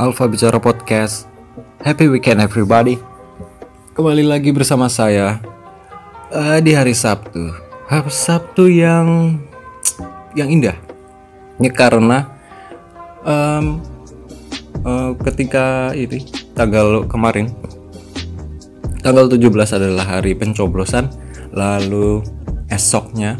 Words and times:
Alfa 0.00 0.24
Bicara 0.24 0.56
Podcast. 0.56 1.28
Happy 1.84 2.08
weekend 2.08 2.40
everybody. 2.40 2.96
Kembali 3.92 4.24
lagi 4.24 4.48
bersama 4.48 4.88
saya 4.88 5.44
uh, 6.32 6.56
di 6.64 6.72
hari 6.72 6.96
Sabtu. 6.96 7.52
Hari 7.84 8.08
Sabtu 8.08 8.72
yang 8.72 9.36
yang 10.32 10.48
indah. 10.48 10.76
Ya 11.60 11.70
karena 11.74 12.32
um, 13.26 13.84
uh, 14.88 15.12
ketika 15.28 15.92
ini 15.92 16.24
tanggal 16.56 17.04
kemarin 17.04 17.52
tanggal 19.04 19.28
17 19.28 19.52
adalah 19.52 20.06
hari 20.16 20.32
pencoblosan 20.32 21.12
lalu 21.52 22.24
esoknya 22.72 23.36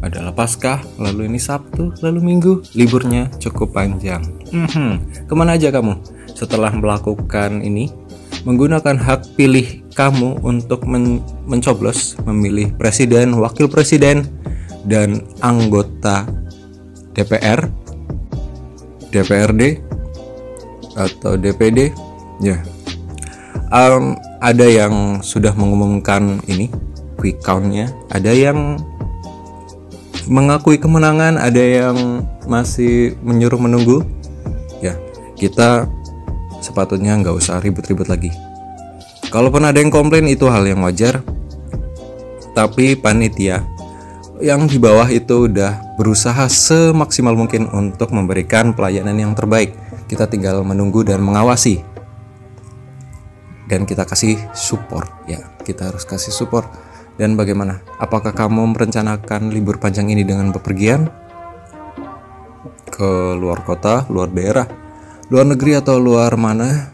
adalah 0.00 0.32
Paskah, 0.32 0.80
lalu 0.96 1.28
ini 1.28 1.36
Sabtu, 1.36 1.92
lalu 2.00 2.24
Minggu, 2.24 2.64
liburnya 2.72 3.28
cukup 3.36 3.76
panjang. 3.76 4.39
Hmm, 4.50 5.06
ke 5.30 5.34
mana 5.38 5.54
aja 5.54 5.70
kamu 5.70 5.94
setelah 6.34 6.74
melakukan 6.74 7.62
ini? 7.62 7.90
Menggunakan 8.42 8.96
hak 8.96 9.36
pilih 9.36 9.84
kamu 9.94 10.40
untuk 10.42 10.88
men 10.88 11.20
mencoblos 11.44 12.16
memilih 12.24 12.72
presiden, 12.74 13.36
wakil 13.36 13.68
presiden, 13.68 14.26
dan 14.88 15.22
anggota 15.44 16.24
DPR, 17.12 17.68
DPRD, 19.12 19.62
atau 20.96 21.36
DPD, 21.36 21.92
ya. 22.40 22.58
Um, 23.70 24.18
ada 24.40 24.66
yang 24.66 25.22
sudah 25.22 25.54
mengumumkan 25.54 26.42
ini 26.48 26.72
quick 27.20 27.44
countnya, 27.44 27.92
ada 28.08 28.32
yang 28.32 28.80
mengakui 30.26 30.80
kemenangan, 30.80 31.36
ada 31.36 31.60
yang 31.60 32.24
masih 32.48 33.14
menyuruh 33.20 33.60
menunggu. 33.60 34.00
Kita 35.40 35.88
sepatutnya 36.60 37.16
nggak 37.16 37.32
usah 37.32 37.64
ribut-ribut 37.64 38.12
lagi. 38.12 38.28
Kalaupun 39.32 39.64
ada 39.64 39.80
yang 39.80 39.88
komplain 39.88 40.28
itu 40.28 40.44
hal 40.52 40.68
yang 40.68 40.84
wajar. 40.84 41.24
Tapi 42.52 42.98
panitia 42.98 43.64
yang 44.42 44.68
di 44.68 44.76
bawah 44.76 45.08
itu 45.08 45.48
udah 45.48 45.96
berusaha 45.96 46.44
semaksimal 46.44 47.32
mungkin 47.32 47.72
untuk 47.72 48.12
memberikan 48.12 48.76
pelayanan 48.76 49.16
yang 49.16 49.32
terbaik. 49.32 49.72
Kita 50.10 50.28
tinggal 50.28 50.60
menunggu 50.60 51.00
dan 51.06 51.24
mengawasi. 51.24 51.80
Dan 53.70 53.86
kita 53.86 54.02
kasih 54.02 54.36
support 54.50 55.06
ya, 55.30 55.46
kita 55.62 55.94
harus 55.94 56.02
kasih 56.02 56.34
support 56.34 56.66
dan 57.14 57.38
bagaimana? 57.38 57.84
Apakah 58.02 58.34
kamu 58.34 58.74
merencanakan 58.74 59.54
libur 59.54 59.78
panjang 59.78 60.10
ini 60.10 60.26
dengan 60.26 60.50
bepergian 60.50 61.06
ke 62.90 63.38
luar 63.38 63.62
kota, 63.62 64.10
luar 64.10 64.26
daerah, 64.34 64.66
luar 65.30 65.46
negeri 65.46 65.78
atau 65.78 65.96
luar 65.96 66.34
mana? 66.36 66.92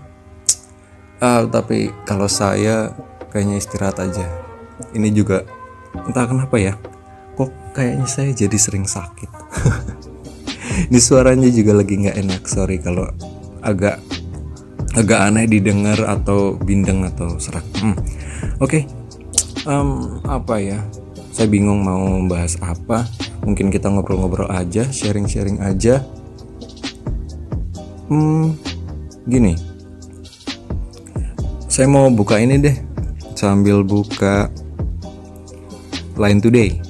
Uh, 1.19 1.48
tapi 1.48 1.91
kalau 2.05 2.29
saya 2.29 2.92
kayaknya 3.33 3.56
istirahat 3.56 3.98
aja. 3.98 4.25
Ini 4.92 5.09
juga 5.11 5.42
entah 5.97 6.29
kenapa 6.29 6.61
ya. 6.61 6.77
Kok 7.34 7.73
kayaknya 7.73 8.07
saya 8.07 8.31
jadi 8.37 8.57
sering 8.61 8.84
sakit. 8.84 9.31
Ini 10.92 11.01
suaranya 11.01 11.48
juga 11.48 11.81
lagi 11.81 11.97
nggak 11.97 12.17
enak. 12.20 12.42
Sorry 12.45 12.77
kalau 12.79 13.09
agak 13.64 13.98
agak 14.92 15.20
aneh 15.33 15.48
didengar 15.48 15.97
atau 16.05 16.61
bindeng 16.61 17.09
atau 17.09 17.41
serak. 17.41 17.64
Hmm. 17.81 17.97
Oke, 18.61 18.84
okay 18.84 19.07
um, 19.67 20.23
apa 20.25 20.62
ya 20.62 20.81
saya 21.34 21.51
bingung 21.51 21.84
mau 21.84 22.17
bahas 22.31 22.57
apa 22.62 23.05
mungkin 23.45 23.69
kita 23.69 23.92
ngobrol-ngobrol 23.92 24.48
aja 24.48 24.89
sharing-sharing 24.89 25.61
aja 25.61 26.01
hmm 28.06 28.54
gini. 29.26 29.58
Saya 31.66 31.90
mau 31.90 32.08
buka 32.08 32.38
ini 32.38 32.56
deh 32.62 32.76
sambil 33.36 33.82
buka 33.82 34.48
Line 36.16 36.40
Today. 36.40 36.80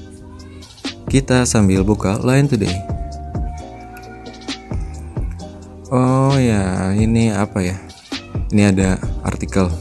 Kita 1.08 1.42
sambil 1.48 1.82
buka 1.82 2.20
Line 2.22 2.46
Today. 2.46 2.76
Oh 5.90 6.36
ya 6.36 6.92
ini 6.94 7.32
apa 7.32 7.64
ya? 7.64 7.76
Ini 8.52 8.62
ada 8.70 9.00
artikel. 9.24 9.72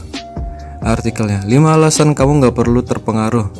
Artikelnya 0.82 1.42
5 1.44 1.76
alasan 1.76 2.14
kamu 2.14 2.42
nggak 2.42 2.56
perlu 2.56 2.80
terpengaruh 2.82 3.50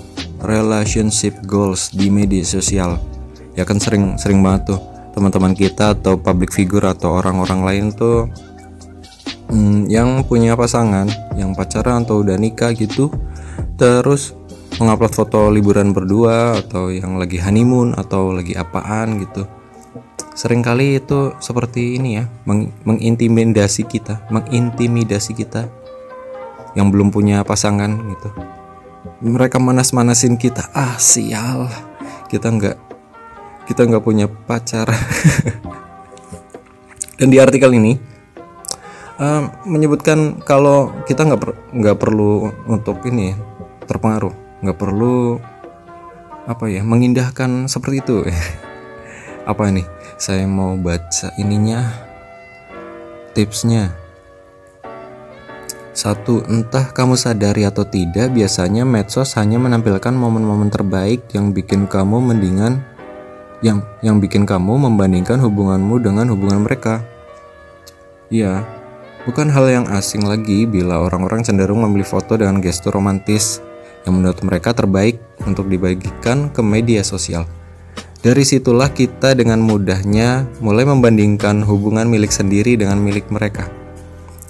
relationship 0.42 1.36
goals 1.44 1.92
di 1.92 2.08
media 2.08 2.42
sosial. 2.42 2.98
Ya 3.54 3.62
kan 3.68 3.78
sering 3.78 4.18
sering 4.18 4.40
banget 4.40 4.74
tuh 4.74 4.95
teman-teman 5.16 5.56
kita 5.56 5.96
atau 5.96 6.20
public 6.20 6.52
figure 6.52 6.84
atau 6.84 7.16
orang-orang 7.16 7.64
lain 7.64 7.84
tuh 7.96 8.28
hmm, 9.48 9.88
yang 9.88 10.20
punya 10.28 10.52
pasangan 10.52 11.08
yang 11.40 11.56
pacaran 11.56 12.04
atau 12.04 12.20
udah 12.20 12.36
nikah 12.36 12.76
gitu 12.76 13.08
terus 13.80 14.36
mengupload 14.76 15.12
foto 15.16 15.48
liburan 15.48 15.96
berdua 15.96 16.60
atau 16.60 16.92
yang 16.92 17.16
lagi 17.16 17.40
honeymoon 17.40 17.96
atau 17.96 18.36
lagi 18.36 18.52
apaan 18.52 19.24
gitu. 19.24 19.48
Seringkali 20.36 21.00
itu 21.00 21.32
seperti 21.40 21.96
ini 21.96 22.20
ya 22.20 22.28
meng 22.44 22.68
mengintimidasi 22.84 23.88
kita 23.88 24.28
mengintimidasi 24.28 25.32
kita 25.32 25.64
yang 26.76 26.92
belum 26.92 27.08
punya 27.08 27.40
pasangan 27.40 27.88
gitu. 28.12 28.28
Mereka 29.24 29.56
manas-manasin 29.56 30.36
kita 30.36 30.68
ah 30.76 31.00
sial. 31.00 31.72
Kita 32.28 32.52
nggak 32.52 32.85
kita 33.66 33.82
nggak 33.82 34.04
punya 34.06 34.30
pacar. 34.30 34.86
Dan 37.18 37.28
di 37.32 37.42
artikel 37.42 37.74
ini 37.74 37.98
uh, 39.18 39.42
menyebutkan 39.66 40.40
kalau 40.46 40.94
kita 41.04 41.26
nggak 41.26 41.74
nggak 41.74 41.96
perlu 41.98 42.54
untuk 42.70 43.02
ini 43.04 43.34
terpengaruh. 43.90 44.62
Nggak 44.62 44.78
perlu 44.78 45.42
apa 46.46 46.70
ya 46.70 46.86
mengindahkan 46.86 47.66
seperti 47.66 48.00
itu. 48.00 48.16
Apa 49.50 49.70
ini? 49.70 49.86
Saya 50.18 50.42
mau 50.50 50.74
baca 50.74 51.30
ininya 51.38 51.86
tipsnya. 53.30 53.94
Satu, 55.96 56.42
entah 56.50 56.92
kamu 56.92 57.14
sadari 57.14 57.64
atau 57.64 57.86
tidak, 57.86 58.34
biasanya 58.34 58.84
medsos 58.84 59.38
hanya 59.38 59.56
menampilkan 59.56 60.12
momen-momen 60.12 60.68
terbaik 60.68 61.30
yang 61.32 61.54
bikin 61.54 61.88
kamu 61.88 62.20
mendingan 62.20 62.84
yang 63.64 63.80
yang 64.04 64.20
bikin 64.20 64.44
kamu 64.44 64.76
membandingkan 64.88 65.40
hubunganmu 65.40 66.02
dengan 66.02 66.28
hubungan 66.32 66.64
mereka. 66.64 67.04
Ya, 68.28 68.66
bukan 69.24 69.48
hal 69.48 69.70
yang 69.70 69.86
asing 69.92 70.26
lagi 70.26 70.66
bila 70.66 71.00
orang-orang 71.00 71.46
cenderung 71.46 71.86
memilih 71.86 72.06
foto 72.06 72.34
dengan 72.36 72.58
gestur 72.58 72.92
romantis 72.96 73.62
yang 74.04 74.18
menurut 74.18 74.38
mereka 74.42 74.74
terbaik 74.74 75.18
untuk 75.46 75.70
dibagikan 75.70 76.50
ke 76.50 76.60
media 76.60 77.06
sosial. 77.06 77.46
Dari 78.20 78.42
situlah 78.42 78.90
kita 78.90 79.38
dengan 79.38 79.62
mudahnya 79.62 80.50
mulai 80.58 80.82
membandingkan 80.82 81.62
hubungan 81.62 82.10
milik 82.10 82.34
sendiri 82.34 82.74
dengan 82.74 82.98
milik 82.98 83.30
mereka 83.30 83.70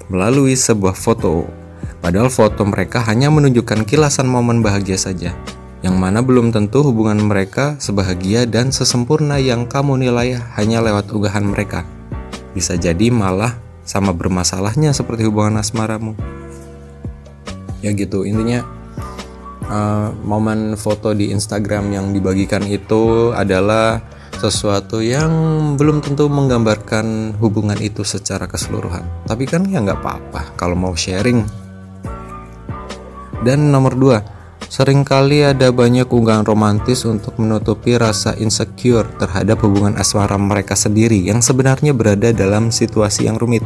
melalui 0.09 0.55
sebuah 0.55 0.95
foto. 0.95 1.47
Padahal 2.01 2.31
foto 2.31 2.63
mereka 2.63 3.03
hanya 3.05 3.29
menunjukkan 3.33 3.83
kilasan 3.83 4.31
momen 4.31 4.63
bahagia 4.63 4.95
saja, 4.95 5.35
yang 5.87 6.03
mana 6.03 6.19
belum 6.19 6.51
tentu 6.51 6.83
hubungan 6.83 7.23
mereka 7.23 7.79
sebahagia 7.79 8.43
dan 8.43 8.75
sesempurna 8.75 9.39
yang 9.39 9.71
kamu 9.71 10.03
nilai 10.03 10.35
hanya 10.59 10.83
lewat 10.83 11.15
unggahan 11.15 11.47
mereka. 11.47 11.87
Bisa 12.59 12.75
jadi 12.75 13.15
malah 13.15 13.55
sama 13.87 14.11
bermasalahnya 14.11 14.91
seperti 14.91 15.31
hubungan 15.31 15.63
asmaramu. 15.63 16.19
Ya 17.87 17.95
gitu, 17.95 18.27
intinya 18.27 18.67
uh, 19.71 20.11
momen 20.27 20.75
foto 20.75 21.15
di 21.15 21.31
Instagram 21.31 21.95
yang 21.95 22.11
dibagikan 22.11 22.67
itu 22.67 23.31
adalah 23.31 24.03
sesuatu 24.43 24.99
yang 24.99 25.31
belum 25.79 26.03
tentu 26.03 26.27
menggambarkan 26.27 27.39
hubungan 27.39 27.79
itu 27.79 28.03
secara 28.03 28.51
keseluruhan. 28.51 29.07
Tapi 29.31 29.47
kan 29.47 29.63
ya 29.71 29.79
nggak 29.79 30.03
apa-apa 30.03 30.59
kalau 30.59 30.75
mau 30.75 30.99
sharing. 30.99 31.47
Dan 33.47 33.71
nomor 33.71 33.95
dua, 33.95 34.19
sering 34.67 35.07
kali 35.07 35.47
ada 35.47 35.71
banyak 35.71 36.11
unggahan 36.11 36.43
romantis 36.43 37.07
untuk 37.07 37.39
menutupi 37.39 37.95
rasa 37.95 38.35
insecure 38.37 39.07
terhadap 39.17 39.63
hubungan 39.63 39.95
asmara 39.97 40.37
mereka 40.37 40.75
sendiri 40.75 41.23
yang 41.23 41.41
sebenarnya 41.41 41.95
berada 41.95 42.35
dalam 42.35 42.75
situasi 42.75 43.31
yang 43.31 43.39
rumit. 43.39 43.63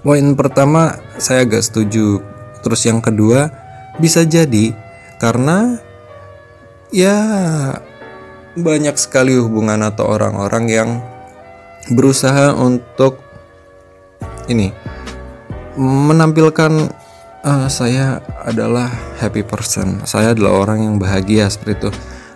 Poin 0.00 0.32
pertama 0.32 0.96
saya 1.20 1.44
agak 1.44 1.60
setuju. 1.60 2.24
Terus 2.60 2.84
yang 2.88 3.00
kedua 3.00 3.52
bisa 4.00 4.24
jadi 4.24 4.72
karena 5.20 5.76
ya 6.92 7.16
banyak 8.56 8.96
sekali 8.96 9.36
hubungan 9.36 9.80
atau 9.84 10.08
orang-orang 10.08 10.64
yang 10.68 10.90
berusaha 11.92 12.52
untuk 12.56 13.20
ini 14.50 14.74
menampilkan 15.78 16.99
uh, 17.44 17.68
saya 17.68 18.20
adalah 18.44 18.88
happy 19.20 19.44
person, 19.44 20.02
saya 20.04 20.32
adalah 20.32 20.64
orang 20.66 20.78
yang 20.84 20.94
bahagia 20.96 21.48
seperti 21.48 21.86
itu. 21.86 21.90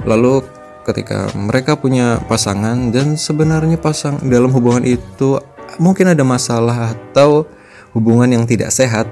Lalu 0.05 0.45
ketika 0.85 1.33
mereka 1.33 1.81
punya 1.81 2.21
pasangan 2.29 2.93
dan 2.93 3.17
sebenarnya 3.17 3.81
pasang 3.81 4.21
dalam 4.29 4.53
hubungan 4.53 4.85
itu 4.85 5.41
mungkin 5.81 6.13
ada 6.13 6.23
masalah 6.23 6.93
atau 6.93 7.49
hubungan 7.97 8.29
yang 8.29 8.45
tidak 8.45 8.69
sehat 8.69 9.09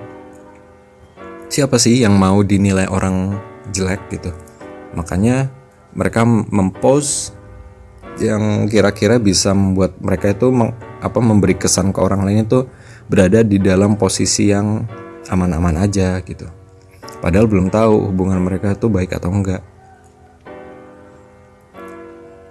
siapa 1.48 1.80
sih 1.80 2.04
yang 2.04 2.14
mau 2.16 2.44
dinilai 2.44 2.84
orang 2.92 3.40
jelek 3.72 4.04
gitu 4.12 4.36
makanya 4.92 5.48
mereka 5.96 6.28
mempost 6.28 7.32
yang 8.20 8.68
kira-kira 8.68 9.16
bisa 9.16 9.56
membuat 9.56 9.96
mereka 9.96 10.36
itu 10.36 10.52
meng, 10.52 10.76
apa 11.00 11.18
memberi 11.24 11.56
kesan 11.56 11.96
ke 11.96 11.98
orang 12.04 12.28
lain 12.28 12.44
itu 12.44 12.68
berada 13.08 13.40
di 13.40 13.56
dalam 13.56 13.96
posisi 13.96 14.52
yang 14.52 14.84
aman-aman 15.32 15.80
aja 15.80 16.20
gitu. 16.20 16.44
Padahal 17.24 17.48
belum 17.48 17.72
tahu 17.72 18.12
hubungan 18.12 18.44
mereka 18.44 18.76
itu 18.76 18.92
baik 18.92 19.16
atau 19.16 19.32
enggak. 19.32 19.64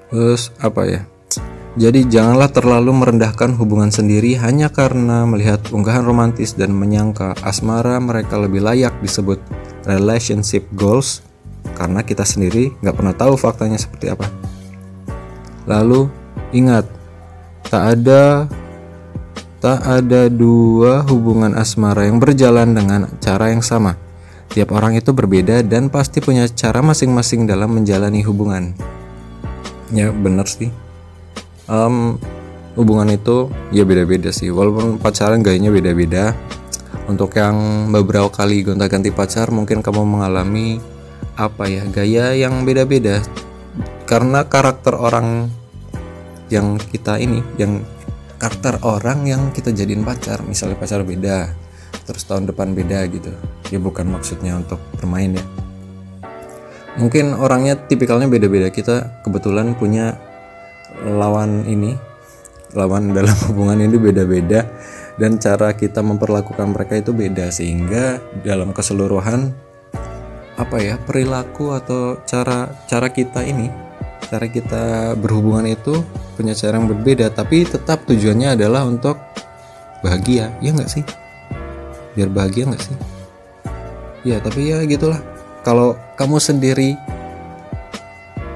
Terus 0.09 0.49
apa 0.57 0.81
ya? 0.89 1.01
Jadi 1.79 2.03
janganlah 2.03 2.51
terlalu 2.51 2.91
merendahkan 2.91 3.55
hubungan 3.55 3.95
sendiri 3.95 4.35
hanya 4.43 4.67
karena 4.67 5.23
melihat 5.23 5.63
unggahan 5.71 6.03
romantis 6.03 6.51
dan 6.51 6.75
menyangka 6.75 7.31
asmara 7.47 7.95
mereka 8.03 8.35
lebih 8.35 8.59
layak 8.59 8.91
disebut 8.99 9.39
relationship 9.87 10.67
goals 10.75 11.23
karena 11.79 12.03
kita 12.03 12.27
sendiri 12.27 12.75
nggak 12.83 12.95
pernah 12.95 13.15
tahu 13.15 13.39
faktanya 13.39 13.79
seperti 13.79 14.11
apa. 14.11 14.27
Lalu 15.63 16.11
ingat, 16.51 16.91
tak 17.71 17.95
ada 17.95 18.51
tak 19.61 19.85
ada 19.85 20.27
dua 20.27 21.05
hubungan 21.05 21.53
asmara 21.53 22.09
yang 22.09 22.17
berjalan 22.17 22.73
dengan 22.73 23.07
cara 23.21 23.53
yang 23.53 23.61
sama. 23.61 23.95
Tiap 24.51 24.73
orang 24.75 24.99
itu 24.99 25.15
berbeda 25.15 25.63
dan 25.63 25.87
pasti 25.87 26.19
punya 26.19 26.49
cara 26.49 26.83
masing-masing 26.83 27.47
dalam 27.47 27.71
menjalani 27.71 28.19
hubungan. 28.25 28.75
Ya 29.95 30.11
benar 30.11 30.49
sih 30.49 30.73
um, 31.71 32.19
hubungan 32.75 33.15
itu 33.15 33.47
ya 33.71 33.87
beda-beda 33.87 34.31
sih 34.35 34.51
walaupun 34.51 34.99
pacaran 34.99 35.39
gayanya 35.39 35.71
beda-beda 35.71 36.35
untuk 37.07 37.35
yang 37.35 37.87
beberapa 37.91 38.27
kali 38.27 38.63
gonta-ganti 38.67 39.11
pacar 39.11 39.51
mungkin 39.51 39.79
kamu 39.79 40.03
mengalami 40.03 40.83
apa 41.39 41.67
ya 41.67 41.83
gaya 41.87 42.35
yang 42.35 42.67
beda-beda 42.67 43.23
karena 44.07 44.43
karakter 44.43 44.95
orang 44.95 45.47
yang 46.51 46.75
kita 46.75 47.15
ini 47.15 47.39
yang 47.55 47.79
karakter 48.41 48.81
orang 48.81 49.29
yang 49.29 49.53
kita 49.53 49.69
jadiin 49.69 50.01
pacar. 50.01 50.41
Misalnya 50.41 50.81
pacar 50.81 51.05
beda 51.05 51.53
terus 52.09 52.25
tahun 52.25 52.49
depan 52.49 52.73
beda 52.73 53.05
gitu. 53.13 53.29
Ya 53.69 53.77
bukan 53.77 54.09
maksudnya 54.09 54.57
untuk 54.57 54.81
bermain 54.97 55.37
ya. 55.37 55.45
Mungkin 56.97 57.37
orangnya 57.37 57.77
tipikalnya 57.77 58.25
beda-beda. 58.25 58.73
Kita 58.73 59.21
kebetulan 59.21 59.77
punya 59.77 60.17
lawan 61.05 61.69
ini 61.69 61.93
lawan 62.73 63.13
dalam 63.13 63.37
hubungan 63.45 63.77
ini 63.85 64.01
beda-beda 64.01 64.65
dan 65.21 65.37
cara 65.37 65.77
kita 65.77 66.01
memperlakukan 66.01 66.73
mereka 66.73 66.97
itu 66.97 67.13
beda. 67.13 67.53
Sehingga 67.53 68.17
dalam 68.41 68.73
keseluruhan 68.73 69.53
apa 70.57 70.77
ya 70.81 70.97
perilaku 70.97 71.77
atau 71.77 72.25
cara 72.25 72.73
cara 72.89 73.07
kita 73.13 73.45
ini 73.45 73.90
cara 74.31 74.47
kita 74.47 75.11
berhubungan 75.19 75.67
itu 75.67 75.91
punya 76.39 76.55
cara 76.55 76.79
yang 76.79 76.87
berbeda 76.87 77.35
tapi 77.35 77.67
tetap 77.67 78.07
tujuannya 78.07 78.55
adalah 78.55 78.87
untuk 78.87 79.19
bahagia 79.99 80.55
ya 80.63 80.71
nggak 80.71 80.87
sih? 80.87 81.03
Biar 82.15 82.31
bahagia 82.31 82.71
nggak 82.71 82.79
sih? 82.79 82.95
Ya 84.23 84.39
tapi 84.39 84.71
ya 84.71 84.87
gitulah. 84.87 85.19
Kalau 85.67 85.99
kamu 86.15 86.39
sendiri 86.39 86.95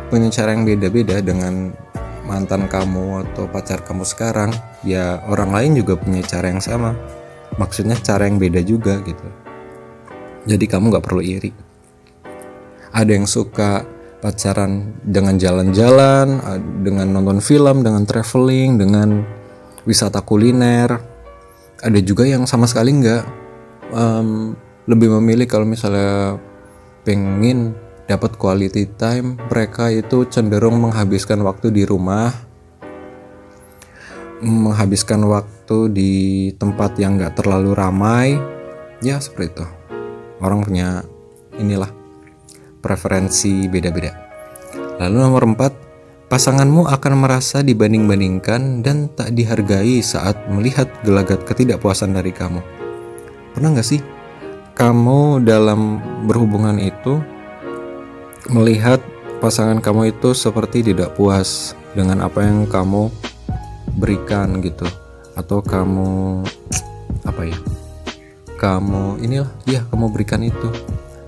punya 0.07 0.31
cara 0.31 0.56
yang 0.56 0.63
beda-beda 0.63 1.19
dengan 1.19 1.75
mantan 2.24 2.72
kamu 2.72 3.27
atau 3.27 3.45
pacar 3.51 3.83
kamu 3.83 4.07
sekarang 4.07 4.56
ya 4.81 5.22
orang 5.27 5.51
lain 5.51 5.72
juga 5.83 6.00
punya 6.00 6.24
cara 6.24 6.56
yang 6.56 6.63
sama. 6.63 6.95
Maksudnya 7.60 8.00
cara 8.00 8.31
yang 8.31 8.39
beda 8.39 8.63
juga 8.63 9.04
gitu. 9.04 9.27
Jadi 10.48 10.66
kamu 10.72 10.95
nggak 10.95 11.04
perlu 11.04 11.19
iri. 11.19 11.51
Ada 12.95 13.12
yang 13.12 13.27
suka 13.27 13.83
pacaran 14.25 14.98
dengan 15.06 15.38
jalan-jalan 15.38 16.42
dengan 16.81 17.13
nonton 17.13 17.38
film 17.45 17.86
dengan 17.86 18.10
traveling 18.10 18.81
dengan 18.81 19.22
wisata 19.86 20.25
kuliner 20.25 20.89
ada 21.86 22.00
juga 22.01 22.25
yang 22.25 22.50
sama 22.50 22.66
sekali 22.66 22.98
nggak 22.98 23.24
um, 23.94 24.57
lebih 24.89 25.13
memilih 25.22 25.45
kalau 25.45 25.69
misalnya 25.69 26.42
pengen 27.06 27.77
dapat 28.06 28.38
quality 28.38 28.86
time, 28.98 29.38
mereka 29.50 29.89
itu 29.89 30.30
cenderung 30.30 30.77
menghabiskan 30.77 31.42
waktu 31.42 31.74
di 31.74 31.83
rumah, 31.86 32.30
menghabiskan 34.45 35.25
waktu 35.25 35.89
di 35.89 36.13
tempat 36.62 37.01
yang 37.01 37.18
gak 37.18 37.42
terlalu 37.42 37.74
ramai, 37.74 38.38
ya 39.01 39.18
seperti 39.18 39.57
itu. 39.57 39.66
Orang 40.38 40.62
punya 40.62 41.01
inilah 41.57 41.89
preferensi 42.86 43.66
beda-beda. 43.66 44.14
Lalu 45.02 45.18
nomor 45.18 45.44
4, 45.58 46.30
pasanganmu 46.30 46.86
akan 46.86 47.14
merasa 47.18 47.66
dibanding-bandingkan 47.66 48.86
dan 48.86 49.10
tak 49.18 49.34
dihargai 49.34 50.06
saat 50.06 50.38
melihat 50.54 50.86
gelagat 51.02 51.42
ketidakpuasan 51.50 52.14
dari 52.14 52.30
kamu. 52.30 52.62
Pernah 53.58 53.82
gak 53.82 53.90
sih 53.90 54.06
kamu 54.78 55.42
dalam 55.42 55.98
berhubungan 56.30 56.78
itu 56.78 57.18
melihat 58.52 59.02
pasangan 59.40 59.80
kamu 59.80 60.14
itu 60.14 60.36
seperti 60.36 60.86
tidak 60.86 61.18
puas 61.18 61.74
dengan 61.96 62.22
apa 62.22 62.44
yang 62.44 62.68
kamu 62.68 63.08
berikan 63.96 64.60
gitu 64.60 64.84
atau 65.40 65.64
kamu 65.64 66.44
apa 67.24 67.42
ya 67.48 67.58
kamu 68.60 69.24
inilah 69.24 69.52
ya 69.64 69.82
kamu 69.88 70.12
berikan 70.12 70.44
itu 70.44 70.68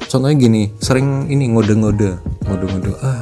contohnya 0.08 0.36
gini 0.40 0.72
sering 0.80 1.28
ini 1.28 1.52
ngode-ngode 1.52 2.18
ngode-ngode 2.48 2.92
ah 3.04 3.20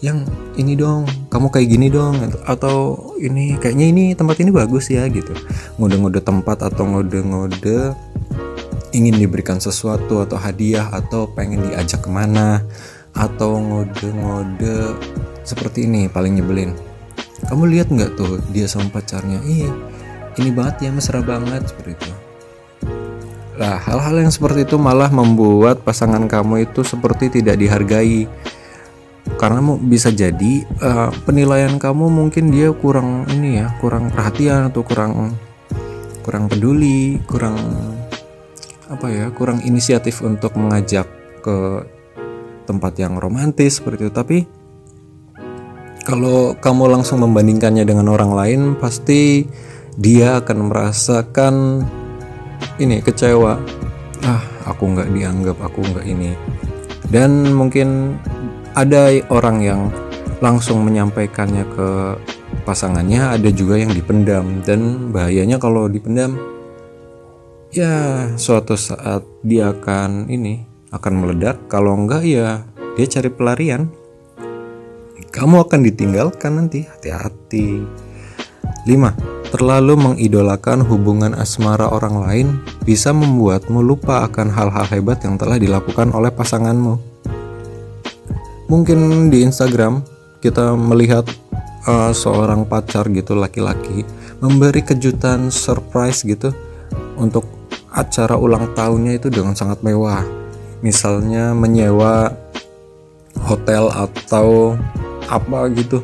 yang 0.00 0.24
ini 0.56 0.78
dong 0.78 1.04
kamu 1.28 1.50
kayak 1.50 1.68
gini 1.68 1.86
dong 1.92 2.16
atau 2.46 2.96
ini 3.20 3.58
kayaknya 3.60 3.86
ini 3.90 4.04
tempat 4.16 4.40
ini 4.40 4.50
bagus 4.54 4.88
ya 4.88 5.04
gitu. 5.12 5.36
Ngode-ngode 5.76 6.24
tempat 6.24 6.64
atau 6.64 6.88
ngode-ngode 6.88 7.92
ingin 8.96 9.14
diberikan 9.20 9.60
sesuatu 9.60 10.24
atau 10.24 10.40
hadiah 10.40 10.88
atau 10.90 11.28
pengen 11.30 11.68
diajak 11.68 12.02
ke 12.06 12.10
mana 12.10 12.64
atau 13.12 13.60
ngode-ngode 13.60 14.96
seperti 15.44 15.84
ini 15.84 16.08
paling 16.08 16.40
nyebelin. 16.40 16.72
Kamu 17.44 17.68
lihat 17.68 17.92
nggak 17.92 18.16
tuh 18.16 18.40
dia 18.54 18.64
sama 18.64 18.88
pacarnya 18.88 19.42
ih 19.44 19.68
ini 20.38 20.50
banget 20.54 20.86
ya 20.86 20.90
mesra 20.94 21.20
banget 21.24 21.66
seperti 21.66 21.98
itu 21.98 22.29
Nah, 23.60 23.76
hal-hal 23.76 24.24
yang 24.24 24.32
seperti 24.32 24.64
itu 24.64 24.80
malah 24.80 25.12
membuat 25.12 25.84
pasangan 25.84 26.24
kamu 26.24 26.64
itu 26.64 26.80
seperti 26.80 27.28
tidak 27.28 27.60
dihargai. 27.60 28.24
Karena 29.36 29.60
bisa 29.76 30.08
jadi 30.08 30.64
uh, 30.80 31.12
penilaian 31.28 31.76
kamu 31.76 32.08
mungkin 32.08 32.48
dia 32.48 32.72
kurang 32.72 33.28
ini 33.28 33.60
ya, 33.60 33.68
kurang 33.76 34.08
perhatian 34.08 34.72
atau 34.72 34.80
kurang 34.80 35.36
kurang 36.24 36.48
peduli, 36.48 37.20
kurang 37.28 37.60
apa 38.88 39.06
ya, 39.12 39.28
kurang 39.28 39.60
inisiatif 39.60 40.24
untuk 40.24 40.56
mengajak 40.56 41.04
ke 41.44 41.84
tempat 42.70 42.94
yang 43.02 43.18
romantis 43.18 43.82
seperti 43.82 44.06
itu 44.06 44.14
tapi 44.14 44.38
kalau 46.06 46.54
kamu 46.54 46.86
langsung 46.86 47.18
membandingkannya 47.26 47.82
dengan 47.82 48.06
orang 48.06 48.30
lain 48.30 48.60
pasti 48.78 49.42
dia 49.98 50.38
akan 50.38 50.70
merasakan 50.70 51.54
ini 52.80 53.00
kecewa. 53.04 53.60
Ah 54.24 54.42
aku 54.68 54.92
nggak 54.92 55.10
dianggap 55.12 55.56
aku 55.60 55.80
nggak 55.84 56.06
ini. 56.06 56.32
Dan 57.10 57.50
mungkin 57.56 58.18
ada 58.78 59.10
orang 59.34 59.58
yang 59.60 59.80
langsung 60.38 60.86
menyampaikannya 60.86 61.66
ke 61.74 61.88
pasangannya 62.64 63.36
ada 63.40 63.48
juga 63.50 63.80
yang 63.80 63.90
dipendam. 63.90 64.62
Dan 64.62 65.10
bahayanya 65.10 65.58
kalau 65.58 65.90
dipendam 65.90 66.38
ya 67.70 68.26
suatu 68.34 68.74
saat 68.74 69.22
dia 69.42 69.74
akan 69.74 70.30
ini 70.30 70.64
akan 70.94 71.12
meledak. 71.18 71.66
Kalau 71.66 71.94
enggak 71.96 72.22
ya 72.26 72.62
dia 72.94 73.06
cari 73.06 73.30
pelarian. 73.30 73.90
Kamu 75.30 75.62
akan 75.62 75.80
ditinggalkan 75.86 76.58
nanti. 76.58 76.82
Hati-hati. 76.90 77.86
5. 78.82 79.39
Terlalu 79.50 79.98
mengidolakan 79.98 80.86
hubungan 80.86 81.34
asmara 81.34 81.90
orang 81.90 82.16
lain 82.22 82.46
bisa 82.86 83.10
membuatmu 83.10 83.82
lupa 83.82 84.22
akan 84.30 84.46
hal-hal 84.46 84.86
hebat 84.94 85.26
yang 85.26 85.34
telah 85.34 85.58
dilakukan 85.58 86.14
oleh 86.14 86.30
pasanganmu. 86.30 86.94
Mungkin 88.70 89.30
di 89.34 89.42
Instagram 89.42 90.06
kita 90.38 90.78
melihat 90.78 91.26
uh, 91.90 92.14
seorang 92.14 92.62
pacar 92.64 93.10
gitu 93.10 93.34
laki-laki 93.34 94.06
memberi 94.40 94.80
kejutan 94.80 95.52
surprise 95.52 96.24
gitu 96.24 96.54
untuk 97.20 97.44
acara 97.92 98.38
ulang 98.38 98.72
tahunnya 98.72 99.20
itu 99.20 99.28
dengan 99.28 99.52
sangat 99.52 99.84
mewah 99.84 100.24
misalnya 100.80 101.52
menyewa 101.52 102.32
hotel 103.44 103.92
atau 103.92 104.78
apa 105.28 105.68
gitu 105.76 106.00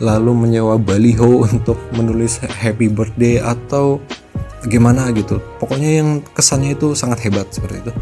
lalu 0.00 0.32
menyewa 0.32 0.80
baliho 0.80 1.44
untuk 1.48 1.76
menulis 1.94 2.40
happy 2.40 2.88
birthday 2.88 3.38
atau 3.38 4.00
gimana 4.66 5.08
gitu. 5.12 5.40
Pokoknya 5.60 6.02
yang 6.02 6.08
kesannya 6.36 6.76
itu 6.76 6.92
sangat 6.96 7.24
hebat 7.24 7.48
seperti 7.52 7.84
itu. 7.84 7.92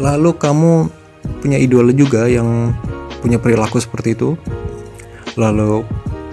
Lalu 0.00 0.34
kamu 0.38 0.72
punya 1.44 1.58
idola 1.60 1.92
juga 1.92 2.26
yang 2.26 2.74
punya 3.20 3.36
perilaku 3.36 3.78
seperti 3.78 4.16
itu. 4.16 4.34
Lalu 5.38 5.84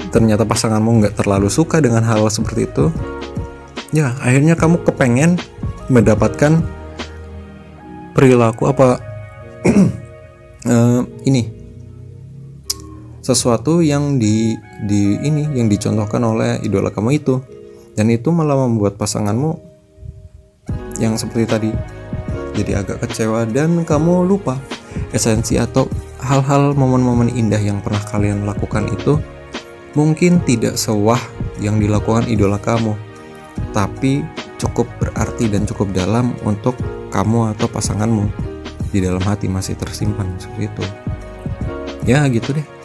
ternyata 0.09 0.47
pasanganmu 0.47 1.03
nggak 1.03 1.15
terlalu 1.19 1.51
suka 1.51 1.83
dengan 1.83 2.01
hal 2.05 2.25
seperti 2.31 2.69
itu. 2.69 2.89
Ya 3.93 4.17
akhirnya 4.21 4.57
kamu 4.57 4.81
kepengen 4.81 5.37
mendapatkan 5.91 6.63
perilaku 8.17 8.69
apa? 8.69 8.97
Uh, 10.65 11.05
ini 11.29 11.56
sesuatu 13.27 13.83
yang 13.83 14.15
di 14.15 14.55
di 14.87 15.19
ini 15.19 15.51
yang 15.51 15.67
dicontohkan 15.67 16.23
oleh 16.23 16.63
idola 16.63 16.87
kamu 16.87 17.19
itu. 17.19 17.43
Dan 17.97 18.13
itu 18.13 18.29
malah 18.29 18.55
membuat 18.55 18.95
pasanganmu 18.95 19.57
yang 21.01 21.17
seperti 21.17 21.45
tadi 21.49 21.71
jadi 22.53 22.81
agak 22.85 23.05
kecewa 23.05 23.45
dan 23.49 23.85
kamu 23.85 24.25
lupa 24.25 24.57
esensi 25.13 25.57
atau 25.57 25.89
hal-hal 26.21 26.73
momen-momen 26.73 27.29
indah 27.33 27.61
yang 27.61 27.81
pernah 27.81 28.01
kalian 28.05 28.45
lakukan 28.45 28.89
itu 28.89 29.17
mungkin 29.93 30.41
tidak 30.45 30.77
sewah 30.77 31.17
yang 31.57 31.81
dilakukan 31.81 32.29
idola 32.29 32.61
kamu 32.61 32.93
tapi 33.73 34.25
cukup 34.57 34.89
berarti 34.97 35.49
dan 35.49 35.69
cukup 35.69 35.93
dalam 35.93 36.33
untuk 36.45 36.77
kamu 37.13 37.53
atau 37.57 37.69
pasanganmu. 37.69 38.25
Di 38.87 39.03
dalam 39.03 39.21
hati 39.21 39.45
masih 39.51 39.75
tersimpan 39.77 40.25
seperti 40.39 40.71
itu. 40.71 40.83
Ya 42.07 42.23
gitu 42.31 42.55
deh 42.55 42.76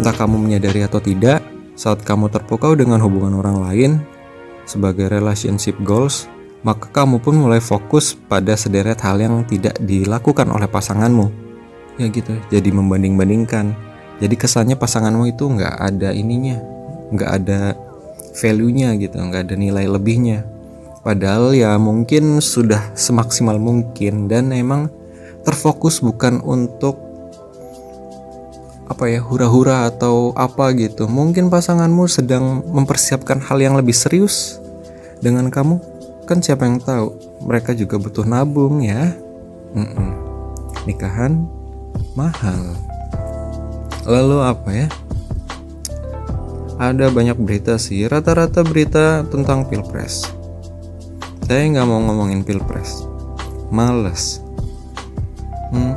entah 0.00 0.16
kamu 0.16 0.48
menyadari 0.48 0.80
atau 0.80 0.96
tidak 0.96 1.44
saat 1.76 2.00
kamu 2.00 2.32
terpukau 2.32 2.72
dengan 2.72 3.04
hubungan 3.04 3.36
orang 3.36 3.60
lain 3.60 3.90
sebagai 4.64 5.12
relationship 5.12 5.76
goals 5.84 6.24
maka 6.64 6.88
kamu 6.88 7.20
pun 7.20 7.36
mulai 7.36 7.60
fokus 7.60 8.16
pada 8.16 8.56
sederet 8.56 8.96
hal 9.04 9.20
yang 9.20 9.44
tidak 9.44 9.76
dilakukan 9.80 10.48
oleh 10.48 10.64
pasanganmu. 10.68 11.28
Ya 12.00 12.08
gitu 12.08 12.32
jadi 12.48 12.68
membanding-bandingkan. 12.72 13.76
Jadi 14.24 14.34
kesannya 14.40 14.76
pasanganmu 14.80 15.36
itu 15.36 15.44
nggak 15.44 15.76
ada 15.76 16.16
ininya 16.16 16.56
nggak 17.12 17.30
ada 17.36 17.76
value-nya 18.40 18.96
gitu 18.96 19.20
nggak 19.20 19.52
ada 19.52 19.54
nilai 19.56 19.84
lebihnya. 19.84 20.48
Padahal 21.04 21.52
ya 21.52 21.76
mungkin 21.76 22.40
sudah 22.40 22.96
semaksimal 22.96 23.60
mungkin 23.60 24.32
dan 24.32 24.48
emang 24.52 24.88
terfokus 25.44 26.00
bukan 26.00 26.40
untuk 26.44 27.09
apa 28.90 29.06
ya 29.06 29.22
hura-hura 29.22 29.86
atau 29.86 30.34
apa 30.34 30.74
gitu. 30.74 31.06
Mungkin 31.06 31.46
pasanganmu 31.46 32.10
sedang 32.10 32.66
mempersiapkan 32.66 33.38
hal 33.38 33.62
yang 33.62 33.78
lebih 33.78 33.94
serius 33.94 34.58
dengan 35.22 35.46
kamu. 35.46 35.78
Kan 36.26 36.42
siapa 36.42 36.66
yang 36.66 36.82
tahu 36.82 37.14
mereka 37.46 37.70
juga 37.70 38.02
butuh 38.02 38.26
nabung 38.26 38.82
ya. 38.82 39.14
Mm-mm. 39.70 40.10
nikahan 40.90 41.46
mahal. 42.18 42.74
Lalu 44.02 44.36
apa 44.42 44.70
ya? 44.74 44.86
Ada 46.82 47.14
banyak 47.14 47.38
berita 47.38 47.78
sih. 47.78 48.10
Rata-rata 48.10 48.66
berita 48.66 49.22
tentang 49.30 49.70
pilpres. 49.70 50.26
Saya 51.46 51.62
nggak 51.70 51.86
mau 51.86 52.02
ngomongin 52.02 52.42
pilpres. 52.42 53.06
Males. 53.70 54.42
Hmm. 55.70 55.94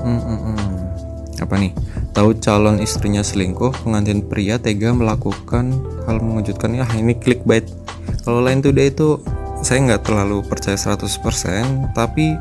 apa 1.42 1.58
nih 1.58 1.74
tahu 2.14 2.38
calon 2.38 2.78
istrinya 2.78 3.26
selingkuh 3.26 3.74
pengantin 3.82 4.22
pria 4.22 4.62
tega 4.62 4.94
melakukan 4.94 5.74
hal 6.06 6.22
mengejutkan 6.22 6.78
ya 6.78 6.86
ini 6.94 7.18
clickbait 7.18 7.66
kalau 8.22 8.40
lain 8.40 8.62
today 8.62 8.94
itu 8.94 9.18
saya 9.66 9.82
nggak 9.82 10.06
terlalu 10.06 10.46
percaya 10.46 10.78
100% 10.78 11.98
tapi 11.98 12.38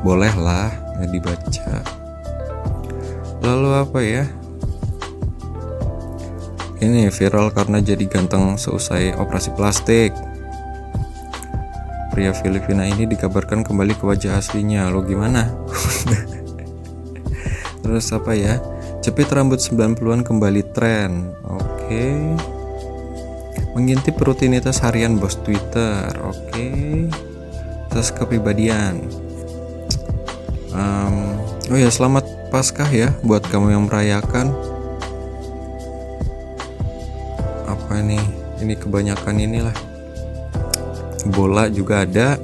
bolehlah 0.00 0.72
ya 1.00 1.06
dibaca 1.06 1.84
lalu 3.44 3.68
apa 3.76 4.00
ya 4.00 4.24
ini 6.80 7.12
viral 7.12 7.52
karena 7.52 7.84
jadi 7.84 8.08
ganteng 8.08 8.56
seusai 8.56 9.12
operasi 9.20 9.52
plastik. 9.52 10.16
Pria 12.08 12.32
Filipina 12.32 12.88
ini 12.88 13.04
dikabarkan 13.04 13.60
kembali 13.60 14.00
ke 14.00 14.08
wajah 14.08 14.40
aslinya. 14.40 14.88
Lo 14.88 15.04
gimana? 15.04 15.52
Terus 17.84 18.08
apa 18.16 18.32
ya? 18.32 18.56
Cepit 19.00 19.32
rambut 19.32 19.56
90-an 19.56 20.20
kembali 20.20 20.62
tren. 20.76 21.32
Oke. 21.48 21.64
Okay. 21.88 22.14
Mengintip 23.72 24.20
rutinitas 24.20 24.84
harian 24.84 25.16
bos 25.16 25.40
Twitter. 25.40 26.04
Oke. 26.20 26.52
Okay. 26.52 27.08
Terus 27.88 28.12
kepribadian. 28.12 29.00
Um, 30.76 31.40
oh 31.72 31.78
ya, 31.80 31.88
selamat 31.88 32.28
Paskah 32.50 32.90
ya 32.90 33.14
buat 33.22 33.46
kamu 33.46 33.72
yang 33.72 33.86
merayakan 33.86 34.50
apa 37.90 38.06
nih 38.06 38.22
ini 38.62 38.74
kebanyakan 38.78 39.34
inilah 39.38 39.76
bola 41.34 41.66
juga 41.66 42.06
ada 42.06 42.38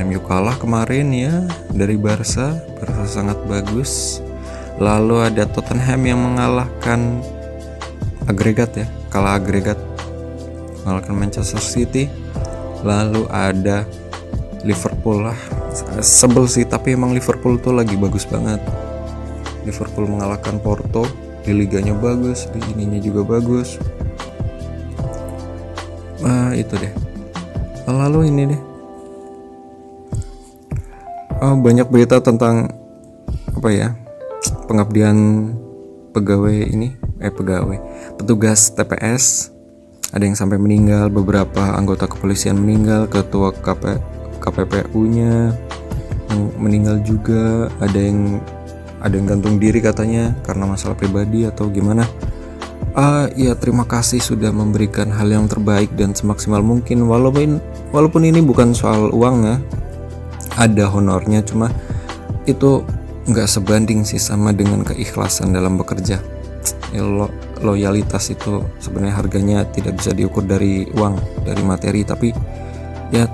MU 0.00 0.20
kalah 0.24 0.56
kemarin 0.56 1.12
ya 1.12 1.44
dari 1.72 2.00
Barca 2.00 2.56
Barca 2.80 3.04
sangat 3.04 3.36
bagus 3.44 4.21
lalu 4.82 5.22
ada 5.22 5.46
Tottenham 5.46 6.02
yang 6.02 6.18
mengalahkan 6.18 7.22
agregat 8.26 8.74
ya 8.74 8.86
kalah 9.12 9.36
agregat. 9.36 9.76
Mengalahkan 10.82 11.14
Manchester 11.14 11.62
City. 11.62 12.08
Lalu 12.82 13.30
ada 13.30 13.86
Liverpool 14.66 15.22
lah. 15.30 15.38
Sebel 16.02 16.50
sih 16.50 16.66
tapi 16.66 16.98
emang 16.98 17.14
Liverpool 17.14 17.60
tuh 17.60 17.76
lagi 17.76 17.94
bagus 17.94 18.26
banget. 18.26 18.58
Liverpool 19.62 20.10
mengalahkan 20.10 20.58
Porto 20.58 21.06
di 21.46 21.54
liganya 21.54 21.94
bagus 21.94 22.50
di 22.50 22.58
ininya 22.74 22.98
juga 22.98 23.22
bagus. 23.22 23.78
Ah 26.26 26.50
itu 26.58 26.74
deh. 26.74 26.90
Lalu 27.86 28.34
ini 28.34 28.42
deh. 28.50 28.62
Oh, 31.42 31.58
banyak 31.58 31.86
berita 31.90 32.22
tentang 32.22 32.70
apa 33.54 33.68
ya 33.70 33.94
pengabdian 34.66 35.50
pegawai 36.12 36.68
ini 36.68 36.94
eh 37.22 37.32
pegawai 37.32 37.78
petugas 38.20 38.74
TPS 38.74 39.52
ada 40.12 40.28
yang 40.28 40.36
sampai 40.36 40.60
meninggal 40.60 41.08
beberapa 41.08 41.72
anggota 41.72 42.04
kepolisian 42.04 42.60
meninggal 42.60 43.08
ketua 43.08 43.48
KP, 43.48 43.96
KPPU-nya 44.44 45.56
yang 46.28 46.40
meninggal 46.60 47.00
juga 47.00 47.72
ada 47.80 47.96
yang 47.96 48.36
ada 49.00 49.16
yang 49.16 49.26
gantung 49.32 49.56
diri 49.56 49.80
katanya 49.80 50.36
karena 50.44 50.68
masalah 50.68 50.94
pribadi 50.94 51.48
atau 51.48 51.72
gimana. 51.72 52.04
Uh, 52.92 53.24
ya 53.40 53.56
terima 53.56 53.88
kasih 53.88 54.20
sudah 54.20 54.52
memberikan 54.52 55.08
hal 55.08 55.32
yang 55.32 55.48
terbaik 55.48 55.88
dan 55.96 56.12
semaksimal 56.12 56.60
mungkin. 56.60 57.08
Walaupun 57.08 57.56
walaupun 57.88 58.28
ini 58.28 58.44
bukan 58.44 58.76
soal 58.76 59.08
uang 59.16 59.48
ya 59.48 59.56
ada 60.60 60.92
honornya 60.92 61.40
cuma 61.40 61.72
itu 62.44 62.84
nggak 63.26 63.48
sebanding 63.48 64.02
sih 64.02 64.18
sama 64.18 64.50
dengan 64.50 64.82
keikhlasan 64.82 65.54
dalam 65.54 65.78
bekerja. 65.78 66.18
Ya, 66.94 67.02
lo, 67.02 67.32
loyalitas 67.62 68.30
itu 68.30 68.62
sebenarnya 68.78 69.14
harganya 69.18 69.58
tidak 69.70 69.98
bisa 69.98 70.14
diukur 70.14 70.44
dari 70.46 70.86
uang 70.92 71.18
dari 71.42 71.62
materi 71.64 72.06
tapi 72.06 72.30
ya 73.10 73.26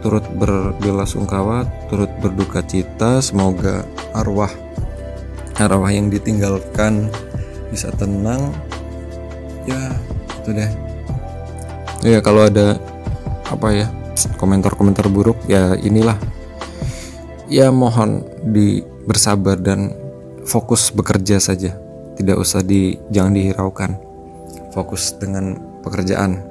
turut 0.00 0.24
berbelasungkawa 0.38 1.88
turut 1.92 2.08
berduka 2.22 2.64
cita 2.64 3.20
semoga 3.20 3.84
arwah 4.16 4.50
arwah 5.60 5.92
yang 5.92 6.08
ditinggalkan 6.08 7.12
bisa 7.68 7.92
tenang. 7.96 8.52
Ya 9.68 9.94
itu 10.42 10.50
deh. 10.52 10.70
Ya 12.02 12.18
kalau 12.18 12.48
ada 12.48 12.76
apa 13.46 13.68
ya 13.72 13.86
komentar-komentar 14.40 15.06
buruk 15.12 15.38
ya 15.46 15.76
inilah. 15.78 16.16
Ya 17.52 17.68
mohon 17.68 18.24
di 18.42 18.82
bersabar 19.06 19.58
dan 19.58 19.94
fokus 20.42 20.90
bekerja 20.90 21.38
saja 21.38 21.78
tidak 22.18 22.38
usah 22.38 22.60
di 22.62 22.98
jangan 23.14 23.34
dihiraukan 23.34 23.90
fokus 24.74 25.14
dengan 25.16 25.58
pekerjaan 25.82 26.42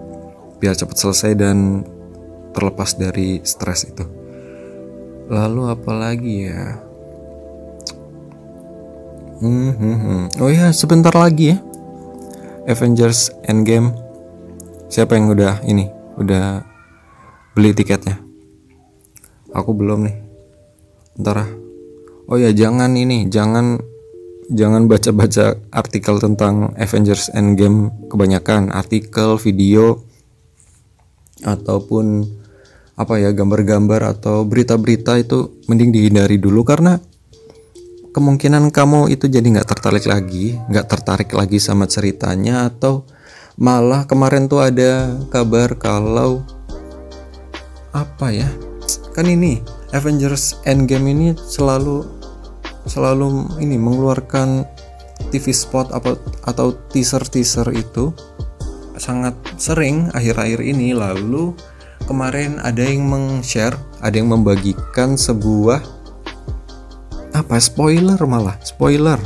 biar 0.61 0.77
cepat 0.77 0.97
selesai 0.97 1.31
dan 1.35 1.83
terlepas 2.55 2.95
dari 2.95 3.43
stres 3.43 3.87
itu 3.87 4.05
lalu 5.31 5.71
apalagi 5.71 6.35
ya 6.51 6.91
Hmm, 9.41 9.73
hmm, 9.73 9.97
hmm. 9.97 10.23
Oh 10.37 10.53
ya, 10.53 10.69
sebentar 10.69 11.09
lagi 11.17 11.57
ya. 11.57 11.57
Avengers 12.69 13.33
Endgame. 13.41 13.89
Siapa 14.85 15.17
yang 15.17 15.33
udah 15.33 15.65
ini? 15.65 15.89
Udah 16.13 16.61
beli 17.57 17.73
tiketnya? 17.73 18.21
Aku 19.49 19.73
belum 19.73 20.05
nih. 20.05 20.15
Ntar 21.17 21.41
ah. 21.41 21.49
Oh 22.29 22.37
ya, 22.37 22.53
jangan 22.53 22.93
ini, 22.93 23.29
jangan 23.29 23.81
jangan 24.51 24.85
baca-baca 24.85 25.57
artikel 25.71 26.19
tentang 26.19 26.75
Avengers 26.75 27.31
Endgame 27.33 27.89
kebanyakan. 28.11 28.69
Artikel 28.69 29.39
video 29.39 30.03
ataupun 31.41 32.27
apa 32.99 33.17
ya 33.17 33.33
gambar-gambar 33.33 34.19
atau 34.19 34.45
berita-berita 34.45 35.17
itu 35.17 35.57
mending 35.65 35.89
dihindari 35.89 36.37
dulu 36.37 36.61
karena 36.61 37.01
kemungkinan 38.13 38.69
kamu 38.69 39.09
itu 39.09 39.25
jadi 39.25 39.41
nggak 39.41 39.69
tertarik 39.73 40.05
lagi 40.05 40.59
nggak 40.69 40.85
tertarik 40.85 41.31
lagi 41.33 41.57
sama 41.57 41.89
ceritanya 41.89 42.69
atau 42.69 43.07
malah 43.57 44.05
kemarin 44.05 44.45
tuh 44.45 44.61
ada 44.61 45.17
kabar 45.33 45.73
kalau 45.79 46.45
apa 47.89 48.27
ya 48.29 48.49
kan 49.17 49.25
ini 49.25 49.63
Avengers 49.91 50.55
Endgame 50.63 51.11
ini 51.11 51.27
selalu 51.35 52.07
selalu 52.87 53.59
ini 53.59 53.75
mengeluarkan 53.75 54.63
TV 55.29 55.53
spot 55.53 55.93
apa 55.93 56.17
atau 56.47 56.73
teaser-teaser 56.89 57.67
itu 57.75 58.09
sangat 58.97 59.35
sering 59.59 60.09
akhir-akhir 60.15 60.63
ini 60.63 60.95
lalu 60.95 61.53
kemarin 62.09 62.57
ada 62.63 62.81
yang 62.81 63.05
meng-share, 63.07 63.77
ada 64.01 64.15
yang 64.17 64.33
membagikan 64.33 65.19
sebuah 65.19 65.83
apa 67.31 67.55
spoiler 67.61 68.19
malah, 68.27 68.57
spoiler. 68.63 69.19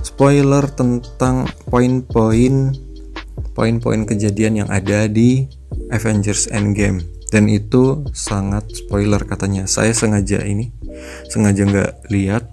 Spoiler 0.00 0.64
tentang 0.72 1.44
poin-poin 1.68 2.72
poin-poin 3.52 4.08
kejadian 4.08 4.64
yang 4.64 4.68
ada 4.72 5.04
di 5.04 5.44
Avengers 5.92 6.48
Endgame 6.48 7.19
dan 7.30 7.46
itu 7.46 8.02
sangat 8.10 8.66
spoiler 8.74 9.22
katanya. 9.22 9.70
Saya 9.70 9.94
sengaja 9.94 10.42
ini 10.42 10.74
sengaja 11.30 11.62
nggak 11.62 11.92
lihat. 12.10 12.50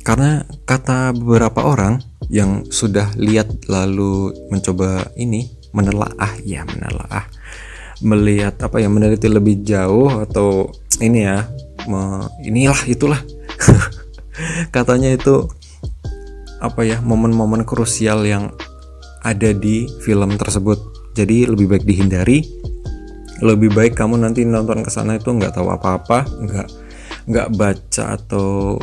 Karena 0.00 0.44
kata 0.64 1.12
beberapa 1.16 1.64
orang 1.64 2.00
yang 2.32 2.68
sudah 2.68 3.12
lihat 3.16 3.68
lalu 3.68 4.32
mencoba 4.52 5.12
ini 5.16 5.48
menelaah 5.72 6.36
ya 6.44 6.64
menelaah. 6.68 7.24
Melihat 8.00 8.56
apa 8.64 8.80
ya 8.80 8.88
meneliti 8.88 9.28
lebih 9.28 9.60
jauh 9.60 10.08
atau 10.24 10.72
ini 11.00 11.24
ya 11.24 11.48
me, 11.88 12.28
inilah 12.44 12.80
itulah. 12.84 13.20
Katanya 14.76 15.12
itu 15.16 15.48
apa 16.60 16.84
ya 16.84 17.00
momen-momen 17.00 17.64
krusial 17.64 18.24
yang 18.28 18.52
ada 19.20 19.52
di 19.52 19.88
film 20.04 20.36
tersebut. 20.36 20.80
Jadi 21.12 21.44
lebih 21.44 21.76
baik 21.76 21.84
dihindari 21.84 22.60
lebih 23.40 23.72
baik 23.72 23.96
kamu 23.96 24.20
nanti 24.20 24.44
nonton 24.44 24.84
ke 24.84 24.90
sana 24.92 25.16
itu 25.16 25.32
nggak 25.32 25.56
tahu 25.56 25.72
apa-apa 25.72 26.28
nggak 26.28 26.68
nggak 27.28 27.48
baca 27.56 28.04
atau 28.16 28.76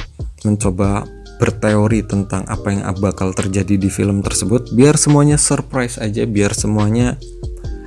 mencoba 0.45 1.05
berteori 1.37 2.01
tentang 2.01 2.43
apa 2.49 2.73
yang 2.73 2.83
bakal 2.97 3.29
terjadi 3.29 3.77
di 3.77 3.89
film 3.93 4.25
tersebut. 4.25 4.73
Biar 4.73 4.97
semuanya 4.97 5.37
surprise 5.37 6.01
aja 6.01 6.25
biar 6.25 6.53
semuanya 6.57 7.15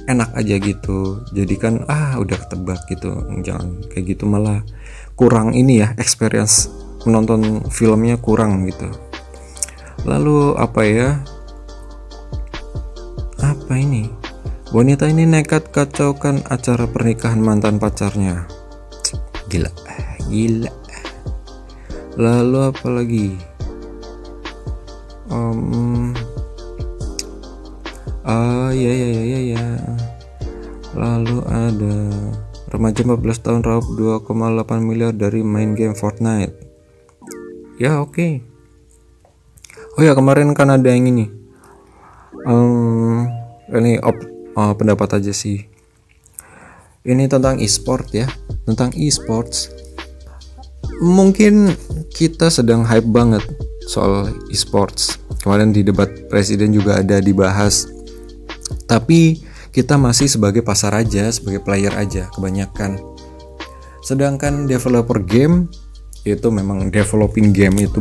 enak 0.07 0.31
aja 0.39 0.55
gitu. 0.63 1.27
Jadi 1.35 1.55
kan 1.59 1.75
ah 1.91 2.15
udah 2.19 2.39
ketebak 2.47 2.87
gitu. 2.87 3.11
Jangan 3.43 3.91
kayak 3.91 4.17
gitu 4.17 4.25
malah 4.31 4.63
kurang 5.19 5.53
ini 5.53 5.83
ya 5.83 5.93
experience 5.99 6.71
menonton 7.03 7.67
filmnya 7.75 8.19
kurang 8.23 8.71
gitu. 8.71 8.87
Lalu 10.07 10.55
apa 10.55 10.81
ya? 10.87 11.11
Apa 13.41 13.73
ini 13.81 14.20
wanita 14.71 15.11
ini 15.11 15.27
nekat 15.27 15.75
kacaukan 15.75 16.47
acara 16.47 16.87
pernikahan 16.87 17.43
mantan 17.43 17.83
pacarnya. 17.83 18.47
Gila 19.51 19.71
gila. 20.31 20.71
Lalu 22.15 22.59
apa 22.71 22.87
lagi? 22.87 23.29
Um, 25.31 26.15
ah 28.23 28.71
ya 28.71 28.93
ya 28.95 29.09
ya 29.11 29.25
ya 29.27 29.41
ya. 29.59 29.67
Lalu 30.95 31.39
ada 31.51 31.97
remaja 32.71 33.03
14 33.03 33.43
tahun 33.43 33.63
raup 33.67 33.87
2,8 33.99 34.31
miliar 34.83 35.11
dari 35.11 35.43
main 35.43 35.75
game 35.75 35.99
Fortnite. 35.99 36.55
Ya 37.83 37.99
oke. 37.99 38.15
Okay. 38.15 38.33
oh 39.99 40.03
ya 40.07 40.15
kemarin 40.15 40.55
kan 40.55 40.71
ada 40.71 40.87
yang 40.95 41.11
ini. 41.11 41.27
Um, 42.47 43.27
ini 43.75 43.99
op, 44.01 44.17
uh, 44.55 44.75
pendapat 44.75 45.21
aja 45.21 45.35
sih. 45.35 45.67
Ini 47.01 47.33
tentang 47.33 47.59
e-sport 47.59 48.13
ya 48.13 48.29
tentang 48.69 48.93
e-sports. 48.95 49.73
Mungkin 51.01 51.73
kita 52.13 52.53
sedang 52.53 52.85
hype 52.85 53.09
banget 53.09 53.41
soal 53.89 54.31
e-sports. 54.53 55.17
Kemarin 55.41 55.73
di 55.73 55.81
debat 55.81 56.09
presiden 56.29 56.77
juga 56.77 57.01
ada 57.01 57.17
dibahas. 57.19 57.89
Tapi 58.85 59.41
kita 59.73 59.97
masih 59.97 60.29
sebagai 60.29 60.61
pasar 60.61 60.93
aja, 60.93 61.31
sebagai 61.33 61.65
player 61.65 61.95
aja 61.97 62.29
kebanyakan. 62.37 63.01
Sedangkan 64.05 64.69
developer 64.69 65.25
game 65.25 65.73
itu 66.29 66.53
memang 66.53 66.93
developing 66.93 67.55
game 67.57 67.89
itu 67.89 67.97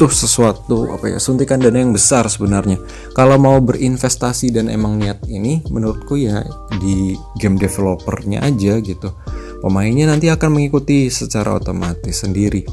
butuh 0.00 0.16
sesuatu 0.16 0.96
apa 0.96 1.12
ya 1.12 1.18
suntikan 1.20 1.60
dana 1.60 1.76
yang 1.76 1.92
besar 1.92 2.24
sebenarnya. 2.24 2.80
Kalau 3.12 3.36
mau 3.36 3.60
berinvestasi 3.60 4.48
dan 4.48 4.72
emang 4.72 4.96
niat 4.96 5.28
ini, 5.28 5.60
menurutku 5.68 6.16
ya 6.16 6.40
di 6.80 7.12
game 7.36 7.60
developernya 7.60 8.40
aja 8.40 8.80
gitu. 8.80 9.12
Pemainnya 9.60 10.08
nanti 10.08 10.32
akan 10.32 10.56
mengikuti 10.56 11.12
secara 11.12 11.52
otomatis 11.52 12.24
sendiri 12.24 12.64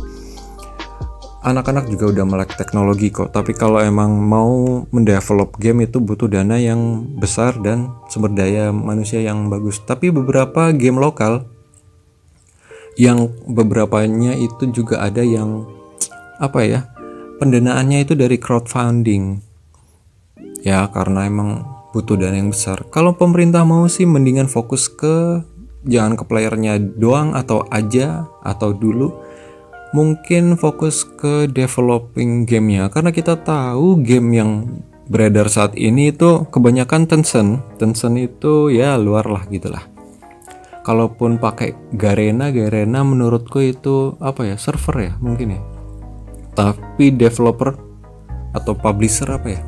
anak-anak 1.44 1.88
juga 1.88 2.12
udah 2.12 2.26
melek 2.28 2.60
teknologi 2.60 3.08
kok 3.08 3.32
tapi 3.32 3.56
kalau 3.56 3.80
emang 3.80 4.20
mau 4.20 4.84
mendevelop 4.92 5.56
game 5.56 5.88
itu 5.88 6.04
butuh 6.04 6.28
dana 6.28 6.60
yang 6.60 7.08
besar 7.16 7.56
dan 7.64 7.88
sumber 8.12 8.36
daya 8.36 8.76
manusia 8.76 9.24
yang 9.24 9.48
bagus 9.48 9.80
tapi 9.80 10.12
beberapa 10.12 10.76
game 10.76 11.00
lokal 11.00 11.48
yang 13.00 13.32
beberapanya 13.48 14.36
itu 14.36 14.76
juga 14.76 15.00
ada 15.00 15.24
yang 15.24 15.64
apa 16.44 16.68
ya 16.68 16.80
pendanaannya 17.38 18.06
itu 18.06 18.14
dari 18.14 18.38
crowdfunding. 18.42 19.42
Ya 20.66 20.90
karena 20.92 21.30
emang 21.30 21.64
butuh 21.96 22.20
dana 22.20 22.36
yang 22.36 22.52
besar. 22.52 22.86
Kalau 22.92 23.16
pemerintah 23.16 23.64
mau 23.64 23.88
sih 23.88 24.04
mendingan 24.04 24.52
fokus 24.52 24.92
ke 24.92 25.42
jangan 25.88 26.20
ke 26.20 26.24
playernya 26.28 26.82
doang 26.82 27.38
atau 27.38 27.64
aja 27.72 28.28
atau 28.44 28.74
dulu. 28.76 29.14
Mungkin 29.96 30.60
fokus 30.60 31.08
ke 31.08 31.48
developing 31.48 32.44
gamenya. 32.44 32.92
Karena 32.92 33.16
kita 33.16 33.40
tahu 33.40 34.04
game 34.04 34.30
yang 34.36 34.52
beredar 35.08 35.48
saat 35.48 35.80
ini 35.80 36.12
itu 36.12 36.44
kebanyakan 36.52 37.08
Tencent. 37.08 37.64
Tencent 37.80 38.20
itu 38.20 38.68
ya 38.68 39.00
luar 39.00 39.24
lah 39.32 39.48
gitulah 39.48 39.98
kalaupun 40.88 41.36
pakai 41.36 41.76
Garena 41.92 42.48
Garena 42.48 43.04
menurutku 43.04 43.60
itu 43.60 44.16
apa 44.24 44.48
ya 44.48 44.56
server 44.56 45.12
ya 45.12 45.14
mungkin 45.20 45.60
ya 45.60 45.77
tapi 46.58 47.14
developer 47.14 47.78
atau 48.58 48.74
publisher 48.74 49.30
apa 49.30 49.54
ya? 49.54 49.62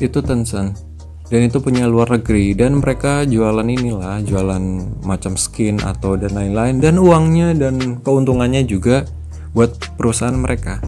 Itu 0.00 0.24
Tencent. 0.24 0.88
Dan 1.28 1.46
itu 1.46 1.62
punya 1.62 1.86
luar 1.86 2.10
negeri. 2.16 2.56
Dan 2.56 2.80
mereka 2.80 3.28
jualan 3.28 3.62
inilah 3.62 4.24
jualan 4.24 4.64
macam 5.04 5.36
skin 5.36 5.78
atau 5.84 6.16
dan 6.16 6.32
lain-lain. 6.34 6.80
Dan 6.80 6.96
uangnya 6.96 7.52
dan 7.54 8.00
keuntungannya 8.00 8.64
juga 8.64 9.04
buat 9.52 9.76
perusahaan 10.00 10.34
mereka. 10.34 10.80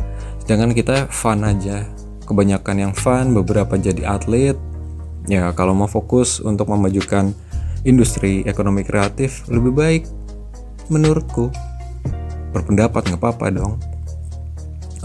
Sedangkan 0.43 0.73
kita 0.73 1.07
fun 1.13 1.45
aja. 1.45 1.87
Kebanyakan 2.27 2.77
yang 2.81 2.93
fun 2.97 3.37
beberapa 3.37 3.77
jadi 3.77 4.17
atlet. 4.19 4.57
Ya 5.31 5.53
kalau 5.55 5.77
mau 5.77 5.87
fokus 5.87 6.43
untuk 6.43 6.73
memajukan 6.73 7.31
industri 7.87 8.43
ekonomi 8.49 8.83
kreatif 8.83 9.47
lebih 9.47 9.77
baik 9.77 10.03
menurutku. 10.91 11.55
Berpendapat 12.51 13.07
nggak 13.07 13.21
apa-apa 13.23 13.47
dong 13.55 13.79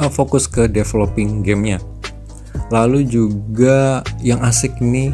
oh, 0.02 0.12
fokus 0.12 0.46
ke 0.46 0.70
developing 0.70 1.42
gamenya. 1.42 1.82
Lalu 2.74 3.08
juga 3.08 4.02
yang 4.22 4.44
asik 4.44 4.82
nih 4.84 5.14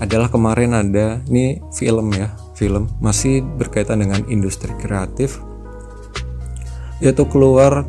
adalah 0.00 0.32
kemarin 0.32 0.72
ada 0.72 1.20
nih 1.28 1.60
film 1.76 2.12
ya 2.16 2.32
film 2.56 2.88
masih 3.04 3.44
berkaitan 3.44 4.00
dengan 4.00 4.24
industri 4.32 4.72
kreatif 4.80 5.40
yaitu 7.04 7.24
keluar 7.28 7.84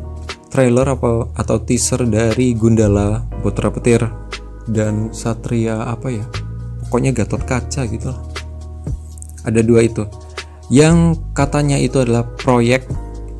trailer 0.52 0.84
apa 0.92 1.32
atau 1.36 1.56
teaser 1.60 2.04
dari 2.04 2.52
Gundala 2.52 3.24
Putra 3.40 3.72
Petir 3.72 4.04
dan 4.68 5.08
Satria 5.12 5.88
apa 5.88 6.12
ya 6.12 6.24
pokoknya 6.84 7.16
Gatot 7.16 7.44
Kaca 7.48 7.88
gitu 7.88 8.12
ada 9.42 9.60
dua 9.62 9.86
itu. 9.86 10.06
Yang 10.72 11.20
katanya 11.36 11.76
itu 11.76 12.00
adalah 12.00 12.24
proyek 12.24 12.86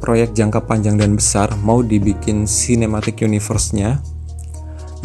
proyek 0.03 0.35
jangka 0.35 0.67
panjang 0.67 0.99
dan 0.99 1.15
besar 1.15 1.55
mau 1.63 1.79
dibikin 1.79 2.43
cinematic 2.45 3.23
universe-nya 3.23 4.03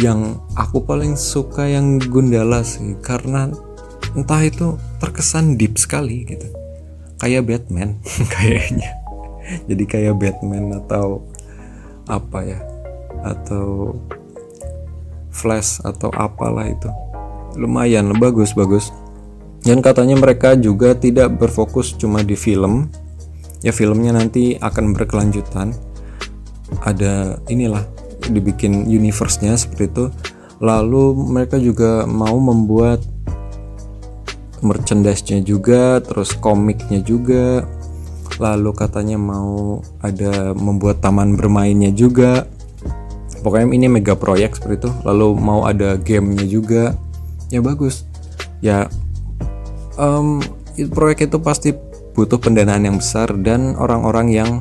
yang 0.02 0.42
aku 0.58 0.82
paling 0.82 1.14
suka 1.14 1.70
yang 1.70 2.02
Gundala 2.02 2.66
sih 2.66 2.98
karena 3.06 3.54
entah 4.18 4.42
itu 4.42 4.78
terkesan 4.98 5.58
deep 5.58 5.78
sekali 5.78 6.26
gitu. 6.26 6.50
Kayak 7.22 7.46
Batman 7.46 8.02
kayaknya. 8.34 8.90
Jadi 9.70 9.84
kayak 9.86 10.18
Batman 10.18 10.82
atau 10.82 11.22
apa 12.10 12.40
ya 12.42 12.60
atau 13.22 13.94
flash 15.30 15.82
atau 15.86 16.10
apalah 16.14 16.66
itu. 16.66 16.90
Lumayan 17.58 18.14
bagus 18.18 18.54
bagus 18.54 18.90
dan 19.66 19.82
katanya 19.82 20.18
mereka 20.18 20.54
juga 20.54 20.94
tidak 20.94 21.42
berfokus 21.42 21.94
cuma 21.98 22.22
di 22.22 22.38
film 22.38 22.90
ya 23.62 23.72
filmnya 23.74 24.14
nanti 24.14 24.58
akan 24.58 24.94
berkelanjutan. 24.94 25.74
Ada 26.84 27.40
inilah 27.48 27.84
dibikin 28.28 28.86
universe-nya 28.86 29.56
seperti 29.56 29.88
itu. 29.88 30.06
Lalu 30.60 31.14
mereka 31.16 31.62
juga 31.62 32.04
mau 32.10 32.36
membuat 32.42 33.06
merchandise-nya 34.62 35.46
juga 35.46 36.02
terus 36.02 36.34
komiknya 36.34 37.02
juga. 37.06 37.64
Lalu 38.38 38.70
katanya 38.74 39.18
mau 39.18 39.82
ada 40.02 40.54
membuat 40.54 41.02
taman 41.02 41.38
bermainnya 41.38 41.90
juga. 41.94 42.46
Pokoknya 43.42 43.70
ini 43.70 43.88
mega 43.88 44.18
proyek 44.18 44.58
seperti 44.58 44.86
itu. 44.86 44.92
Lalu 45.06 45.28
mau 45.38 45.66
ada 45.66 45.96
gamenya 45.98 46.46
juga. 46.46 46.84
Ya 47.54 47.62
bagus. 47.62 48.06
Ya 48.62 48.90
um, 49.98 50.42
proyek 50.94 51.30
itu 51.30 51.38
pasti 51.42 51.70
butuh 52.18 52.42
pendanaan 52.42 52.90
yang 52.90 52.98
besar 52.98 53.30
dan 53.46 53.78
orang-orang 53.78 54.34
yang 54.34 54.52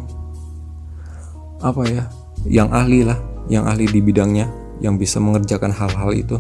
apa 1.65 1.83
ya 1.89 2.05
yang 2.45 2.69
ahli 2.69 3.03
lah 3.03 3.17
yang 3.49 3.65
ahli 3.65 3.89
di 3.89 4.05
bidangnya 4.05 4.53
yang 4.85 5.01
bisa 5.01 5.17
mengerjakan 5.17 5.73
hal-hal 5.73 6.13
itu. 6.13 6.37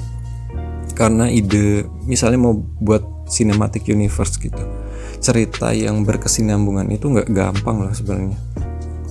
Karena 0.92 1.28
ide 1.28 1.88
misalnya 2.04 2.40
mau 2.40 2.54
buat 2.56 3.28
cinematic 3.28 3.88
universe 3.88 4.36
gitu 4.38 4.60
cerita 5.20 5.72
yang 5.72 6.04
berkesinambungan 6.04 6.92
itu 6.92 7.08
nggak 7.10 7.32
gampang 7.32 7.84
lah 7.84 7.92
sebenarnya. 7.96 8.38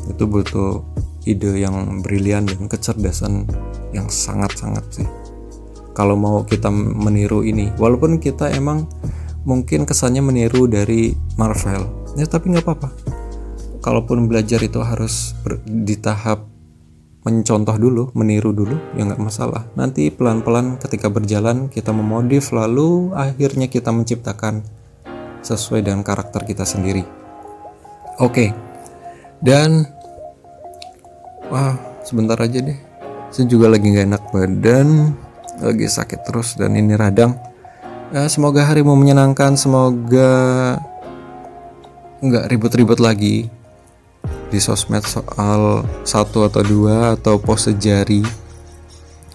Itu 0.10 0.30
butuh 0.30 0.86
ide 1.26 1.58
yang 1.58 2.06
brilian 2.06 2.46
dan 2.46 2.70
kecerdasan 2.70 3.50
yang 3.92 4.08
sangat-sangat 4.08 4.86
sih. 5.02 5.08
Kalau 5.96 6.20
mau 6.20 6.44
kita 6.44 6.70
meniru 6.72 7.42
ini 7.42 7.72
walaupun 7.80 8.20
kita 8.20 8.52
emang 8.52 8.86
mungkin 9.46 9.86
kesannya 9.86 10.26
meniru 10.26 10.66
dari 10.66 11.14
Marvel. 11.38 11.86
Ya 12.18 12.26
tapi 12.26 12.52
nggak 12.52 12.66
apa-apa. 12.66 12.90
Kalaupun 13.86 14.26
belajar 14.26 14.60
itu 14.66 14.82
harus 14.82 15.38
ber, 15.46 15.62
di 15.64 15.94
tahap 15.96 16.50
mencontoh 17.22 17.78
dulu, 17.78 18.04
meniru 18.18 18.50
dulu, 18.54 18.74
ya 18.98 19.06
nggak 19.06 19.22
masalah. 19.22 19.70
Nanti 19.78 20.10
pelan-pelan 20.10 20.82
ketika 20.82 21.10
berjalan 21.14 21.70
kita 21.70 21.94
memodif, 21.94 22.50
lalu 22.50 23.14
akhirnya 23.14 23.70
kita 23.70 23.94
menciptakan 23.94 24.66
sesuai 25.46 25.86
dengan 25.86 26.02
karakter 26.02 26.42
kita 26.46 26.66
sendiri. 26.66 27.06
Oke, 28.18 28.50
dan 29.46 29.86
wah 31.54 31.78
sebentar 32.02 32.38
aja 32.42 32.62
deh. 32.62 32.78
Saya 33.30 33.46
juga 33.52 33.70
lagi 33.70 33.92
gak 33.92 34.08
enak 34.10 34.24
badan 34.32 34.90
lagi 35.60 35.88
sakit 35.88 36.28
terus 36.28 36.56
dan 36.60 36.76
ini 36.76 36.96
radang 36.96 37.36
ya, 38.16 38.32
semoga 38.32 38.64
harimu 38.64 38.96
menyenangkan 38.96 39.60
semoga 39.60 40.32
nggak 42.24 42.48
ribut-ribut 42.48 43.04
lagi 43.04 43.52
di 44.48 44.60
sosmed 44.64 45.04
soal 45.04 45.84
satu 46.08 46.48
atau 46.48 46.64
dua 46.64 47.20
atau 47.20 47.36
pose 47.36 47.76
jari. 47.76 48.24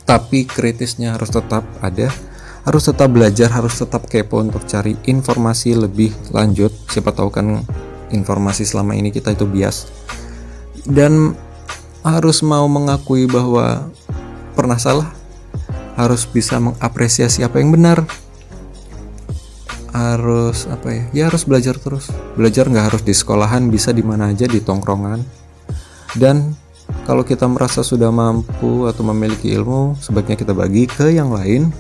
Tapi 0.09 0.49
kritisnya 0.49 1.13
harus 1.15 1.29
tetap 1.29 1.63
ada 1.85 2.09
harus 2.65 2.89
tetap 2.89 3.09
belajar 3.13 3.53
harus 3.53 3.77
tetap 3.77 4.09
kepo 4.09 4.41
untuk 4.41 4.65
cari 4.65 4.97
informasi 5.05 5.77
lebih 5.77 6.17
lanjut. 6.33 6.73
Siapa 6.89 7.13
tahu 7.13 7.29
kan 7.29 7.61
informasi 8.09 8.65
selama 8.65 8.97
ini 8.97 9.13
kita 9.13 9.37
itu 9.37 9.45
bias. 9.45 9.93
Dan 10.89 11.37
harus 12.01 12.41
mau 12.41 12.65
mengakui 12.65 13.29
bahwa 13.29 13.93
pernah 14.57 14.81
salah 14.81 15.13
harus 16.01 16.25
bisa 16.25 16.57
mengapresiasi 16.57 17.45
apa 17.45 17.61
yang 17.61 17.77
benar 17.77 18.09
harus 19.91 20.67
apa 20.71 20.89
ya 20.91 21.05
ya 21.13 21.23
harus 21.31 21.47
belajar 21.47 21.77
terus. 21.77 22.11
Belajar 22.35 22.67
nggak 22.67 22.87
harus 22.93 23.03
di 23.03 23.15
sekolahan 23.15 23.71
bisa 23.71 23.91
di 23.91 24.03
mana 24.03 24.31
aja 24.31 24.47
di 24.47 24.63
tongkrongan. 24.63 25.23
Dan 26.19 26.55
kalau 27.07 27.23
kita 27.23 27.47
merasa 27.47 27.87
sudah 27.87 28.11
mampu 28.11 28.87
atau 28.91 29.07
memiliki 29.07 29.55
ilmu 29.55 29.99
sebaiknya 29.99 30.37
kita 30.39 30.53
bagi 30.55 30.87
ke 30.91 31.15
yang 31.15 31.31
lain. 31.31 31.71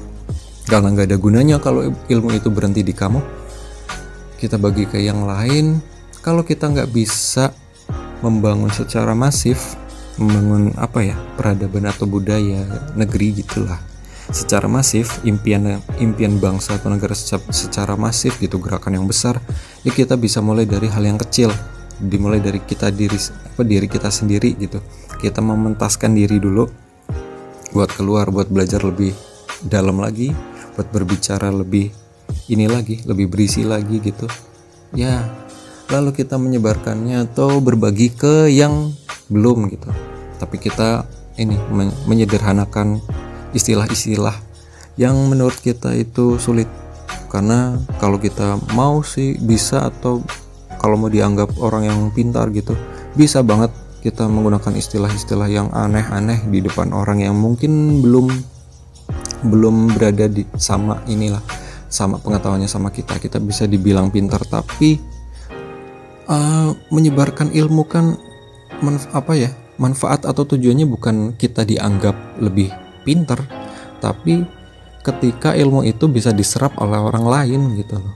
Karena 0.70 0.94
nggak 0.94 1.06
ada 1.10 1.18
gunanya 1.18 1.56
kalau 1.58 1.90
ilmu 2.06 2.30
itu 2.36 2.46
berhenti 2.52 2.86
di 2.86 2.94
kamu. 2.94 3.18
Kita 4.38 4.54
bagi 4.56 4.86
ke 4.86 5.02
yang 5.02 5.26
lain. 5.26 5.82
Kalau 6.22 6.46
kita 6.46 6.70
nggak 6.70 6.92
bisa 6.94 7.50
membangun 8.20 8.68
secara 8.70 9.16
masif 9.16 9.80
membangun 10.20 10.76
apa 10.76 11.00
ya 11.00 11.16
peradaban 11.40 11.88
atau 11.88 12.04
budaya 12.04 12.92
negeri 12.92 13.40
gitulah 13.40 13.89
secara 14.30 14.70
masif 14.70 15.18
impian 15.26 15.82
impian 15.98 16.38
bangsa 16.38 16.78
atau 16.78 16.90
negara 16.90 17.14
secara, 17.18 17.42
secara 17.50 17.94
masif 17.98 18.38
gitu 18.38 18.62
gerakan 18.62 19.02
yang 19.02 19.06
besar 19.06 19.42
ya 19.82 19.90
kita 19.90 20.14
bisa 20.14 20.38
mulai 20.38 20.64
dari 20.64 20.86
hal 20.86 21.02
yang 21.02 21.18
kecil. 21.18 21.50
Dimulai 22.00 22.40
dari 22.40 22.64
kita 22.64 22.88
diri 22.88 23.20
apa 23.20 23.60
diri 23.60 23.84
kita 23.84 24.08
sendiri 24.08 24.56
gitu. 24.56 24.80
Kita 25.20 25.44
mementaskan 25.44 26.16
diri 26.16 26.40
dulu 26.40 26.64
buat 27.76 27.92
keluar 27.92 28.32
buat 28.32 28.48
belajar 28.48 28.80
lebih 28.80 29.12
dalam 29.60 30.00
lagi 30.00 30.32
buat 30.74 30.88
berbicara 30.88 31.52
lebih 31.52 31.92
ini 32.48 32.64
lagi 32.64 33.04
lebih 33.04 33.28
berisi 33.28 33.68
lagi 33.68 34.00
gitu. 34.00 34.24
Ya 34.96 35.28
lalu 35.92 36.16
kita 36.16 36.40
menyebarkannya 36.40 37.28
atau 37.28 37.60
berbagi 37.60 38.16
ke 38.16 38.48
yang 38.48 38.96
belum 39.28 39.68
gitu. 39.68 39.92
Tapi 40.40 40.56
kita 40.56 41.04
ini 41.36 41.60
menyederhanakan 42.08 43.04
istilah-istilah 43.56 44.36
yang 44.98 45.16
menurut 45.28 45.56
kita 45.58 45.94
itu 45.96 46.36
sulit. 46.36 46.68
Karena 47.30 47.78
kalau 48.02 48.18
kita 48.18 48.58
mau 48.74 49.06
sih 49.06 49.38
bisa 49.38 49.86
atau 49.86 50.18
kalau 50.82 50.98
mau 50.98 51.12
dianggap 51.12 51.60
orang 51.62 51.86
yang 51.86 51.98
pintar 52.10 52.50
gitu 52.50 52.74
bisa 53.14 53.44
banget 53.44 53.68
kita 54.00 54.24
menggunakan 54.24 54.72
istilah-istilah 54.80 55.48
yang 55.52 55.68
aneh-aneh 55.76 56.40
di 56.48 56.64
depan 56.64 56.88
orang 56.96 57.20
yang 57.20 57.36
mungkin 57.36 58.00
belum 58.00 58.32
belum 59.44 59.92
berada 59.92 60.24
di 60.24 60.48
sama 60.56 61.04
inilah 61.04 61.44
sama 61.90 62.16
pengetahuannya 62.16 62.70
sama 62.70 62.88
kita. 62.88 63.20
Kita 63.20 63.36
bisa 63.42 63.68
dibilang 63.68 64.08
pintar 64.08 64.40
tapi 64.48 64.96
uh, 66.30 66.72
menyebarkan 66.88 67.52
ilmu 67.52 67.82
kan 67.84 68.16
apa 69.12 69.32
ya 69.36 69.50
manfaat 69.76 70.24
atau 70.24 70.48
tujuannya 70.48 70.88
bukan 70.88 71.16
kita 71.36 71.68
dianggap 71.68 72.40
lebih 72.40 72.72
pinter 73.10 73.42
tapi 73.98 74.46
ketika 75.02 75.58
ilmu 75.58 75.82
itu 75.82 76.06
bisa 76.06 76.30
diserap 76.30 76.78
oleh 76.78 77.02
orang 77.02 77.26
lain 77.26 77.60
gitu 77.74 77.98
loh. 77.98 78.14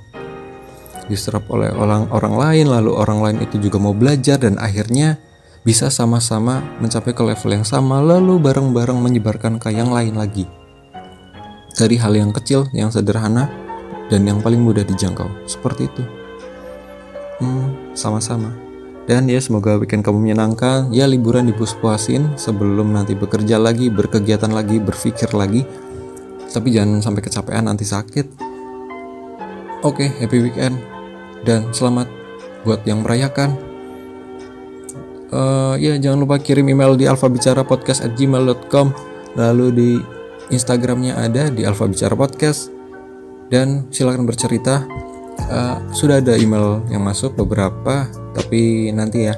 Diserap 1.11 1.51
oleh 1.53 1.69
orang 1.75 2.09
orang 2.15 2.35
lain 2.39 2.67
lalu 2.71 2.95
orang 2.95 3.19
lain 3.21 3.39
itu 3.43 3.61
juga 3.61 3.77
mau 3.83 3.93
belajar 3.93 4.39
dan 4.41 4.57
akhirnya 4.57 5.21
bisa 5.67 5.91
sama-sama 5.91 6.63
mencapai 6.79 7.13
ke 7.13 7.23
level 7.27 7.51
yang 7.51 7.67
sama 7.67 7.99
lalu 8.01 8.39
bareng-bareng 8.39 8.97
menyebarkan 9.03 9.59
ke 9.59 9.75
yang 9.75 9.91
lain 9.91 10.15
lagi. 10.17 10.47
Dari 11.75 11.99
hal 11.99 12.15
yang 12.15 12.31
kecil 12.31 12.71
yang 12.71 12.95
sederhana 12.95 13.51
dan 14.09 14.23
yang 14.25 14.39
paling 14.39 14.63
mudah 14.63 14.87
dijangkau. 14.87 15.29
Seperti 15.45 15.91
itu. 15.91 16.05
Hmm, 17.43 17.93
sama-sama 17.99 18.64
dan 19.05 19.29
ya 19.29 19.37
semoga 19.37 19.77
weekend 19.77 20.01
kamu 20.01 20.33
menyenangkan. 20.33 20.89
Ya 20.89 21.05
liburan 21.05 21.45
dipuas-puasin 21.53 22.41
sebelum 22.41 22.97
nanti 22.97 23.13
bekerja 23.13 23.61
lagi, 23.61 23.93
berkegiatan 23.93 24.49
lagi, 24.49 24.81
berpikir 24.81 25.29
lagi. 25.37 25.69
Tapi 26.49 26.69
jangan 26.73 27.05
sampai 27.05 27.21
kecapean 27.21 27.69
nanti 27.69 27.85
sakit. 27.85 28.27
Oke, 29.85 30.09
happy 30.09 30.39
weekend 30.41 30.81
dan 31.45 31.69
selamat 31.77 32.09
buat 32.65 32.81
yang 32.89 33.05
merayakan. 33.05 33.61
Uh, 35.29 35.77
ya 35.77 35.99
jangan 36.01 36.25
lupa 36.25 36.41
kirim 36.41 36.65
email 36.73 36.97
di 36.97 37.05
alfabicarapodcast@gmail.com 37.05 38.87
lalu 39.35 39.67
di 39.75 39.91
Instagramnya 40.49 41.19
ada 41.19 41.51
di 41.51 41.67
alfabicara 41.67 42.15
podcast 42.15 42.71
dan 43.51 43.91
silakan 43.91 44.31
bercerita 44.31 44.87
uh, 45.51 45.83
sudah 45.91 46.23
ada 46.23 46.39
email 46.39 46.87
yang 46.87 47.03
masuk 47.03 47.35
beberapa 47.35 48.07
tapi 48.35 48.91
nanti 48.91 49.31
ya 49.31 49.35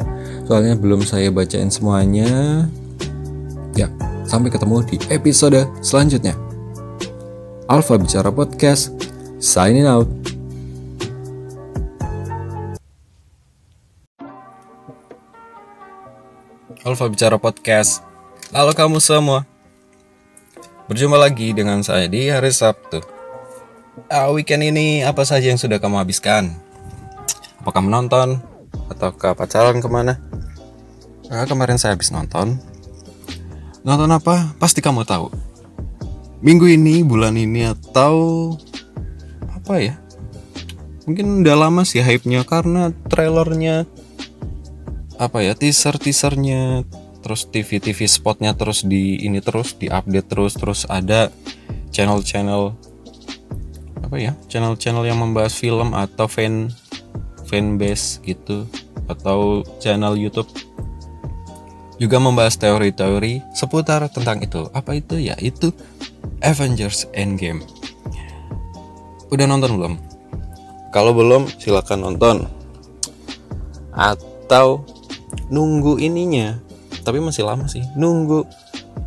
soalnya 0.49 0.75
belum 0.75 1.05
saya 1.05 1.29
bacain 1.29 1.69
semuanya. 1.69 2.65
Ya 3.77 3.93
sampai 4.25 4.49
ketemu 4.49 4.83
di 4.89 4.97
episode 5.13 5.69
selanjutnya. 5.85 6.35
Alfa 7.69 8.01
Bicara 8.01 8.33
Podcast 8.33 8.97
signing 9.39 9.85
out. 9.85 10.09
Alfa 16.87 17.11
Bicara 17.11 17.35
Podcast 17.37 18.07
Halo 18.55 18.71
kamu 18.71 19.03
semua. 19.03 19.43
Berjumpa 20.87 21.19
lagi 21.19 21.51
dengan 21.51 21.83
saya 21.83 22.07
di 22.07 22.31
hari 22.31 22.55
Sabtu. 22.55 23.03
Uh, 24.07 24.31
weekend 24.31 24.63
ini 24.63 25.03
apa 25.03 25.27
saja 25.27 25.51
yang 25.51 25.59
sudah 25.59 25.83
kamu 25.83 25.99
habiskan? 25.99 26.55
Apakah 27.59 27.83
menonton 27.83 28.39
atau 28.91 29.11
ke 29.15 29.33
pacaran 29.35 29.79
ke 29.79 29.89
mana? 29.91 30.19
Nah, 31.27 31.43
kemarin 31.47 31.79
saya 31.79 31.99
habis 31.99 32.15
nonton 32.15 32.59
Nonton 33.87 34.11
apa? 34.11 34.51
Pasti 34.59 34.83
kamu 34.83 35.07
tahu. 35.07 35.31
Minggu 36.43 36.67
ini, 36.67 37.07
bulan 37.07 37.39
ini 37.39 37.71
atau 37.71 38.51
apa 39.47 39.79
ya? 39.79 39.95
Mungkin 41.07 41.47
udah 41.47 41.55
lama 41.55 41.87
sih 41.87 42.03
hype-nya 42.03 42.43
karena 42.43 42.91
trailernya 43.07 43.87
apa 45.23 45.39
ya 45.39 45.55
teaser 45.55 45.97
teasernya 45.97 46.83
terus 47.25 47.49
TV 47.49 47.81
TV 47.81 48.05
spotnya 48.05 48.53
terus 48.53 48.85
di 48.85 49.23
ini 49.23 49.41
terus 49.41 49.79
di 49.79 49.89
update 49.89 50.29
terus 50.29 50.53
terus 50.59 50.85
ada 50.91 51.33
channel 51.89 52.21
channel 52.21 52.77
apa 54.05 54.17
ya 54.21 54.37
channel 54.51 54.77
channel 54.77 55.09
yang 55.09 55.17
membahas 55.17 55.57
film 55.57 55.97
atau 55.97 56.29
fan 56.29 56.69
fan 57.47 57.79
base 57.79 58.19
gitu 58.27 58.67
atau 59.07 59.63
channel 59.79 60.19
YouTube 60.19 60.51
juga 61.97 62.21
membahas 62.21 62.61
teori-teori 62.61 63.41
seputar 63.57 64.05
tentang 64.13 64.45
itu. 64.45 64.69
Apa 64.77 65.01
itu? 65.01 65.17
Ya, 65.17 65.33
itu 65.41 65.73
Avengers 66.45 67.09
Endgame. 67.17 67.65
Udah 69.33 69.49
nonton 69.49 69.81
belum? 69.81 69.95
Kalau 70.93 71.17
belum, 71.17 71.49
silakan 71.57 72.13
nonton. 72.13 72.37
Atau 73.97 74.85
nunggu 75.49 75.97
ininya. 75.97 76.61
Tapi 77.01 77.19
masih 77.23 77.49
lama 77.49 77.65
sih. 77.65 77.85
Nunggu 77.97 78.45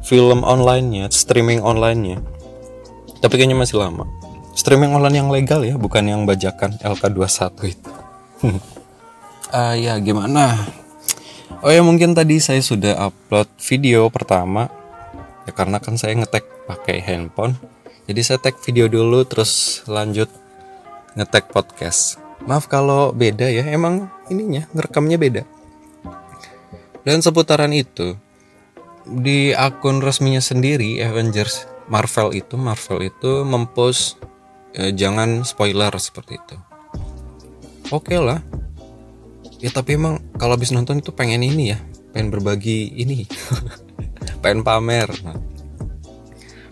film 0.02 0.41
online-nya, 0.41 1.13
streaming 1.13 1.62
online-nya. 1.62 2.17
Tapi 3.21 3.34
kayaknya 3.38 3.58
masih 3.60 3.78
lama. 3.78 4.08
Streaming 4.58 4.91
online 4.91 5.17
yang 5.23 5.30
legal 5.30 5.62
ya, 5.63 5.78
bukan 5.78 6.04
yang 6.10 6.25
bajakan 6.25 6.75
LK21 6.82 7.54
itu. 7.69 7.91
Uh, 8.43 9.75
ya 9.86 9.99
gimana? 9.99 10.56
Oh 11.60 11.67
ya 11.67 11.84
mungkin 11.84 12.15
tadi 12.15 12.39
saya 12.39 12.63
sudah 12.63 12.95
upload 13.12 13.52
video 13.60 14.08
pertama. 14.08 14.71
Ya 15.43 15.52
karena 15.52 15.82
kan 15.84 15.99
saya 15.99 16.15
ngetek 16.15 16.45
pakai 16.69 17.04
handphone. 17.04 17.60
Jadi 18.08 18.21
saya 18.23 18.39
tag 18.41 18.58
video 18.63 18.88
dulu 18.88 19.28
terus 19.28 19.84
lanjut 19.86 20.32
ngetek 21.19 21.52
podcast. 21.52 22.17
Maaf 22.47 22.71
kalau 22.71 23.12
beda 23.12 23.52
ya 23.52 23.67
emang 23.67 24.08
ininya 24.32 24.65
ngerekamnya 24.71 25.17
beda. 25.19 25.43
Dan 27.04 27.19
seputaran 27.19 27.75
itu 27.75 28.15
di 29.04 29.52
akun 29.52 29.99
resminya 29.99 30.39
sendiri 30.39 31.02
Avengers 31.02 31.65
Marvel 31.89 32.38
itu 32.38 32.56
Marvel 32.56 33.10
itu 33.10 33.41
mempost 33.41 34.21
eh, 34.78 34.93
jangan 34.93 35.41
spoiler 35.41 35.89
seperti 35.97 36.38
itu 36.38 36.68
oke 37.89 38.10
okay 38.10 38.19
lah. 38.21 38.39
Ya 39.60 39.69
tapi 39.73 39.99
emang 39.99 40.23
kalau 40.39 40.56
habis 40.56 40.71
nonton 40.71 41.04
itu 41.04 41.12
pengen 41.12 41.43
ini 41.43 41.75
ya 41.75 41.80
pengen 42.13 42.34
berbagi 42.34 42.93
ini. 42.97 43.25
Pengen 44.43 44.63
pamer. 44.63 45.12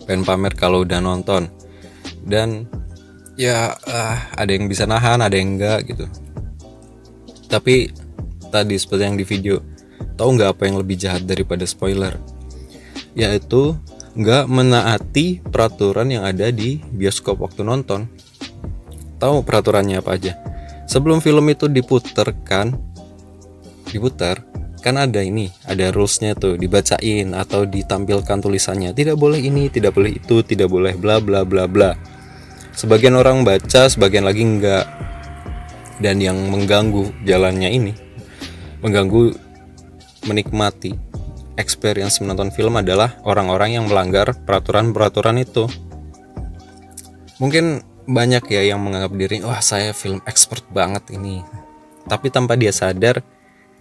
Pengen 0.08 0.24
pamer 0.24 0.52
kalau 0.56 0.88
udah 0.88 1.04
nonton. 1.04 1.52
Dan 2.24 2.64
ya 3.36 3.76
uh, 3.76 4.16
ada 4.34 4.50
yang 4.50 4.66
bisa 4.66 4.88
nahan 4.88 5.20
ada 5.20 5.36
yang 5.36 5.60
enggak 5.60 5.84
gitu. 5.84 6.08
Tapi 7.48 7.92
tadi 8.48 8.74
seperti 8.76 9.02
yang 9.04 9.20
di 9.20 9.24
video 9.28 9.60
tahu 10.16 10.34
nggak 10.34 10.56
apa 10.56 10.62
yang 10.64 10.76
lebih 10.80 10.96
jahat 10.96 11.28
daripada 11.28 11.68
spoiler? 11.68 12.16
Yaitu 13.12 13.76
nggak 14.16 14.48
menaati 14.48 15.44
peraturan 15.44 16.08
yang 16.08 16.24
ada 16.24 16.48
di 16.48 16.80
bioskop 16.80 17.38
waktu 17.44 17.68
nonton. 17.68 18.08
Tahu 19.20 19.44
peraturannya 19.44 20.00
apa 20.00 20.14
aja 20.14 20.32
sebelum 20.88 21.20
film 21.20 21.44
itu 21.52 21.68
diputarkan 21.68 22.72
diputar 23.92 24.42
kan 24.78 24.94
ada 24.94 25.20
ini 25.20 25.50
ada 25.66 25.90
rulesnya 25.90 26.38
tuh 26.38 26.54
dibacain 26.54 27.34
atau 27.36 27.68
ditampilkan 27.68 28.38
tulisannya. 28.40 28.96
Tidak 28.96 29.14
boleh 29.18 29.42
ini 29.42 29.68
tidak 29.68 29.94
boleh 29.94 30.16
itu 30.16 30.40
tidak 30.40 30.72
boleh 30.72 30.96
bla 30.96 31.20
bla 31.20 31.44
bla 31.44 31.68
bla. 31.68 31.92
Sebagian 32.72 33.18
orang 33.18 33.42
baca 33.42 33.90
sebagian 33.90 34.24
lagi 34.24 34.42
enggak. 34.42 34.86
Dan 35.98 36.22
yang 36.22 36.38
mengganggu 36.46 37.26
jalannya 37.26 37.74
ini 37.74 37.90
mengganggu 38.86 39.34
menikmati 40.30 40.94
experience 41.58 42.22
menonton 42.22 42.54
film 42.54 42.78
adalah 42.78 43.18
orang-orang 43.26 43.74
yang 43.74 43.90
melanggar 43.90 44.30
peraturan-peraturan 44.46 45.42
itu. 45.42 45.66
Mungkin 47.42 47.82
banyak 48.08 48.40
ya 48.48 48.72
yang 48.72 48.80
menganggap 48.80 49.12
diri 49.12 49.44
wah 49.44 49.60
saya 49.60 49.92
film 49.92 50.24
expert 50.24 50.64
banget 50.72 51.12
ini. 51.12 51.44
Tapi 52.08 52.32
tanpa 52.32 52.56
dia 52.56 52.72
sadar 52.72 53.20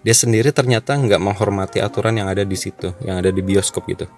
dia 0.04 0.16
sendiri 0.16 0.52
ternyata 0.52 0.94
nggak 1.00 1.18
menghormati 1.18 1.80
aturan 1.80 2.20
yang 2.20 2.28
ada 2.28 2.44
di 2.44 2.60
situ 2.60 2.92
yang 3.08 3.24
ada 3.24 3.32
di 3.32 3.40
bioskop 3.40 3.88
gitu. 3.88 4.12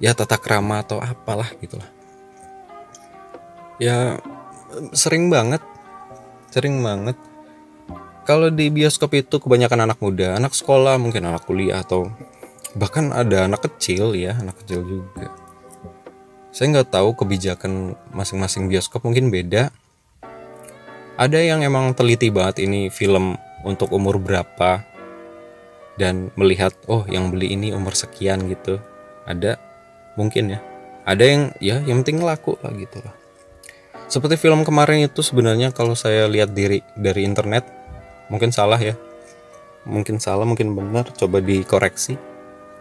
Ya 0.00 0.16
tata 0.16 0.40
krama 0.40 0.80
atau 0.80 1.04
apalah 1.04 1.52
gitulah. 1.60 1.86
Ya 3.76 4.16
sering 4.96 5.28
banget 5.28 5.60
sering 6.48 6.80
banget. 6.80 7.20
Kalau 8.24 8.48
di 8.50 8.72
bioskop 8.72 9.12
itu 9.14 9.36
kebanyakan 9.36 9.86
anak 9.86 10.00
muda 10.00 10.40
anak 10.40 10.56
sekolah 10.56 10.96
mungkin 10.96 11.28
anak 11.28 11.44
kuliah 11.44 11.84
atau 11.84 12.08
bahkan 12.72 13.12
ada 13.12 13.44
anak 13.44 13.68
kecil 13.68 14.16
ya 14.16 14.32
anak 14.36 14.64
kecil 14.64 14.80
juga 14.84 15.45
saya 16.56 16.72
nggak 16.72 16.88
tahu 16.88 17.12
kebijakan 17.12 18.00
masing-masing 18.16 18.72
bioskop 18.72 19.04
mungkin 19.04 19.28
beda. 19.28 19.68
Ada 21.20 21.44
yang 21.44 21.60
emang 21.60 21.92
teliti 21.92 22.32
banget 22.32 22.64
ini 22.64 22.88
film 22.88 23.36
untuk 23.60 23.92
umur 23.92 24.16
berapa 24.16 24.80
dan 26.00 26.32
melihat 26.32 26.72
oh 26.88 27.04
yang 27.12 27.28
beli 27.28 27.52
ini 27.52 27.76
umur 27.76 27.92
sekian 27.92 28.48
gitu. 28.48 28.80
Ada 29.28 29.60
mungkin 30.16 30.56
ya. 30.56 30.64
Ada 31.04 31.24
yang 31.28 31.42
ya 31.60 31.76
yang 31.84 32.00
penting 32.00 32.24
laku 32.24 32.56
lah 32.64 32.72
gitu 32.72 33.04
lah. 33.04 33.12
Seperti 34.08 34.40
film 34.40 34.64
kemarin 34.64 35.04
itu 35.04 35.20
sebenarnya 35.20 35.76
kalau 35.76 35.92
saya 35.92 36.24
lihat 36.24 36.56
diri 36.56 36.80
dari 36.96 37.28
internet 37.28 37.68
mungkin 38.32 38.48
salah 38.48 38.80
ya. 38.80 38.96
Mungkin 39.84 40.24
salah 40.24 40.48
mungkin 40.48 40.72
benar 40.72 41.12
coba 41.20 41.44
dikoreksi. 41.44 42.16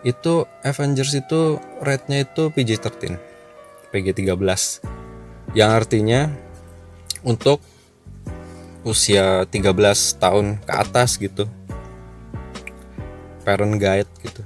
Itu 0.07 0.47
Avengers 0.63 1.11
itu 1.11 1.59
rate-nya 1.83 2.23
itu 2.23 2.55
PG-13 2.55 3.35
PG13 3.95 4.36
yang 5.55 5.71
artinya 5.71 6.27
untuk 7.23 7.63
usia 8.84 9.47
13 9.47 9.71
tahun 10.19 10.60
ke 10.60 10.73
atas 10.75 11.15
gitu. 11.15 11.47
Parent 13.47 13.79
guide 13.79 14.12
gitu. 14.19 14.43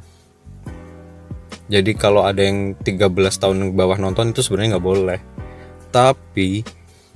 Jadi 1.69 1.97
kalau 1.97 2.29
ada 2.29 2.45
yang 2.45 2.77
13 2.77 3.09
tahun 3.41 3.73
ke 3.73 3.73
bawah 3.73 3.97
nonton 3.97 4.29
itu 4.29 4.45
sebenarnya 4.45 4.77
nggak 4.77 4.85
boleh. 4.85 5.19
Tapi 5.89 6.61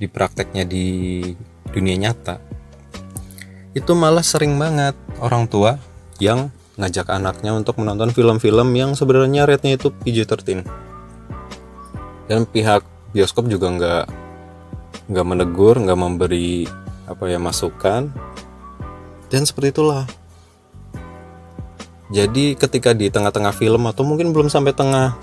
di 0.02 0.06
prakteknya 0.10 0.66
di 0.66 1.22
dunia 1.70 1.94
nyata 2.10 2.42
itu 3.74 3.90
malah 3.94 4.22
sering 4.22 4.54
banget 4.58 4.94
orang 5.18 5.50
tua 5.50 5.78
yang 6.22 6.50
ngajak 6.78 7.10
anaknya 7.10 7.54
untuk 7.54 7.78
menonton 7.78 8.10
film-film 8.10 8.74
yang 8.74 8.94
sebenarnya 8.98 9.46
rate-nya 9.46 9.78
itu 9.78 9.90
PG-13 9.90 10.62
dan 12.26 12.48
pihak 12.48 12.82
bioskop 13.12 13.46
juga 13.46 13.70
nggak 13.70 14.04
nggak 15.12 15.26
menegur 15.26 15.76
nggak 15.76 15.98
memberi 15.98 16.64
apa 17.04 17.28
ya 17.28 17.36
masukan. 17.36 18.08
Dan 19.28 19.42
seperti 19.44 19.74
itulah. 19.74 20.04
Jadi 22.12 22.54
ketika 22.54 22.94
di 22.94 23.08
tengah-tengah 23.10 23.50
film 23.56 23.88
atau 23.88 24.06
mungkin 24.06 24.30
belum 24.30 24.46
sampai 24.52 24.76
tengah 24.76 25.16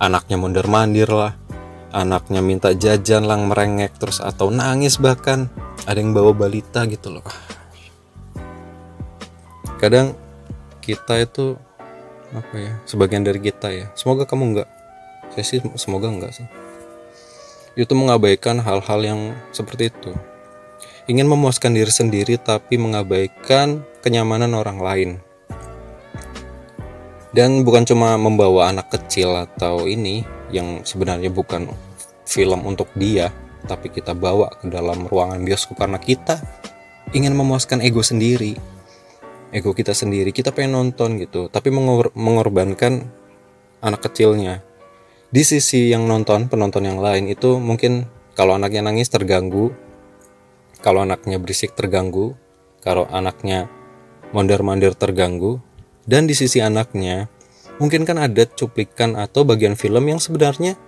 anaknya 0.00 0.36
mondar 0.38 0.66
mandir 0.66 1.10
lah. 1.10 1.34
Anaknya 1.94 2.42
minta 2.42 2.74
jajan 2.74 3.22
lang 3.22 3.46
merengek 3.46 3.94
terus 4.02 4.18
atau 4.18 4.50
nangis 4.50 4.98
bahkan. 4.98 5.46
Ada 5.86 6.00
yang 6.00 6.16
bawa 6.16 6.34
balita 6.34 6.88
gitu 6.90 7.20
loh. 7.20 7.26
Kadang 9.78 10.16
kita 10.80 11.22
itu 11.22 11.54
apa 12.34 12.54
ya 12.56 12.72
sebagian 12.88 13.22
dari 13.22 13.38
kita 13.38 13.68
ya. 13.70 13.86
Semoga 13.94 14.26
kamu 14.26 14.58
nggak 14.58 14.68
saya 15.34 15.42
sih 15.42 15.58
semoga 15.74 16.06
enggak 16.06 16.30
sih. 16.30 16.46
Itu 17.74 17.98
mengabaikan 17.98 18.62
hal-hal 18.62 19.00
yang 19.02 19.20
seperti 19.50 19.90
itu. 19.90 20.14
Ingin 21.10 21.26
memuaskan 21.26 21.74
diri 21.74 21.90
sendiri 21.90 22.38
tapi 22.38 22.78
mengabaikan 22.78 23.82
kenyamanan 23.98 24.54
orang 24.54 24.78
lain. 24.78 25.10
Dan 27.34 27.66
bukan 27.66 27.82
cuma 27.82 28.14
membawa 28.14 28.70
anak 28.70 28.94
kecil 28.94 29.34
atau 29.34 29.90
ini 29.90 30.22
yang 30.54 30.86
sebenarnya 30.86 31.34
bukan 31.34 31.66
film 32.22 32.62
untuk 32.62 32.86
dia 32.94 33.34
tapi 33.66 33.90
kita 33.90 34.14
bawa 34.14 34.54
ke 34.54 34.70
dalam 34.70 35.10
ruangan 35.10 35.42
bioskop 35.42 35.82
karena 35.82 35.98
kita 35.98 36.38
ingin 37.10 37.34
memuaskan 37.34 37.82
ego 37.82 38.06
sendiri. 38.06 38.54
Ego 39.50 39.74
kita 39.74 39.98
sendiri 39.98 40.30
kita 40.30 40.54
pengen 40.54 40.78
nonton 40.78 41.18
gitu 41.18 41.50
tapi 41.50 41.74
mengor 41.74 42.14
mengorbankan 42.14 43.02
anak 43.82 44.06
kecilnya 44.06 44.62
di 45.34 45.42
sisi 45.42 45.90
yang 45.90 46.06
nonton 46.06 46.46
penonton 46.46 46.86
yang 46.86 47.02
lain 47.02 47.26
itu 47.26 47.58
mungkin 47.58 48.06
kalau 48.38 48.54
anaknya 48.54 48.86
nangis 48.86 49.10
terganggu 49.10 49.74
kalau 50.78 51.02
anaknya 51.02 51.42
berisik 51.42 51.74
terganggu 51.74 52.38
kalau 52.78 53.10
anaknya 53.10 53.66
mondar-mandir 54.30 54.94
terganggu 54.94 55.58
dan 56.06 56.30
di 56.30 56.38
sisi 56.38 56.62
anaknya 56.62 57.26
mungkin 57.82 58.06
kan 58.06 58.22
ada 58.22 58.46
cuplikan 58.46 59.18
atau 59.18 59.42
bagian 59.42 59.74
film 59.74 60.06
yang 60.06 60.22
sebenarnya 60.22 60.78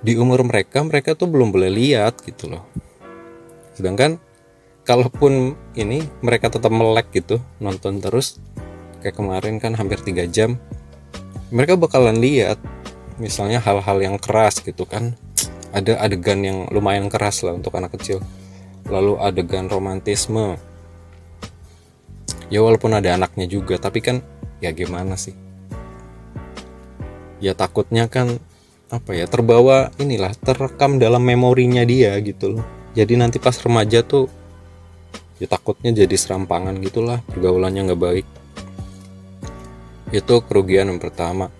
di 0.00 0.16
umur 0.16 0.40
mereka 0.48 0.80
mereka 0.80 1.12
tuh 1.12 1.28
belum 1.28 1.52
boleh 1.52 1.68
lihat 1.68 2.24
gitu 2.24 2.56
loh. 2.56 2.64
Sedangkan 3.76 4.16
kalaupun 4.88 5.60
ini 5.76 6.00
mereka 6.24 6.48
tetap 6.48 6.72
melek 6.72 7.12
gitu 7.12 7.36
nonton 7.60 8.00
terus 8.00 8.40
kayak 9.04 9.20
kemarin 9.20 9.60
kan 9.60 9.76
hampir 9.76 10.00
tiga 10.00 10.24
jam 10.24 10.56
mereka 11.52 11.76
bakalan 11.76 12.16
lihat 12.16 12.56
misalnya 13.18 13.62
hal-hal 13.62 13.98
yang 14.02 14.16
keras 14.18 14.60
gitu 14.62 14.86
kan. 14.88 15.14
Ada 15.74 15.98
adegan 15.98 16.38
yang 16.46 16.58
lumayan 16.70 17.10
keras 17.10 17.42
lah 17.42 17.54
untuk 17.58 17.74
anak 17.74 17.98
kecil. 17.98 18.22
Lalu 18.86 19.18
adegan 19.18 19.66
romantisme. 19.66 20.54
Ya 22.52 22.62
walaupun 22.62 22.94
ada 22.94 23.18
anaknya 23.18 23.50
juga 23.50 23.80
tapi 23.80 23.98
kan 23.98 24.22
ya 24.62 24.70
gimana 24.70 25.18
sih? 25.18 25.34
Ya 27.42 27.58
takutnya 27.58 28.06
kan 28.06 28.38
apa 28.92 29.10
ya 29.16 29.26
terbawa 29.26 29.90
inilah 29.98 30.30
terekam 30.38 31.02
dalam 31.02 31.26
memorinya 31.26 31.82
dia 31.82 32.14
gitu 32.22 32.58
loh. 32.58 32.64
Jadi 32.94 33.18
nanti 33.18 33.42
pas 33.42 33.58
remaja 33.58 34.06
tuh 34.06 34.30
ya 35.42 35.50
takutnya 35.50 35.90
jadi 35.90 36.14
serampangan 36.14 36.78
gitulah 36.78 37.18
pergaulannya 37.26 37.90
nggak 37.90 38.02
baik. 38.02 38.26
Itu 40.14 40.46
kerugian 40.46 40.94
yang 40.94 41.02
pertama. 41.02 41.50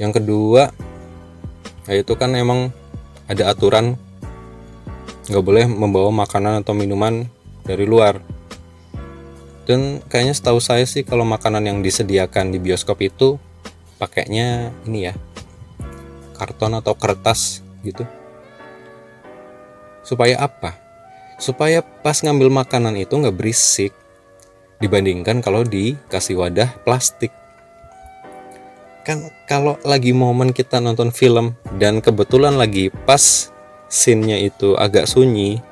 Yang 0.00 0.22
kedua 0.22 0.72
ya 1.88 1.96
itu 2.04 2.12
kan 2.14 2.36
emang 2.36 2.70
ada 3.24 3.48
aturan. 3.48 3.96
Nggak 5.28 5.44
boleh 5.44 5.64
membawa 5.68 6.12
makanan 6.12 6.60
atau 6.60 6.76
minuman 6.76 7.24
dari 7.64 7.88
luar. 7.88 8.20
Dan 9.68 10.00
kayaknya 10.08 10.32
setahu 10.32 10.60
saya 10.60 10.84
sih 10.88 11.04
kalau 11.04 11.28
makanan 11.28 11.64
yang 11.64 11.78
disediakan 11.84 12.52
di 12.52 12.60
bioskop 12.60 13.04
itu 13.04 13.36
pakainya 14.00 14.72
ini 14.88 15.12
ya 15.12 15.14
karton 16.38 16.78
atau 16.78 16.96
kertas 16.96 17.60
gitu. 17.84 18.06
Supaya 20.00 20.40
apa? 20.40 20.72
Supaya 21.36 21.84
pas 21.84 22.16
ngambil 22.24 22.48
makanan 22.48 22.96
itu 22.96 23.12
nggak 23.12 23.36
berisik 23.36 23.92
dibandingkan 24.80 25.42
kalau 25.44 25.66
dikasih 25.66 26.38
wadah 26.38 26.70
plastik 26.86 27.34
kan 29.08 29.32
kalau 29.48 29.80
lagi 29.88 30.12
momen 30.12 30.52
kita 30.52 30.84
nonton 30.84 31.08
film 31.08 31.56
dan 31.80 32.04
kebetulan 32.04 32.60
lagi 32.60 32.92
pas 33.08 33.48
scene-nya 33.88 34.36
itu 34.36 34.76
agak 34.76 35.08
sunyi 35.08 35.64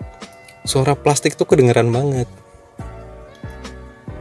suara 0.65 0.97
plastik 0.97 1.37
tuh 1.37 1.45
kedengeran 1.45 1.93
banget. 1.93 2.25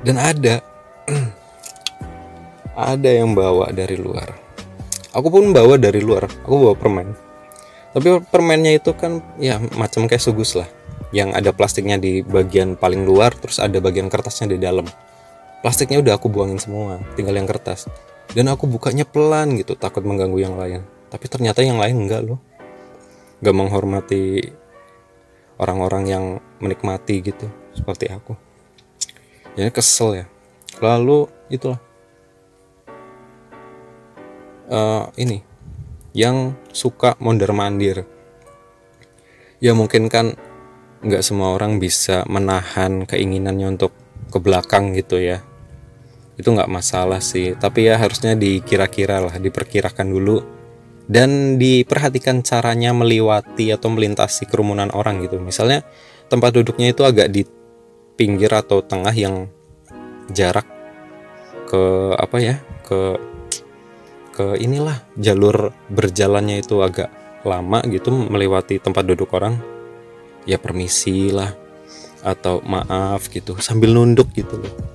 Dan 0.04 0.20
ada 0.20 0.60
ada 2.76 3.08
yang 3.10 3.32
bawa 3.32 3.72
dari 3.72 3.96
luar. 3.96 4.36
Aku 5.16 5.32
pun 5.32 5.56
bawa 5.56 5.80
dari 5.80 6.04
luar 6.04 6.28
aku 6.28 6.56
bawa 6.68 6.76
permen. 6.76 7.16
Tapi 7.96 8.20
permennya 8.28 8.76
itu 8.76 8.92
kan 9.00 9.24
ya 9.40 9.64
macam 9.80 10.12
kayak 10.12 10.20
sugus 10.20 10.60
lah. 10.60 10.68
Yang 11.16 11.40
ada 11.40 11.52
plastiknya 11.56 11.96
di 11.96 12.20
bagian 12.20 12.76
paling 12.76 13.08
luar 13.08 13.32
terus 13.32 13.64
ada 13.64 13.80
bagian 13.80 14.12
kertasnya 14.12 14.52
di 14.52 14.60
dalam. 14.60 14.84
Plastiknya 15.64 16.04
udah 16.04 16.20
aku 16.20 16.28
buangin 16.28 16.60
semua 16.60 17.00
tinggal 17.16 17.40
yang 17.40 17.48
kertas 17.48 17.88
dan 18.36 18.52
aku 18.52 18.68
bukanya 18.68 19.08
pelan 19.08 19.56
gitu 19.56 19.80
takut 19.80 20.04
mengganggu 20.04 20.36
yang 20.44 20.60
lain. 20.60 20.84
Tapi 21.08 21.26
ternyata 21.32 21.64
yang 21.64 21.80
lain 21.80 22.04
enggak 22.04 22.28
loh. 22.28 22.44
Gak 23.40 23.56
menghormati 23.56 24.44
orang-orang 25.56 26.04
yang 26.04 26.24
menikmati 26.60 27.24
gitu 27.24 27.48
seperti 27.72 28.12
aku. 28.12 28.36
Jadi 29.56 29.72
kesel 29.72 30.10
ya. 30.20 30.26
Lalu 30.84 31.32
itulah. 31.48 31.80
Uh, 34.68 35.08
ini. 35.16 35.40
Yang 36.12 36.60
suka 36.76 37.16
mondar 37.24 37.56
mandir 37.56 38.04
ya 39.64 39.72
mungkin 39.74 40.12
kan 40.12 40.36
nggak 41.06 41.24
semua 41.24 41.56
orang 41.56 41.82
bisa 41.82 42.22
menahan 42.28 43.10
keinginannya 43.10 43.78
untuk 43.78 43.98
ke 44.30 44.38
belakang 44.42 44.94
gitu 44.94 45.22
ya 45.22 45.42
itu 46.36 46.48
nggak 46.52 46.68
masalah 46.68 47.24
sih 47.24 47.56
tapi 47.56 47.88
ya 47.88 47.96
harusnya 47.96 48.36
dikira-kira 48.36 49.24
lah 49.24 49.36
diperkirakan 49.40 50.08
dulu. 50.12 50.38
Dan 51.06 51.62
diperhatikan 51.62 52.42
caranya 52.42 52.90
melewati 52.90 53.70
atau 53.70 53.94
melintasi 53.94 54.50
kerumunan 54.50 54.90
orang 54.90 55.22
gitu. 55.22 55.38
Misalnya 55.38 55.86
tempat 56.34 56.58
duduknya 56.58 56.98
itu 56.98 57.06
agak 57.06 57.30
di 57.30 57.46
pinggir 58.18 58.50
atau 58.50 58.82
tengah 58.82 59.14
yang 59.14 59.46
jarak 60.34 60.66
ke 61.70 61.84
apa 62.18 62.38
ya 62.42 62.56
ke 62.82 63.22
ke 64.34 64.58
inilah 64.58 64.98
jalur 65.14 65.78
berjalannya 65.94 66.66
itu 66.66 66.82
agak 66.82 67.14
lama 67.46 67.86
gitu 67.86 68.10
melewati 68.10 68.82
tempat 68.82 69.06
duduk 69.06 69.30
orang. 69.38 69.62
Ya 70.50 70.58
permisi 70.58 71.30
lah 71.30 71.54
atau 72.26 72.66
maaf 72.66 73.30
gitu 73.30 73.54
sambil 73.62 73.94
nunduk 73.94 74.34
gitu 74.34 74.58
loh 74.58 74.95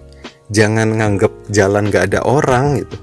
jangan 0.51 0.99
nganggep 0.99 1.33
jalan 1.49 1.89
gak 1.89 2.11
ada 2.13 2.21
orang 2.27 2.83
gitu. 2.83 2.97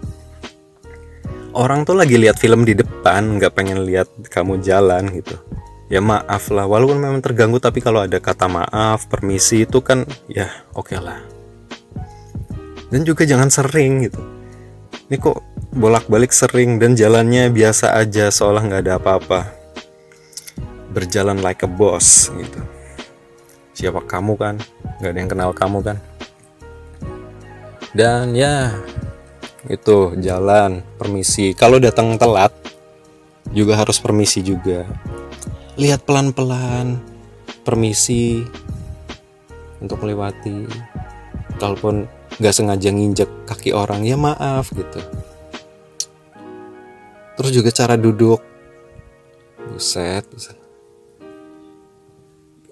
Orang 1.58 1.90
tuh 1.90 1.98
lagi 1.98 2.22
lihat 2.22 2.38
film 2.38 2.70
di 2.70 2.78
depan 2.78 3.42
nggak 3.42 3.58
pengen 3.58 3.82
lihat 3.82 4.06
kamu 4.30 4.62
jalan 4.62 5.10
gitu. 5.10 5.42
Ya 5.90 6.04
maaf 6.04 6.54
lah 6.54 6.70
walaupun 6.70 7.02
memang 7.02 7.24
terganggu 7.24 7.58
tapi 7.58 7.82
kalau 7.82 8.06
ada 8.06 8.22
kata 8.22 8.46
maaf 8.46 9.10
permisi 9.10 9.66
itu 9.66 9.82
kan 9.82 10.06
ya 10.30 10.46
oke 10.78 10.94
okay 10.94 11.02
lah. 11.02 11.18
Dan 12.94 13.02
juga 13.10 13.26
jangan 13.26 13.50
sering 13.50 14.06
gitu. 14.06 14.22
Ini 15.10 15.18
kok 15.18 15.42
bolak-balik 15.74 16.30
sering 16.30 16.78
dan 16.78 16.94
jalannya 16.94 17.50
biasa 17.50 17.96
aja 17.96 18.30
seolah 18.30 18.62
nggak 18.62 18.84
ada 18.86 18.94
apa-apa. 19.02 19.50
Berjalan 20.94 21.42
like 21.42 21.66
a 21.66 21.70
boss 21.72 22.30
gitu. 22.38 22.62
Siapa 23.74 24.06
kamu 24.06 24.38
kan? 24.38 24.62
Nggak 25.02 25.10
ada 25.10 25.18
yang 25.18 25.32
kenal 25.32 25.52
kamu 25.58 25.82
kan 25.82 25.98
dan 27.98 28.38
ya 28.38 28.78
itu 29.66 30.14
jalan 30.22 30.86
permisi. 31.02 31.58
Kalau 31.58 31.82
datang 31.82 32.14
telat 32.22 32.54
juga 33.50 33.74
harus 33.74 33.98
permisi 33.98 34.46
juga. 34.46 34.86
Lihat 35.82 36.06
pelan-pelan 36.06 37.02
permisi 37.66 38.46
untuk 39.82 40.06
melewati. 40.06 40.70
Kalaupun 41.58 42.06
nggak 42.38 42.54
sengaja 42.54 42.94
nginjek 42.94 43.50
kaki 43.50 43.74
orang 43.74 44.06
ya 44.06 44.14
maaf 44.14 44.70
gitu. 44.78 45.02
Terus 47.34 47.52
juga 47.52 47.74
cara 47.74 47.98
duduk. 47.98 48.38
Buset, 49.74 50.22
buset. 50.30 50.58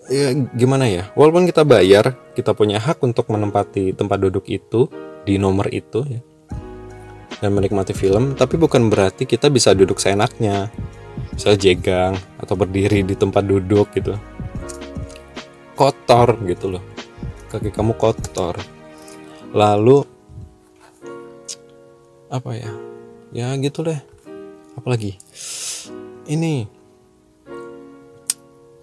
Ya 0.06 0.38
gimana 0.54 0.86
ya? 0.86 1.10
Walaupun 1.18 1.50
kita 1.50 1.66
bayar 1.66 2.14
kita 2.38 2.54
punya 2.54 2.78
hak 2.78 3.02
untuk 3.02 3.26
menempati 3.26 3.90
tempat 3.98 4.22
duduk 4.22 4.46
itu 4.54 4.86
di 5.26 5.42
nomor 5.42 5.68
itu 5.74 6.06
ya 6.06 6.22
dan 7.42 7.52
menikmati 7.52 7.92
film. 7.92 8.38
Tapi 8.38 8.56
bukan 8.56 8.88
berarti 8.88 9.28
kita 9.28 9.52
bisa 9.52 9.76
duduk 9.76 10.00
seenaknya 10.00 10.72
bisa 11.36 11.52
jegang 11.60 12.16
atau 12.40 12.56
berdiri 12.56 13.04
di 13.04 13.16
tempat 13.16 13.44
duduk 13.44 13.92
gitu. 13.92 14.16
Kotor 15.76 16.40
gitu 16.48 16.80
loh. 16.80 16.84
Kaki 17.52 17.72
kamu 17.76 18.00
kotor. 18.00 18.56
Lalu 19.52 20.08
apa 22.32 22.52
ya? 22.56 22.72
Ya 23.36 23.52
gitu 23.60 23.84
deh. 23.84 24.00
Apalagi 24.80 25.20
ini 26.32 26.68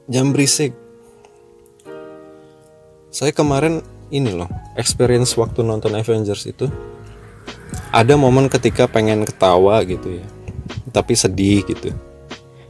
jam 0.09 0.37
berisik. 0.37 0.77
Saya 3.13 3.33
kemarin 3.33 3.85
ini 4.13 4.37
loh 4.37 4.47
experience 4.77 5.35
waktu 5.41 5.65
nonton 5.65 5.97
Avengers 5.97 6.45
itu. 6.45 6.69
Ada 7.93 8.17
momen 8.17 8.49
ketika 8.53 8.85
pengen 8.89 9.25
ketawa 9.25 9.81
gitu 9.85 10.21
ya 10.21 10.27
tapi 10.93 11.17
sedih 11.17 11.65
gitu. 11.65 11.91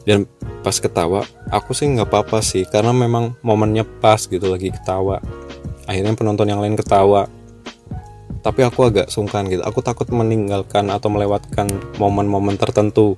Dan 0.02 0.26
pas 0.62 0.78
ketawa 0.78 1.26
aku 1.50 1.74
sih 1.74 1.90
nggak 1.90 2.10
apa-apa 2.10 2.38
sih 2.42 2.62
karena 2.66 2.94
memang 2.94 3.34
momennya 3.42 3.82
pas 3.82 4.22
gitu 4.24 4.46
lagi 4.46 4.70
ketawa. 4.70 5.18
Akhirnya 5.86 6.14
penonton 6.14 6.46
yang 6.46 6.62
lain 6.62 6.78
ketawa. 6.78 7.26
Tapi 8.42 8.66
aku 8.66 8.90
agak 8.90 9.06
sungkan 9.06 9.46
gitu 9.46 9.62
aku 9.62 9.82
takut 9.86 10.10
meninggalkan 10.10 10.90
atau 10.90 11.10
melewatkan 11.10 11.70
momen-momen 11.98 12.58
tertentu. 12.58 13.14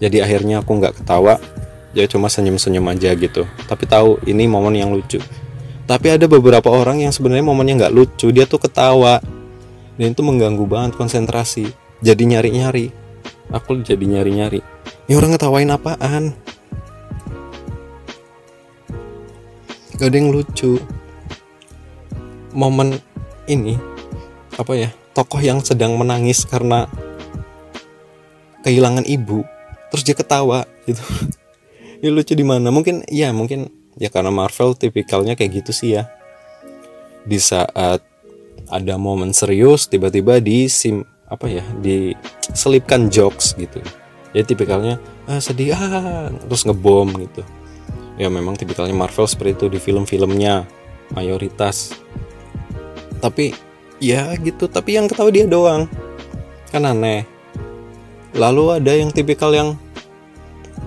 Jadi 0.00 0.20
akhirnya 0.20 0.60
aku 0.60 0.76
nggak 0.76 1.04
ketawa 1.04 1.40
ya 1.96 2.04
cuma 2.04 2.28
senyum-senyum 2.28 2.84
aja 2.92 3.16
gitu. 3.16 3.48
Tapi 3.64 3.84
tahu 3.88 4.20
ini 4.28 4.44
momen 4.44 4.76
yang 4.76 4.92
lucu 4.92 5.20
tapi 5.88 6.12
ada 6.12 6.28
beberapa 6.28 6.68
orang 6.68 7.00
yang 7.00 7.16
sebenarnya 7.16 7.48
momennya 7.48 7.74
nggak 7.80 7.94
lucu. 7.96 8.28
Dia 8.28 8.44
tuh 8.44 8.60
ketawa. 8.60 9.24
Dan 9.96 10.12
itu 10.12 10.20
mengganggu 10.20 10.68
banget 10.68 11.00
konsentrasi. 11.00 11.72
Jadi 12.04 12.28
nyari-nyari. 12.28 12.92
Aku 13.48 13.80
jadi 13.80 14.04
nyari-nyari. 14.04 14.60
Ini 15.08 15.16
orang 15.16 15.32
ngetawain 15.32 15.72
apaan? 15.72 16.36
Gak 19.96 20.12
ada 20.12 20.16
yang 20.20 20.28
lucu. 20.28 20.76
Momen 22.52 23.00
ini 23.48 23.80
apa 24.60 24.74
ya 24.76 24.90
tokoh 25.16 25.40
yang 25.40 25.64
sedang 25.64 25.96
menangis 25.96 26.44
karena 26.44 26.90
kehilangan 28.66 29.06
ibu 29.08 29.40
terus 29.88 30.04
dia 30.04 30.12
ketawa 30.12 30.68
gitu. 30.84 31.00
Ya 31.98 32.14
lucu 32.14 32.30
di 32.30 32.46
mana? 32.46 32.70
Mungkin 32.70 33.10
ya 33.10 33.34
mungkin 33.34 33.77
ya 33.98 34.08
karena 34.08 34.30
Marvel 34.30 34.78
tipikalnya 34.78 35.34
kayak 35.34 35.62
gitu 35.62 35.70
sih 35.74 35.98
ya. 35.98 36.06
Di 37.26 37.36
saat 37.42 38.00
ada 38.70 38.94
momen 38.96 39.34
serius 39.34 39.90
tiba-tiba 39.90 40.38
di 40.38 40.70
sim 40.70 41.02
apa 41.28 41.50
ya 41.50 41.66
diselipkan 41.82 43.10
jokes 43.12 43.58
gitu. 43.58 43.82
Ya 44.32 44.46
tipikalnya 44.46 45.02
ah, 45.26 45.42
sedih 45.42 45.74
ah 45.74 46.30
terus 46.30 46.64
ngebom 46.64 47.10
gitu. 47.28 47.42
Ya 48.16 48.30
memang 48.30 48.54
tipikalnya 48.54 48.94
Marvel 48.94 49.28
seperti 49.28 49.52
itu 49.58 49.66
di 49.68 49.78
film-filmnya 49.82 50.64
mayoritas. 51.12 51.92
Tapi 53.18 53.52
ya 53.98 54.30
gitu 54.38 54.70
tapi 54.70 54.96
yang 54.96 55.10
ketahui 55.10 55.34
dia 55.34 55.44
doang. 55.44 55.90
Kan 56.70 56.86
aneh. 56.86 57.26
Lalu 58.36 58.78
ada 58.78 58.92
yang 58.94 59.10
tipikal 59.10 59.50
yang 59.50 59.74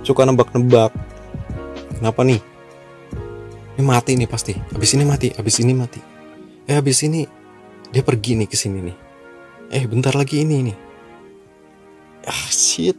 suka 0.05 0.23
nebak-nebak. 0.23 0.93
Kenapa 1.97 2.25
nih 2.25 2.50
ini 3.81 3.89
mati 3.89 4.13
nih 4.13 4.29
pasti. 4.29 4.53
Habis 4.53 4.93
ini 4.93 5.03
mati 5.09 5.33
habis 5.33 5.57
ini 5.57 5.73
mati. 5.73 5.97
Eh 6.69 6.77
habis 6.77 7.01
ini 7.01 7.25
dia 7.89 8.05
pergi 8.05 8.37
nih 8.37 8.45
ke 8.45 8.53
sini 8.53 8.79
nih. 8.85 8.97
Eh 9.73 9.83
bentar 9.89 10.13
lagi 10.13 10.45
ini 10.45 10.69
nih. 10.69 10.77
Ah 12.29 12.47
shit. 12.53 12.93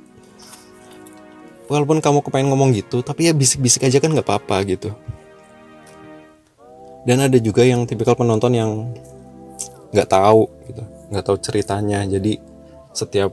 Walaupun 1.71 2.03
kamu 2.03 2.27
kepengen 2.27 2.51
ngomong 2.51 2.75
gitu 2.75 3.07
tapi 3.07 3.31
ya 3.31 3.33
bisik-bisik 3.33 3.87
aja 3.87 4.03
kan 4.03 4.11
nggak 4.11 4.27
apa-apa 4.27 4.67
gitu. 4.67 4.91
Dan 7.07 7.23
ada 7.23 7.39
juga 7.39 7.63
yang 7.63 7.87
tipikal 7.87 8.19
penonton 8.19 8.51
yang 8.59 8.71
nggak 9.95 10.11
tahu 10.11 10.51
gitu. 10.67 10.83
Nggak 11.15 11.25
tahu 11.31 11.37
ceritanya. 11.39 12.03
Jadi 12.11 12.43
setiap 12.91 13.31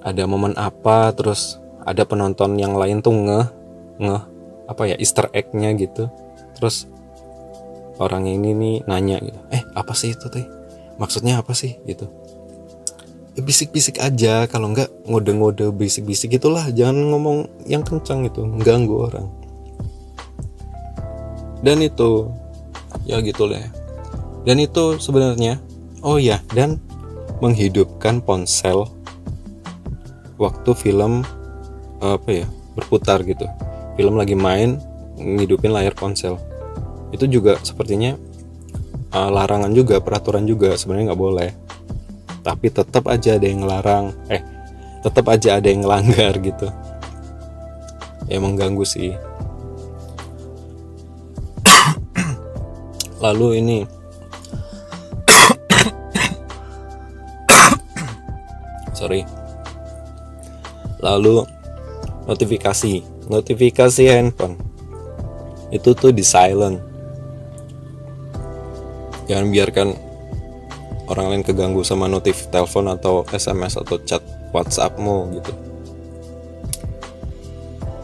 ada 0.00 0.24
momen 0.24 0.56
apa 0.56 1.12
terus 1.12 1.60
ada 1.84 2.08
penonton 2.08 2.56
yang 2.56 2.72
lain 2.72 3.04
tuh 3.04 3.12
ngeh 3.12 3.46
ngeh 4.00 4.22
apa 4.64 4.82
ya 4.88 4.96
Easter 4.96 5.28
egg-nya 5.36 5.76
gitu 5.76 6.08
terus 6.60 6.84
orang 7.96 8.28
ini 8.28 8.52
nih 8.52 8.76
nanya 8.84 9.16
gitu 9.24 9.40
eh 9.48 9.64
apa 9.72 9.96
sih 9.96 10.12
itu 10.12 10.28
teh? 10.28 10.44
Maksudnya 11.00 11.40
apa 11.40 11.56
sih? 11.56 11.80
Gitu. 11.88 12.04
Ya 13.32 13.40
bisik-bisik 13.40 13.96
aja 13.96 14.44
kalau 14.44 14.68
nggak 14.76 15.08
ngode-ngode 15.08 15.72
bisik-bisik 15.72 16.36
itulah 16.36 16.68
jangan 16.76 17.08
ngomong 17.08 17.48
yang 17.64 17.80
kencang 17.80 18.28
itu 18.28 18.44
mengganggu 18.44 18.96
orang. 19.08 19.26
Dan 21.64 21.80
itu 21.80 22.28
ya 23.08 23.20
gitu 23.24 23.48
lah 23.48 23.64
ya. 23.64 23.70
dan 24.48 24.56
itu 24.56 24.96
sebenarnya 24.96 25.60
oh 26.00 26.16
ya 26.16 26.40
dan 26.56 26.80
menghidupkan 27.44 28.24
ponsel 28.24 28.88
waktu 30.40 30.70
film 30.72 31.24
apa 32.00 32.44
ya 32.44 32.46
berputar 32.76 33.20
gitu. 33.28 33.44
Film 34.00 34.16
lagi 34.16 34.32
main 34.32 34.80
ngidupin 35.20 35.72
layar 35.72 35.92
ponsel 35.92 36.40
itu 37.10 37.26
juga 37.26 37.58
sepertinya 37.62 38.14
uh, 39.14 39.30
larangan 39.30 39.70
juga 39.74 39.98
peraturan 39.98 40.46
juga 40.46 40.74
sebenarnya 40.78 41.12
nggak 41.12 41.22
boleh. 41.22 41.50
Tapi 42.40 42.72
tetap 42.72 43.04
aja 43.10 43.36
ada 43.36 43.46
yang 43.46 43.60
ngelarang 43.66 44.16
eh 44.32 44.40
tetap 45.04 45.28
aja 45.28 45.60
ada 45.60 45.68
yang 45.68 45.84
ngelanggar 45.84 46.38
gitu. 46.40 46.68
Ya 48.30 48.38
mengganggu 48.38 48.84
sih. 48.86 49.12
Lalu 53.20 53.60
ini. 53.60 53.78
Sorry. 58.96 59.26
Lalu 61.00 61.44
notifikasi. 62.24 63.04
Notifikasi 63.28 64.02
handphone. 64.08 64.56
Itu 65.68 65.92
tuh 65.92 66.16
di 66.16 66.24
silent 66.24 66.89
jangan 69.30 69.46
biarkan 69.54 69.88
orang 71.06 71.26
lain 71.30 71.42
keganggu 71.46 71.86
sama 71.86 72.10
notif 72.10 72.50
telepon 72.50 72.90
atau 72.90 73.22
SMS 73.30 73.78
atau 73.78 74.02
chat 74.02 74.18
WhatsAppmu 74.50 75.38
gitu. 75.38 75.52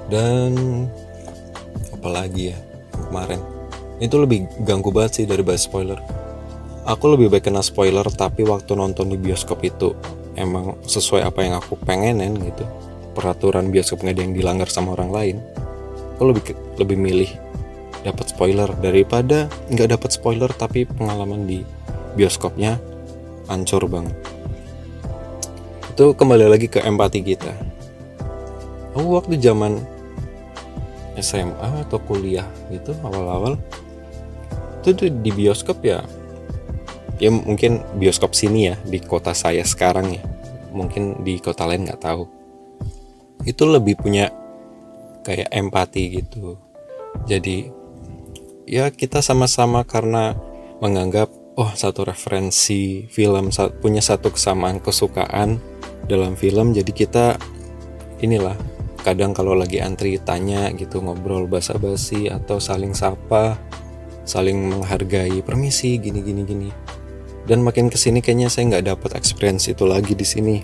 Dan 0.07 0.87
apalagi 1.91 2.55
ya 2.55 2.59
kemarin? 3.11 3.43
Itu 3.99 4.22
lebih 4.22 4.47
ganggu 4.62 4.95
banget 4.95 5.22
sih 5.22 5.27
dari 5.27 5.43
bahas 5.43 5.66
spoiler. 5.66 5.99
Aku 6.87 7.11
lebih 7.11 7.35
baik 7.35 7.51
kena 7.51 7.66
spoiler 7.66 8.07
tapi 8.07 8.47
waktu 8.47 8.79
nonton 8.79 9.11
di 9.11 9.18
bioskop 9.18 9.59
itu 9.66 9.99
emang 10.39 10.79
sesuai 10.87 11.27
apa 11.27 11.43
yang 11.43 11.59
aku 11.59 11.74
pengenin 11.83 12.39
gitu. 12.39 12.62
Peraturan 13.18 13.74
bioskop 13.74 14.07
nggak 14.07 14.14
ada 14.14 14.22
yang 14.22 14.35
dilanggar 14.39 14.70
sama 14.70 14.95
orang 14.95 15.11
lain. 15.11 15.37
Aku 16.14 16.31
lebih 16.31 16.55
lebih 16.79 16.95
milih 16.95 17.31
dapat 18.12 18.30
spoiler. 18.30 18.70
Daripada 18.78 19.50
nggak 19.70 19.98
dapat 19.98 20.11
spoiler 20.14 20.50
tapi 20.54 20.86
pengalaman 20.86 21.44
di 21.44 21.66
bioskopnya 22.14 22.78
hancur 23.50 23.86
banget. 23.90 24.14
Itu 25.92 26.14
kembali 26.14 26.46
lagi 26.46 26.70
ke 26.70 26.82
empati 26.82 27.20
kita. 27.24 27.52
Oh 28.96 29.18
waktu 29.18 29.36
zaman 29.36 29.82
SMA 31.20 31.84
atau 31.88 32.00
kuliah 32.00 32.44
gitu 32.68 32.92
awal-awal 33.04 33.57
itu 34.86 35.11
di 35.11 35.30
bioskop 35.34 35.82
ya. 35.82 36.07
Ya 37.18 37.32
mungkin 37.32 37.82
bioskop 37.98 38.36
sini 38.38 38.70
ya 38.70 38.74
di 38.86 39.02
kota 39.02 39.34
saya 39.34 39.66
sekarang 39.66 40.14
ya. 40.14 40.22
Mungkin 40.70 41.26
di 41.26 41.42
kota 41.42 41.66
lain 41.66 41.88
nggak 41.88 42.02
tahu. 42.07 42.28
Itu 43.42 43.66
lebih 43.66 43.98
punya 43.98 44.30
kayak 45.26 45.50
empati 45.50 46.22
gitu. 46.22 46.54
Jadi 47.26 47.72
ya 48.67 48.91
kita 48.91 49.23
sama-sama 49.23 49.87
karena 49.87 50.35
menganggap 50.83 51.31
oh 51.57 51.73
satu 51.73 52.05
referensi 52.05 53.07
film 53.09 53.49
punya 53.81 54.03
satu 54.03 54.35
kesamaan 54.35 54.83
kesukaan 54.83 55.62
dalam 56.11 56.37
film 56.37 56.75
jadi 56.75 56.93
kita 56.93 57.27
inilah 58.21 58.59
kadang 59.07 59.31
kalau 59.31 59.55
lagi 59.55 59.79
antri 59.79 60.19
tanya 60.19 60.69
gitu 60.75 60.99
ngobrol 60.99 61.47
basa-basi 61.47 62.27
atau 62.27 62.59
saling 62.59 62.93
sapa 62.93 63.55
saling 64.27 64.59
menghargai 64.59 65.41
permisi 65.41 65.97
gini 65.97 66.21
gini 66.21 66.43
gini. 66.43 66.71
Dan 67.47 67.62
makin 67.62 67.87
ke 67.87 67.95
sini 67.95 68.19
kayaknya 68.19 68.51
saya 68.51 68.75
nggak 68.75 68.87
dapat 68.91 69.11
experience 69.14 69.71
itu 69.71 69.87
lagi 69.87 70.19
di 70.19 70.27
sini. 70.27 70.59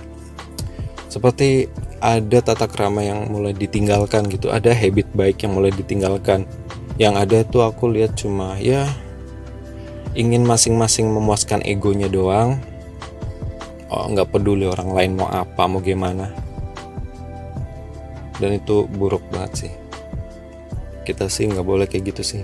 Seperti 1.07 1.71
ada 2.03 2.43
tata 2.43 2.67
krama 2.67 3.07
yang 3.07 3.31
mulai 3.31 3.55
ditinggalkan 3.55 4.27
gitu 4.27 4.51
ada 4.51 4.75
habit 4.75 5.07
baik 5.15 5.47
yang 5.47 5.55
mulai 5.55 5.71
ditinggalkan 5.71 6.43
yang 7.01 7.17
ada 7.17 7.45
tuh 7.45 7.65
aku 7.65 7.89
lihat 7.93 8.17
cuma 8.17 8.57
ya 8.61 8.89
ingin 10.13 10.45
masing-masing 10.45 11.09
memuaskan 11.09 11.65
egonya 11.65 12.09
doang. 12.09 12.61
Oh 13.93 14.09
nggak 14.09 14.33
peduli 14.33 14.65
orang 14.65 14.93
lain 14.93 15.13
mau 15.21 15.29
apa 15.29 15.69
mau 15.69 15.81
gimana. 15.81 16.33
Dan 18.41 18.59
itu 18.59 18.89
buruk 18.89 19.23
banget 19.33 19.69
sih. 19.69 19.73
Kita 21.05 21.29
sih 21.29 21.49
nggak 21.49 21.67
boleh 21.67 21.87
kayak 21.89 22.13
gitu 22.13 22.23
sih. 22.25 22.43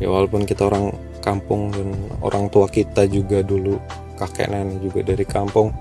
Ya 0.00 0.08
walaupun 0.08 0.48
kita 0.48 0.68
orang 0.68 0.96
kampung 1.20 1.68
dan 1.70 1.92
orang 2.24 2.48
tua 2.48 2.66
kita 2.66 3.04
juga 3.04 3.44
dulu 3.44 3.76
kakek 4.16 4.52
nenek 4.52 4.80
juga 4.84 5.00
dari 5.04 5.24
kampung 5.24 5.72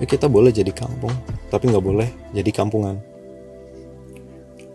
ya 0.00 0.06
kita 0.08 0.26
boleh 0.26 0.50
jadi 0.50 0.72
kampung 0.74 1.12
tapi 1.52 1.70
nggak 1.70 1.84
boleh 1.84 2.08
jadi 2.34 2.50
kampungan 2.50 2.98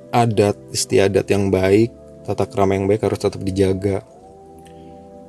adat 0.10 0.58
istiadat 0.74 1.26
yang 1.30 1.54
baik 1.54 1.94
tata 2.26 2.46
krama 2.46 2.78
yang 2.78 2.86
baik 2.86 3.02
harus 3.06 3.18
tetap 3.18 3.42
dijaga. 3.42 4.06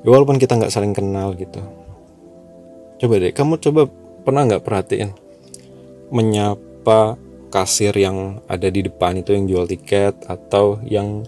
Ya, 0.01 0.09
walaupun 0.09 0.37
kita 0.37 0.57
nggak 0.57 0.72
saling 0.72 0.93
kenal 0.93 1.33
gitu. 1.37 1.61
Coba 3.01 3.14
deh 3.16 3.33
kamu 3.33 3.57
coba 3.61 3.89
pernah 4.24 4.45
nggak 4.45 4.64
perhatiin 4.64 5.11
menyapa 6.12 7.16
kasir 7.49 7.97
yang 7.97 8.45
ada 8.45 8.68
di 8.68 8.85
depan 8.85 9.20
itu 9.20 9.33
yang 9.33 9.45
jual 9.49 9.64
tiket 9.64 10.28
atau 10.28 10.81
yang 10.85 11.24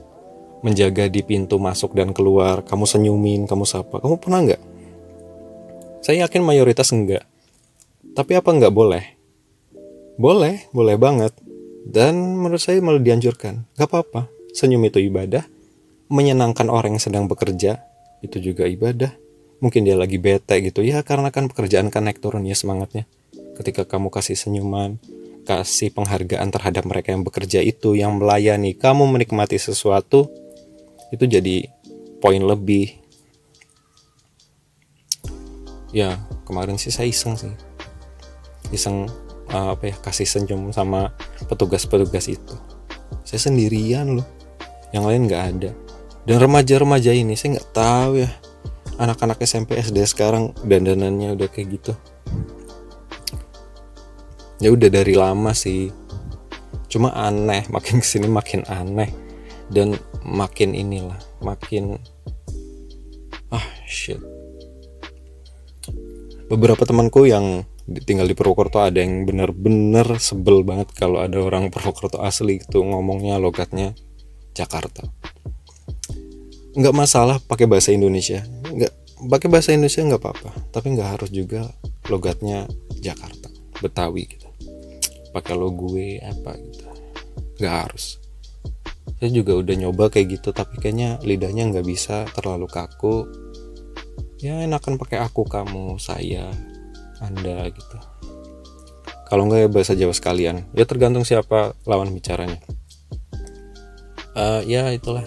menjaga 0.60 1.08
di 1.08 1.24
pintu 1.24 1.56
masuk 1.56 1.96
dan 1.96 2.12
keluar? 2.12 2.60
Kamu 2.64 2.84
senyumin 2.84 3.48
kamu 3.48 3.64
sapa. 3.64 3.98
Kamu 4.00 4.20
pernah 4.20 4.44
nggak? 4.44 4.62
Saya 6.04 6.26
yakin 6.28 6.42
mayoritas 6.44 6.92
enggak 6.92 7.24
tapi 8.12 8.36
apa 8.36 8.52
nggak 8.52 8.74
boleh? 8.74 9.04
Boleh 10.20 10.68
boleh 10.76 10.96
banget 11.00 11.32
dan 11.86 12.38
menurut 12.38 12.62
saya 12.62 12.78
malah 12.78 13.02
dianjurkan. 13.02 13.66
Gak 13.74 13.88
apa-apa. 13.90 14.30
Senyum 14.54 14.86
itu 14.86 15.02
ibadah. 15.02 15.46
Menyenangkan 16.12 16.68
orang 16.68 16.98
yang 16.98 17.02
sedang 17.02 17.24
bekerja 17.26 17.82
itu 18.20 18.38
juga 18.38 18.68
ibadah. 18.68 19.10
Mungkin 19.62 19.86
dia 19.86 19.96
lagi 19.96 20.18
bete 20.18 20.58
gitu. 20.62 20.84
Ya 20.84 21.00
karena 21.02 21.32
kan 21.34 21.48
pekerjaan 21.50 21.88
kan 21.88 22.06
naik 22.06 22.20
turun 22.20 22.44
ya 22.46 22.54
semangatnya. 22.54 23.08
Ketika 23.58 23.86
kamu 23.88 24.12
kasih 24.12 24.36
senyuman 24.36 25.00
kasih 25.42 25.90
penghargaan 25.90 26.54
terhadap 26.54 26.86
mereka 26.86 27.10
yang 27.10 27.26
bekerja 27.26 27.58
itu 27.66 27.98
yang 27.98 28.14
melayani 28.22 28.78
kamu 28.78 29.10
menikmati 29.10 29.58
sesuatu 29.58 30.30
itu 31.10 31.24
jadi 31.26 31.66
poin 32.22 32.40
lebih. 32.40 33.02
Ya 35.92 36.16
kemarin 36.48 36.80
sih 36.80 36.94
saya 36.94 37.10
iseng 37.10 37.36
sih. 37.36 37.52
Iseng 38.72 39.10
uh, 39.50 39.74
apa 39.74 39.90
ya 39.90 39.96
kasih 39.98 40.28
senyum 40.28 40.70
sama 40.70 41.10
petugas-petugas 41.50 42.30
itu. 42.30 42.54
Saya 43.26 43.50
sendirian 43.50 44.20
loh. 44.20 44.28
Yang 44.92 45.04
lain 45.08 45.22
nggak 45.26 45.44
ada. 45.56 45.70
Dan 46.22 46.36
remaja-remaja 46.38 47.10
ini 47.10 47.34
saya 47.34 47.58
nggak 47.58 47.70
tahu 47.74 48.12
ya. 48.22 48.30
Anak-anak 49.00 49.42
SMP 49.42 49.80
SD 49.80 50.04
sekarang 50.06 50.54
dandanannya 50.62 51.34
udah 51.34 51.48
kayak 51.50 51.80
gitu. 51.80 51.92
Ya 54.62 54.70
udah 54.70 54.86
dari 54.92 55.18
lama 55.18 55.50
sih. 55.56 55.90
Cuma 56.86 57.10
aneh 57.16 57.66
makin 57.72 57.98
ke 57.98 58.06
sini 58.06 58.30
makin 58.30 58.62
aneh. 58.70 59.10
Dan 59.72 59.96
makin 60.22 60.76
inilah 60.76 61.18
makin 61.42 61.98
ah 63.50 63.66
shit. 63.88 64.20
Beberapa 66.46 66.84
temanku 66.84 67.24
yang 67.24 67.64
tinggal 67.86 68.30
di 68.30 68.34
Purwokerto 68.38 68.78
ada 68.78 69.02
yang 69.02 69.26
bener-bener 69.26 70.06
sebel 70.22 70.62
banget 70.62 70.94
kalau 70.94 71.18
ada 71.18 71.42
orang 71.42 71.68
Purwokerto 71.68 72.22
asli 72.22 72.62
itu 72.62 72.78
ngomongnya 72.78 73.42
logatnya 73.42 73.96
Jakarta. 74.54 75.02
Nggak 76.72 76.94
masalah 76.94 77.36
pakai 77.42 77.66
bahasa 77.66 77.90
Indonesia. 77.90 78.46
Nggak 78.46 78.92
pakai 79.28 79.48
bahasa 79.50 79.74
Indonesia 79.74 80.06
nggak 80.06 80.22
apa-apa. 80.22 80.50
Tapi 80.70 80.86
nggak 80.94 81.10
harus 81.18 81.30
juga 81.34 81.68
logatnya 82.06 82.70
Jakarta 83.02 83.50
Betawi 83.82 84.30
gitu. 84.30 84.48
Pakai 85.34 85.54
lo 85.58 85.74
gue 85.74 86.22
apa 86.22 86.54
gitu. 86.56 86.86
Nggak 87.58 87.74
harus. 87.74 88.22
Saya 89.18 89.30
juga 89.34 89.58
udah 89.58 89.74
nyoba 89.74 90.10
kayak 90.10 90.38
gitu 90.38 90.54
tapi 90.54 90.78
kayaknya 90.78 91.18
lidahnya 91.26 91.70
nggak 91.74 91.86
bisa 91.86 92.26
terlalu 92.34 92.70
kaku. 92.70 93.26
Ya 94.42 94.58
enakan 94.62 94.98
pakai 94.98 95.22
aku 95.22 95.46
kamu 95.46 95.98
saya 96.02 96.50
anda 97.22 97.70
gitu. 97.70 97.96
Kalau 99.30 99.48
nggak 99.48 99.60
ya 99.64 99.68
bahasa 99.72 99.92
Jawa 99.96 100.12
sekalian. 100.12 100.68
Ya 100.76 100.84
tergantung 100.84 101.24
siapa 101.24 101.72
lawan 101.88 102.12
bicaranya. 102.12 102.60
Uh, 104.36 104.60
ya 104.68 104.92
itulah. 104.92 105.24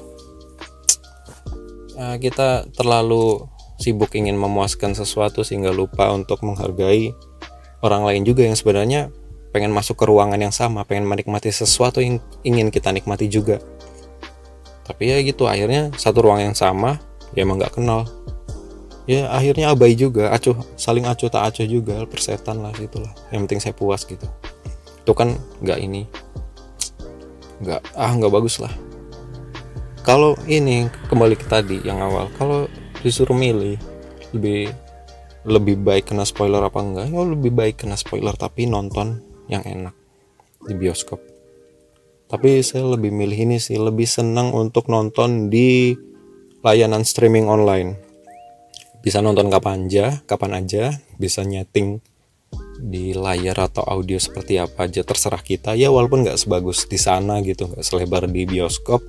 Uh, 1.96 2.20
kita 2.22 2.70
terlalu 2.76 3.50
sibuk 3.82 4.14
ingin 4.14 4.38
memuaskan 4.38 4.94
sesuatu 4.94 5.42
sehingga 5.42 5.74
lupa 5.74 6.12
untuk 6.14 6.44
menghargai 6.46 7.16
orang 7.82 8.06
lain 8.06 8.24
juga 8.28 8.46
yang 8.46 8.54
sebenarnya 8.54 9.10
pengen 9.56 9.72
masuk 9.72 9.96
ke 9.96 10.06
ruangan 10.06 10.36
yang 10.36 10.52
sama 10.52 10.84
pengen 10.84 11.08
menikmati 11.08 11.48
sesuatu 11.48 12.04
yang 12.04 12.20
ingin 12.44 12.70
kita 12.70 12.92
nikmati 12.92 13.32
juga. 13.32 13.64
Tapi 14.86 15.10
ya 15.10 15.18
gitu 15.26 15.50
akhirnya 15.50 15.90
satu 15.98 16.30
ruang 16.30 16.46
yang 16.46 16.54
sama 16.54 17.00
ya 17.34 17.42
emang 17.42 17.58
nggak 17.58 17.80
kenal 17.80 18.06
ya 19.06 19.30
akhirnya 19.32 19.74
abai 19.74 19.94
juga. 19.98 20.34
Acuh 20.34 20.58
saling 20.78 21.06
acuh 21.06 21.30
tak 21.30 21.54
acuh 21.54 21.66
juga 21.66 22.06
persetan 22.06 22.62
lah 22.62 22.74
gitulah 22.76 23.14
yang 23.34 23.46
penting 23.46 23.62
saya 23.62 23.74
puas 23.74 24.06
gitu. 24.06 24.26
Itu 25.02 25.14
kan 25.14 25.38
nggak 25.62 25.80
ini. 25.82 26.06
Nggak 27.62 27.82
ah 27.96 28.12
nggak 28.14 28.34
bagus 28.34 28.60
lah. 28.62 28.74
Kalau 30.06 30.38
ini 30.46 30.86
kembali 31.10 31.34
ke 31.34 31.46
tadi 31.50 31.82
yang 31.82 31.98
awal. 32.02 32.30
Kalau 32.38 32.70
disuruh 33.02 33.34
milih 33.34 33.78
lebih 34.34 34.70
lebih 35.46 35.78
baik 35.82 36.14
kena 36.14 36.26
spoiler 36.26 36.62
apa 36.62 36.82
enggak? 36.82 37.10
Ya 37.10 37.22
lebih 37.22 37.54
baik 37.54 37.86
kena 37.86 37.98
spoiler 37.98 38.34
tapi 38.34 38.66
nonton 38.70 39.22
yang 39.50 39.62
enak 39.66 39.94
di 40.66 40.74
bioskop. 40.74 41.22
Tapi 42.26 42.66
saya 42.66 42.98
lebih 42.98 43.14
milih 43.14 43.38
ini 43.50 43.58
sih 43.62 43.78
lebih 43.78 44.10
senang 44.10 44.50
untuk 44.50 44.90
nonton 44.90 45.54
di 45.54 45.94
layanan 46.66 47.06
streaming 47.06 47.46
online 47.46 48.05
bisa 49.06 49.22
nonton 49.22 49.54
kapan 49.54 49.86
aja, 49.86 50.26
kapan 50.26 50.66
aja, 50.66 50.98
bisa 51.22 51.46
nyeting 51.46 52.02
di 52.82 53.14
layar 53.14 53.70
atau 53.70 53.86
audio 53.86 54.18
seperti 54.18 54.58
apa 54.58 54.90
aja 54.90 55.06
terserah 55.06 55.46
kita. 55.46 55.78
Ya 55.78 55.94
walaupun 55.94 56.26
nggak 56.26 56.42
sebagus 56.42 56.90
di 56.90 56.98
sana 56.98 57.38
gitu 57.46 57.70
nggak 57.70 57.86
selebar 57.86 58.26
di 58.26 58.50
bioskop. 58.50 59.06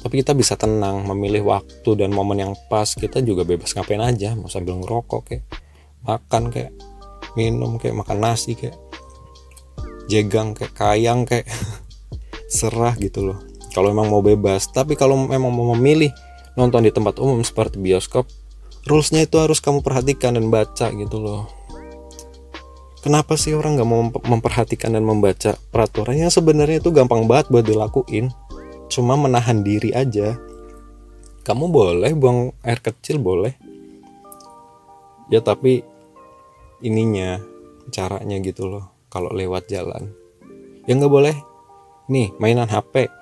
Tapi 0.00 0.24
kita 0.24 0.32
bisa 0.32 0.56
tenang 0.56 1.04
memilih 1.04 1.44
waktu 1.44 1.90
dan 1.92 2.16
momen 2.16 2.40
yang 2.40 2.54
pas. 2.72 2.88
Kita 2.96 3.20
juga 3.20 3.44
bebas 3.44 3.76
ngapain 3.76 4.00
aja 4.00 4.32
mau 4.32 4.48
sambil 4.48 4.80
ngerokok 4.80 5.20
kayak 5.28 5.44
makan 6.08 6.48
kayak 6.48 6.72
minum 7.36 7.76
kayak 7.76 8.00
makan 8.00 8.24
nasi 8.24 8.56
kayak 8.56 8.80
jegang 10.08 10.56
kayak 10.56 10.72
kayang 10.72 11.28
kayak. 11.28 11.44
Serah 12.48 12.96
gitu 12.96 13.28
loh. 13.28 13.44
Kalau 13.76 13.92
memang 13.92 14.08
mau 14.08 14.24
bebas. 14.24 14.72
Tapi 14.72 14.96
kalau 14.96 15.20
memang 15.20 15.52
mau 15.52 15.76
memilih 15.76 16.08
nonton 16.56 16.80
di 16.80 16.88
tempat 16.88 17.20
umum 17.20 17.44
seperti 17.44 17.76
bioskop 17.76 18.24
rulesnya 18.88 19.28
itu 19.28 19.36
harus 19.36 19.60
kamu 19.60 19.84
perhatikan 19.84 20.34
dan 20.34 20.48
baca 20.48 20.88
gitu 20.88 21.20
loh. 21.20 21.46
Kenapa 22.98 23.38
sih 23.38 23.54
orang 23.54 23.78
nggak 23.78 23.88
mau 23.88 24.02
memperhatikan 24.10 24.96
dan 24.96 25.06
membaca 25.06 25.54
peraturan 25.70 26.18
yang 26.18 26.32
sebenarnya 26.34 26.82
itu 26.82 26.90
gampang 26.90 27.30
banget 27.30 27.46
buat 27.52 27.62
dilakuin. 27.62 28.34
Cuma 28.90 29.14
menahan 29.14 29.62
diri 29.62 29.94
aja. 29.94 30.34
Kamu 31.46 31.70
boleh 31.70 32.12
buang 32.18 32.50
air 32.66 32.80
kecil 32.82 33.22
boleh. 33.22 33.54
Ya 35.30 35.44
tapi 35.44 35.86
ininya 36.82 37.38
caranya 37.92 38.40
gitu 38.42 38.66
loh 38.66 38.90
kalau 39.12 39.30
lewat 39.30 39.70
jalan. 39.70 40.10
Ya 40.88 40.98
nggak 40.98 41.12
boleh. 41.12 41.36
Nih 42.08 42.32
mainan 42.40 42.66
HP 42.72 43.12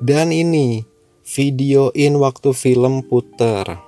dan 0.00 0.28
ini 0.28 0.84
videoin 1.24 2.20
waktu 2.20 2.52
film 2.52 3.00
puter 3.08 3.85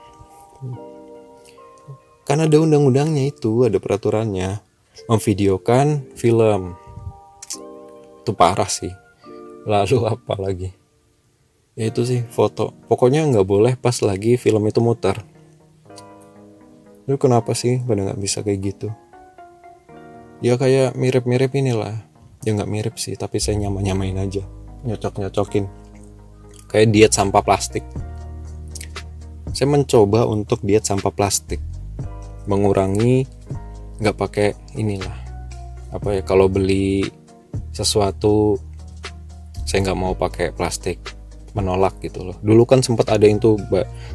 karena 2.29 2.45
ada 2.45 2.61
undang-undangnya 2.61 3.33
itu, 3.33 3.64
ada 3.64 3.81
peraturannya. 3.81 4.61
Memvideokan 5.09 6.12
film. 6.12 6.76
Itu 8.20 8.37
parah 8.37 8.68
sih. 8.68 8.93
Lalu 9.64 10.05
apa 10.12 10.37
lagi? 10.37 10.68
Ya 11.72 11.89
itu 11.89 12.05
sih 12.05 12.20
foto. 12.29 12.76
Pokoknya 12.85 13.24
nggak 13.33 13.49
boleh 13.49 13.72
pas 13.81 13.97
lagi 14.05 14.37
film 14.37 14.61
itu 14.68 14.76
muter. 14.85 15.24
Lu 17.09 17.16
kenapa 17.16 17.57
sih 17.57 17.81
pada 17.81 18.12
nggak 18.12 18.20
bisa 18.20 18.45
kayak 18.45 18.61
gitu? 18.61 18.93
Ya 20.45 20.61
kayak 20.61 21.01
mirip-mirip 21.01 21.49
inilah. 21.57 21.97
Ya 22.45 22.53
nggak 22.53 22.68
mirip 22.68 22.95
sih, 23.01 23.16
tapi 23.16 23.41
saya 23.41 23.57
nyama-nyamain 23.57 24.20
aja. 24.20 24.45
Nyocok-nyocokin. 24.85 25.64
Kayak 26.68 26.89
diet 26.93 27.12
sampah 27.16 27.41
plastik. 27.41 27.89
Saya 29.57 29.64
mencoba 29.72 30.29
untuk 30.29 30.61
diet 30.61 30.85
sampah 30.85 31.09
plastik 31.09 31.64
mengurangi 32.49 33.28
nggak 34.01 34.16
pakai 34.16 34.49
inilah 34.74 35.14
apa 35.92 36.20
ya 36.20 36.22
kalau 36.24 36.49
beli 36.49 37.05
sesuatu 37.72 38.59
saya 39.68 39.84
nggak 39.84 39.99
mau 40.01 40.16
pakai 40.16 40.57
plastik 40.57 40.96
menolak 41.53 42.01
gitu 42.01 42.24
loh. 42.24 42.36
Dulu 42.40 42.64
kan 42.64 42.80
sempat 42.80 43.12
ada 43.12 43.24
yang 43.28 43.40
tuh 43.40 43.61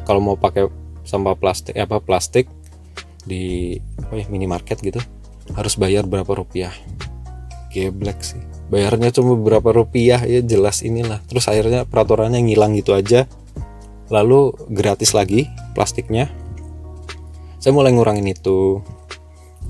kalau 0.02 0.18
mau 0.18 0.36
pakai 0.38 0.66
sampah 1.04 1.36
plastik 1.38 1.76
apa 1.76 2.00
plastik 2.00 2.48
di 3.24 3.76
apa 4.00 4.20
ya 4.20 4.26
minimarket 4.28 4.80
gitu 4.80 5.00
harus 5.54 5.74
bayar 5.78 6.08
berapa 6.08 6.28
rupiah. 6.28 6.74
Geblek 7.70 8.22
sih. 8.22 8.42
Bayarnya 8.70 9.10
cuma 9.14 9.38
berapa 9.38 9.70
rupiah 9.70 10.22
ya 10.26 10.40
jelas 10.42 10.82
inilah. 10.82 11.22
Terus 11.26 11.46
akhirnya 11.50 11.86
peraturannya 11.86 12.42
ngilang 12.42 12.74
gitu 12.78 12.94
aja. 12.94 13.26
Lalu 14.10 14.54
gratis 14.70 15.14
lagi 15.14 15.50
plastiknya 15.74 16.30
saya 17.64 17.72
mulai 17.72 17.96
ngurangin 17.96 18.28
itu. 18.28 18.84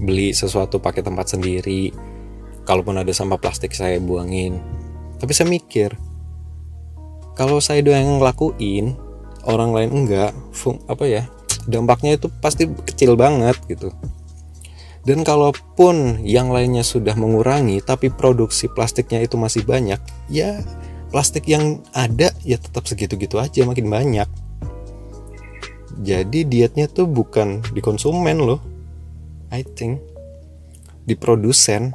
Beli 0.02 0.34
sesuatu 0.34 0.82
pakai 0.82 1.06
tempat 1.06 1.30
sendiri. 1.30 1.94
Kalaupun 2.66 2.98
ada 2.98 3.14
sampah 3.14 3.38
plastik 3.38 3.70
saya 3.70 4.02
buangin. 4.02 4.58
Tapi 5.22 5.30
saya 5.30 5.46
mikir 5.46 5.94
kalau 7.38 7.62
saya 7.62 7.86
doang 7.86 8.18
ngelakuin 8.18 8.98
orang 9.46 9.70
lain 9.70 9.90
enggak. 9.94 10.34
Fung, 10.50 10.82
apa 10.90 11.06
ya? 11.06 11.22
Dampaknya 11.70 12.18
itu 12.18 12.26
pasti 12.42 12.66
kecil 12.66 13.14
banget 13.14 13.54
gitu. 13.70 13.94
Dan 15.06 15.22
kalaupun 15.22 16.26
yang 16.26 16.50
lainnya 16.50 16.82
sudah 16.82 17.14
mengurangi 17.14 17.78
tapi 17.78 18.10
produksi 18.10 18.66
plastiknya 18.74 19.22
itu 19.22 19.38
masih 19.38 19.62
banyak 19.62 20.00
ya 20.32 20.64
plastik 21.12 21.44
yang 21.44 21.84
ada 21.92 22.32
ya 22.40 22.56
tetap 22.56 22.88
segitu-gitu 22.88 23.36
aja 23.36 23.68
makin 23.68 23.92
banyak 23.92 24.24
jadi 26.02 26.42
dietnya 26.42 26.90
tuh 26.90 27.06
bukan 27.06 27.62
di 27.70 27.78
konsumen 27.78 28.42
loh. 28.42 28.58
I 29.54 29.62
think. 29.62 30.02
Di 31.06 31.14
produsen. 31.14 31.94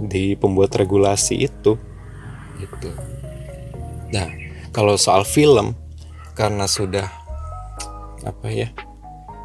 Di 0.00 0.36
pembuat 0.36 0.72
regulasi 0.76 1.44
itu. 1.44 1.76
Gitu. 2.56 2.88
Nah 4.12 4.28
kalau 4.72 4.96
soal 5.00 5.24
film 5.24 5.72
karena 6.36 6.68
sudah 6.68 7.08
apa 8.24 8.52
ya 8.52 8.68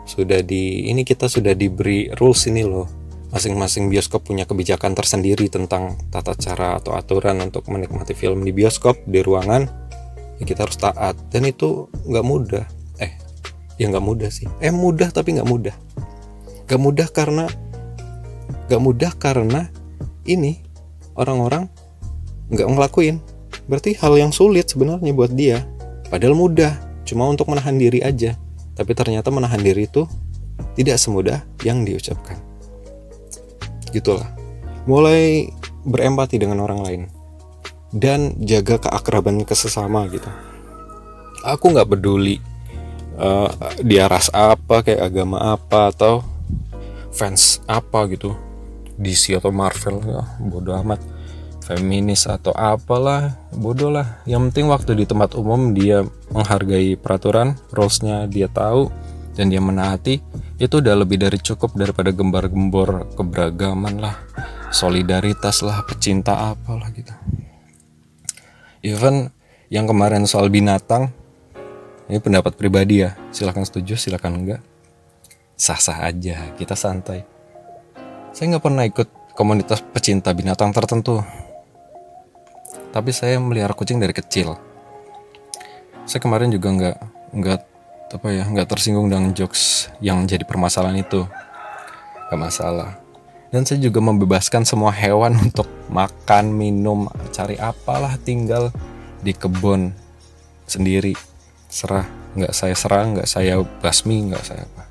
sudah 0.03 0.43
di 0.43 0.91
ini 0.91 1.07
kita 1.07 1.31
sudah 1.31 1.55
diberi 1.55 2.11
rules 2.19 2.47
ini 2.51 2.63
loh. 2.67 2.87
Masing-masing 3.31 3.87
bioskop 3.87 4.27
punya 4.27 4.43
kebijakan 4.43 4.91
tersendiri 4.91 5.47
tentang 5.47 5.95
tata 6.11 6.35
cara 6.35 6.75
atau 6.75 6.99
aturan 6.99 7.39
untuk 7.39 7.63
menikmati 7.71 8.11
film 8.11 8.43
di 8.43 8.51
bioskop 8.51 9.07
di 9.07 9.23
ruangan 9.23 9.71
ya 10.35 10.43
kita 10.43 10.67
harus 10.67 10.75
taat. 10.75 11.15
Dan 11.31 11.47
itu 11.47 11.87
nggak 12.11 12.27
mudah 12.27 12.80
ya 13.81 13.89
nggak 13.89 14.05
mudah 14.05 14.29
sih. 14.29 14.45
Eh 14.61 14.69
mudah 14.69 15.09
tapi 15.09 15.33
nggak 15.33 15.49
mudah. 15.49 15.73
Nggak 16.69 16.81
mudah 16.81 17.07
karena 17.09 17.45
nggak 18.69 18.81
mudah 18.81 19.11
karena 19.17 19.73
ini 20.29 20.61
orang-orang 21.17 21.65
nggak 22.53 22.67
ngelakuin. 22.69 23.17
Berarti 23.65 23.97
hal 23.97 24.13
yang 24.21 24.29
sulit 24.29 24.69
sebenarnya 24.69 25.09
buat 25.17 25.33
dia. 25.33 25.65
Padahal 26.13 26.37
mudah 26.37 26.77
cuma 27.09 27.25
untuk 27.25 27.49
menahan 27.49 27.73
diri 27.73 28.05
aja. 28.05 28.37
Tapi 28.77 28.93
ternyata 28.93 29.33
menahan 29.33 29.57
diri 29.57 29.89
itu 29.89 30.05
tidak 30.77 31.01
semudah 31.01 31.41
yang 31.65 31.81
diucapkan. 31.81 32.37
Gitulah. 33.89 34.29
Mulai 34.85 35.49
berempati 35.81 36.37
dengan 36.37 36.61
orang 36.61 36.79
lain. 36.85 37.01
Dan 37.91 38.39
jaga 38.39 38.79
keakraban 38.79 39.43
ke 39.43 39.51
sesama 39.51 40.07
gitu. 40.07 40.29
Aku 41.43 41.73
nggak 41.75 41.91
peduli 41.91 42.50
uh, 43.21 43.49
dia 43.85 44.09
ras 44.09 44.33
apa 44.33 44.81
kayak 44.81 45.13
agama 45.13 45.53
apa 45.53 45.93
atau 45.93 46.25
fans 47.13 47.61
apa 47.69 48.09
gitu. 48.09 48.33
DC 49.01 49.37
atau 49.37 49.53
Marvel 49.53 50.01
ya 50.01 50.25
bodoh 50.41 50.75
amat. 50.81 50.99
Feminis 51.61 52.25
atau 52.25 52.51
apalah 52.57 53.37
bodoh 53.53 53.93
lah. 53.93 54.25
Yang 54.25 54.51
penting 54.51 54.65
waktu 54.73 54.91
di 54.97 55.05
tempat 55.05 55.37
umum 55.37 55.77
dia 55.77 56.01
menghargai 56.33 56.97
peraturan 56.97 57.53
rulesnya 57.69 58.25
dia 58.25 58.49
tahu 58.49 58.89
dan 59.37 59.47
dia 59.47 59.61
menaati 59.63 60.19
itu 60.57 60.73
udah 60.77 60.93
lebih 61.05 61.21
dari 61.21 61.39
cukup 61.39 61.77
daripada 61.77 62.09
gembar-gembor 62.11 63.13
keberagaman 63.13 64.01
lah. 64.01 64.17
Solidaritas 64.73 65.61
lah 65.61 65.85
pecinta 65.85 66.51
apalah 66.51 66.89
gitu. 66.91 67.13
Even 68.81 69.29
yang 69.69 69.85
kemarin 69.85 70.25
soal 70.25 70.49
binatang 70.49 71.13
ini 72.11 72.19
pendapat 72.19 72.59
pribadi 72.59 73.07
ya. 73.07 73.15
Silahkan 73.31 73.63
setuju 73.63 73.95
silahkan 73.95 74.35
enggak. 74.35 74.59
Sah-sah 75.55 76.03
aja 76.03 76.51
kita 76.59 76.75
santai. 76.75 77.23
Saya 78.35 78.51
nggak 78.51 78.65
pernah 78.67 78.83
ikut 78.83 79.07
komunitas 79.31 79.79
pecinta 79.79 80.35
binatang 80.35 80.75
tertentu. 80.75 81.23
Tapi 82.91 83.15
saya 83.15 83.39
melihara 83.39 83.71
kucing 83.71 84.03
dari 84.03 84.11
kecil. 84.11 84.59
Saya 86.03 86.19
kemarin 86.19 86.51
juga 86.51 86.67
nggak 86.75 86.97
nggak 87.31 87.59
apa 88.11 88.27
ya 88.27 88.43
nggak 88.43 88.67
tersinggung 88.67 89.07
dengan 89.07 89.31
jokes 89.31 89.87
yang 90.03 90.27
jadi 90.27 90.43
permasalahan 90.43 90.99
itu. 90.99 91.23
Nggak 92.27 92.39
masalah. 92.43 92.99
Dan 93.55 93.63
saya 93.63 93.79
juga 93.79 94.03
membebaskan 94.03 94.67
semua 94.67 94.91
hewan 94.91 95.39
untuk 95.47 95.71
makan 95.87 96.51
minum 96.51 97.07
cari 97.31 97.55
apalah 97.55 98.19
tinggal 98.19 98.67
di 99.23 99.31
kebun 99.31 99.95
sendiri 100.67 101.30
serah 101.71 102.03
nggak 102.35 102.51
saya 102.51 102.75
serang 102.75 103.15
nggak 103.15 103.29
saya 103.31 103.63
basmi 103.79 104.27
nggak 104.27 104.43
saya 104.43 104.67
apa. 104.67 104.83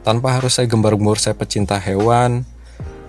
Tanpa 0.00 0.40
harus 0.40 0.56
saya 0.56 0.64
gembar-gembor 0.64 1.20
saya 1.20 1.36
pecinta 1.36 1.76
hewan 1.76 2.48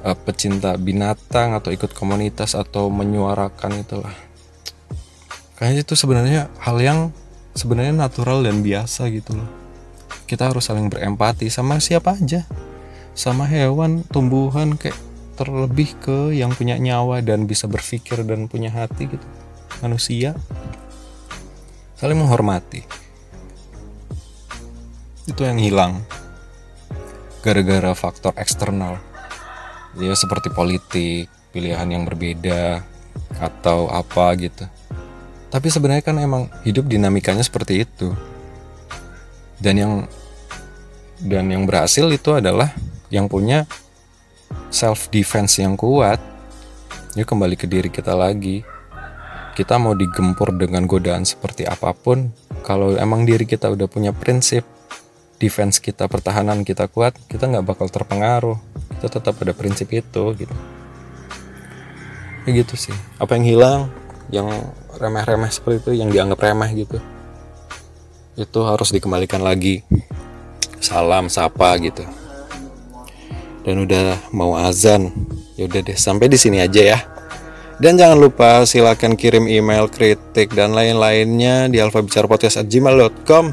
uh, 0.03 0.17
pecinta 0.17 0.75
binatang 0.75 1.55
atau 1.55 1.71
ikut 1.71 1.95
komunitas 1.95 2.53
atau 2.53 2.91
menyuarakan 2.91 3.81
itulah. 3.81 4.15
Kayaknya 5.57 5.81
itu 5.81 5.93
sebenarnya 5.97 6.41
hal 6.61 6.77
yang 6.83 6.99
sebenarnya 7.57 7.95
natural 7.95 8.45
dan 8.45 8.61
biasa 8.61 9.09
gitu 9.09 9.39
loh. 9.39 9.49
Kita 10.27 10.51
harus 10.51 10.67
saling 10.67 10.91
berempati 10.91 11.49
sama 11.49 11.79
siapa 11.81 12.13
aja. 12.13 12.45
Sama 13.17 13.49
hewan 13.49 14.05
tumbuhan 14.05 14.77
kayak 14.77 14.93
terlebih 15.37 15.97
ke 15.97 16.33
yang 16.37 16.53
punya 16.53 16.77
nyawa 16.77 17.25
dan 17.25 17.49
bisa 17.49 17.65
berpikir 17.65 18.21
dan 18.21 18.45
punya 18.45 18.69
hati 18.69 19.09
gitu. 19.09 19.27
Manusia 19.81 20.37
saling 21.97 22.17
menghormati. 22.17 22.85
Itu 25.25 25.43
yang 25.43 25.57
hilang 25.57 26.05
gara-gara 27.41 27.91
faktor 27.97 28.37
eksternal. 28.37 29.01
Ya 29.97 30.13
seperti 30.13 30.53
politik 30.53 31.25
pilihan 31.49 31.89
yang 31.89 32.05
berbeda 32.05 32.85
atau 33.41 33.89
apa 33.89 34.29
gitu. 34.37 34.69
Tapi 35.49 35.67
sebenarnya 35.73 36.05
kan 36.05 36.21
emang 36.21 36.53
hidup 36.61 36.85
dinamikanya 36.85 37.41
seperti 37.41 37.81
itu. 37.81 38.13
Dan 39.57 39.75
yang 39.81 39.93
dan 41.17 41.49
yang 41.49 41.65
berhasil 41.65 42.05
itu 42.13 42.29
adalah 42.37 42.77
yang 43.09 43.25
punya 43.25 43.65
self 44.69 45.09
defense 45.09 45.57
yang 45.57 45.73
kuat. 45.73 46.21
Ya 47.17 47.25
kembali 47.25 47.57
ke 47.57 47.65
diri 47.65 47.89
kita 47.89 48.13
lagi 48.13 48.61
kita 49.57 49.81
mau 49.81 49.97
digempur 49.97 50.53
dengan 50.53 50.85
godaan 50.85 51.25
seperti 51.25 51.65
apa 51.65 51.89
pun 51.97 52.29
kalau 52.61 52.93
emang 52.93 53.25
diri 53.25 53.49
kita 53.49 53.73
udah 53.73 53.89
punya 53.89 54.13
prinsip 54.13 54.61
defense 55.41 55.81
kita 55.81 56.05
pertahanan 56.05 56.61
kita 56.61 56.85
kuat 56.85 57.17
kita 57.25 57.49
nggak 57.49 57.65
bakal 57.65 57.89
terpengaruh. 57.89 58.61
Kita 58.93 59.17
tetap 59.17 59.33
ada 59.41 59.57
prinsip 59.57 59.89
itu 59.89 60.23
gitu. 60.37 60.55
Kayak 62.45 62.53
gitu 62.69 62.75
sih. 62.77 62.95
Apa 63.17 63.33
yang 63.41 63.45
hilang 63.49 63.81
yang 64.29 64.45
remeh-remeh 65.01 65.49
seperti 65.49 65.89
itu 65.89 65.91
yang 66.05 66.13
dianggap 66.13 66.37
remeh 66.37 66.69
gitu 66.77 67.01
itu 68.37 68.59
harus 68.61 68.93
dikembalikan 68.93 69.41
lagi. 69.41 69.81
Salam 70.77 71.33
sapa 71.33 71.73
gitu. 71.81 72.05
Dan 73.65 73.89
udah 73.89 74.21
mau 74.29 74.53
azan 74.53 75.09
ya 75.57 75.65
udah 75.65 75.81
deh 75.81 75.97
sampai 75.97 76.29
di 76.29 76.37
sini 76.37 76.61
aja 76.61 76.93
ya 76.93 77.16
dan 77.77 77.93
jangan 77.93 78.17
lupa 78.17 78.65
silakan 78.65 79.13
kirim 79.13 79.45
email, 79.45 79.85
kritik, 79.85 80.49
dan 80.57 80.73
lain-lainnya 80.73 81.69
di 81.69 81.77
alfabicarapodcast@gmail.com. 81.77 83.45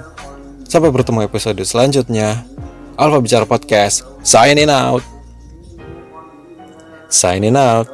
Sampai 0.64 0.88
bertemu 0.88 1.28
episode 1.28 1.60
selanjutnya. 1.60 2.48
Alfa 2.96 3.20
Bicara 3.20 3.44
Podcast, 3.44 4.06
signing 4.24 4.72
out. 4.72 5.04
Signing 7.12 7.52
out. 7.58 7.90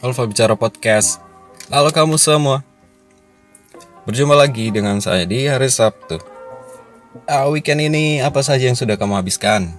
Alfa 0.00 0.24
Bicara 0.24 0.56
Podcast. 0.56 1.20
Halo 1.68 1.92
kamu 1.92 2.16
semua. 2.16 2.60
Berjumpa 4.04 4.36
lagi 4.36 4.68
dengan 4.68 5.00
saya 5.00 5.24
di 5.24 5.48
hari 5.48 5.68
Sabtu. 5.68 6.20
Uh, 7.24 7.48
weekend 7.52 7.80
ini 7.80 8.20
apa 8.20 8.44
saja 8.44 8.68
yang 8.68 8.76
sudah 8.76 9.00
kamu 9.00 9.16
habiskan? 9.16 9.72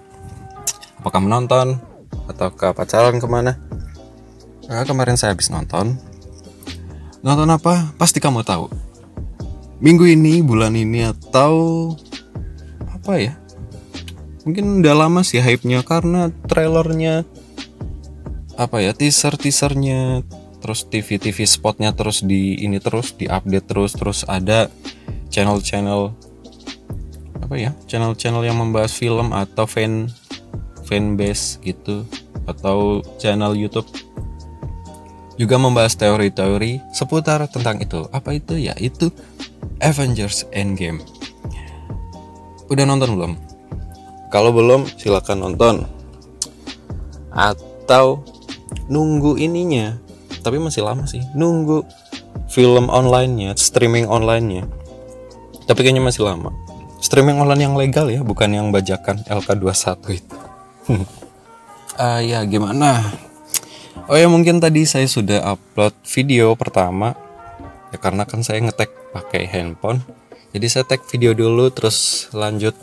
Apakah 0.97 1.21
menonton? 1.21 1.94
Atau 2.29 2.49
ke 2.51 2.71
pacaran 2.71 3.17
ke 3.19 3.27
mana? 3.27 3.59
Nah, 4.65 4.81
kemarin 4.83 5.15
saya 5.15 5.35
habis 5.35 5.53
nonton. 5.53 5.97
Nonton 7.21 7.49
apa? 7.49 7.93
Pasti 7.97 8.17
kamu 8.17 8.41
tahu. 8.41 8.69
Minggu 9.83 10.07
ini 10.09 10.41
bulan 10.41 10.73
ini 10.73 11.05
atau 11.05 11.93
apa 12.89 13.19
ya? 13.19 13.33
Mungkin 14.45 14.85
udah 14.85 14.93
lama 14.93 15.21
sih 15.25 15.41
hype-nya 15.41 15.81
karena 15.81 16.29
trailernya 16.45 17.25
apa 18.55 18.79
ya 18.79 18.95
teaser 18.95 19.35
teasernya 19.35 20.23
terus 20.63 20.87
TV 20.87 21.19
TV 21.19 21.43
spotnya 21.43 21.91
terus 21.91 22.23
di 22.23 22.57
ini 22.63 22.79
terus 22.79 23.13
di 23.13 23.27
update 23.27 23.67
terus 23.67 23.91
terus 23.93 24.23
ada 24.25 24.71
channel 25.27 25.59
channel 25.59 26.15
apa 27.43 27.55
ya 27.59 27.71
channel 27.85 28.15
channel 28.15 28.41
yang 28.41 28.57
membahas 28.57 28.95
film 28.95 29.35
atau 29.35 29.67
fan 29.67 30.07
fanbase 30.85 31.57
gitu 31.65 32.05
atau 32.45 33.01
channel 33.17 33.57
YouTube 33.57 33.89
juga 35.35 35.59
membahas 35.59 35.99
teori-teori 35.99 36.79
seputar 36.95 37.43
tentang 37.51 37.83
itu. 37.83 38.07
Apa 38.11 38.39
itu? 38.39 38.55
Ya, 38.55 38.71
itu 38.79 39.11
Avengers 39.83 40.47
Endgame. 40.55 41.03
Udah 42.71 42.87
nonton 42.87 43.19
belum? 43.19 43.33
Kalau 44.31 44.55
belum, 44.55 44.87
silakan 44.95 45.43
nonton. 45.43 45.75
Atau 47.35 48.23
nunggu 48.87 49.35
ininya. 49.35 49.99
Tapi 50.39 50.55
masih 50.55 50.87
lama 50.87 51.03
sih. 51.03 51.21
Nunggu 51.35 51.83
film 52.47 52.87
online-nya, 52.87 53.59
streaming 53.59 54.07
online-nya. 54.07 54.63
Tapi 55.67 55.79
kayaknya 55.83 56.03
masih 56.05 56.23
lama. 56.23 56.55
Streaming 57.03 57.43
online 57.43 57.61
yang 57.67 57.75
legal 57.75 58.07
ya, 58.07 58.23
bukan 58.23 58.55
yang 58.55 58.71
bajakan 58.71 59.19
LK21 59.27 59.99
itu 60.15 60.44
uh, 60.89 62.21
ya 62.29 62.45
gimana? 62.45 63.01
Oh 64.05 64.13
ya 64.13 64.29
mungkin 64.29 64.61
tadi 64.61 64.85
saya 64.85 65.09
sudah 65.09 65.41
upload 65.55 65.95
video 66.05 66.53
pertama. 66.53 67.17
Ya 67.89 67.97
karena 67.97 68.27
kan 68.27 68.45
saya 68.45 68.61
ngetek 68.61 68.91
pakai 69.15 69.49
handphone. 69.49 70.03
Jadi 70.53 70.67
saya 70.69 70.83
tag 70.87 71.03
video 71.09 71.33
dulu 71.33 71.73
terus 71.73 72.29
lanjut 72.31 72.77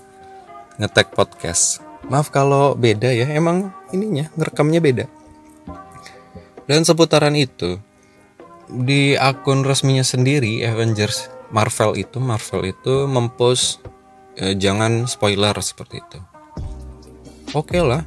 ngetek 0.82 1.14
podcast. 1.14 1.78
Maaf 2.10 2.34
kalau 2.34 2.74
beda 2.74 3.14
ya 3.14 3.30
emang 3.30 3.70
ininya 3.94 4.28
ngerekamnya 4.34 4.80
beda. 4.82 5.06
Dan 6.66 6.82
seputaran 6.82 7.38
itu 7.38 7.78
di 8.66 9.14
akun 9.14 9.62
resminya 9.62 10.02
sendiri 10.02 10.64
Avengers 10.64 11.28
Marvel 11.52 12.00
itu 12.00 12.16
Marvel 12.18 12.72
itu 12.72 13.04
mempost 13.04 13.84
eh, 14.40 14.56
jangan 14.56 15.04
spoiler 15.04 15.52
seperti 15.60 16.00
itu 16.00 16.31
oke 17.52 17.72
okay 17.72 17.82
lah. 17.84 18.02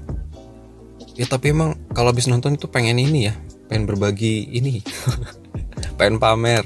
Ya 1.16 1.24
tapi 1.30 1.56
emang 1.56 1.80
kalau 1.96 2.12
habis 2.12 2.28
nonton 2.28 2.60
itu 2.60 2.68
pengen 2.68 3.00
ini 3.00 3.32
ya 3.32 3.36
pengen 3.70 3.90
berbagi 3.90 4.50
ini. 4.54 4.82
Pengen 5.98 6.20
pamer. 6.20 6.64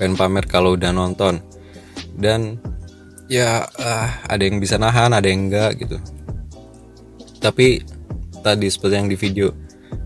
Pengen 0.00 0.16
pamer 0.16 0.44
kalau 0.48 0.74
udah 0.74 0.90
nonton. 0.96 1.44
Dan 2.16 2.56
ya 3.28 3.68
uh, 3.68 4.08
ada 4.26 4.42
yang 4.42 4.58
bisa 4.58 4.80
nahan 4.80 5.12
ada 5.12 5.28
yang 5.28 5.48
enggak 5.48 5.76
gitu. 5.76 6.00
Tapi 7.40 7.84
tadi 8.40 8.66
seperti 8.68 8.94
yang 8.96 9.08
di 9.12 9.16
video 9.16 9.52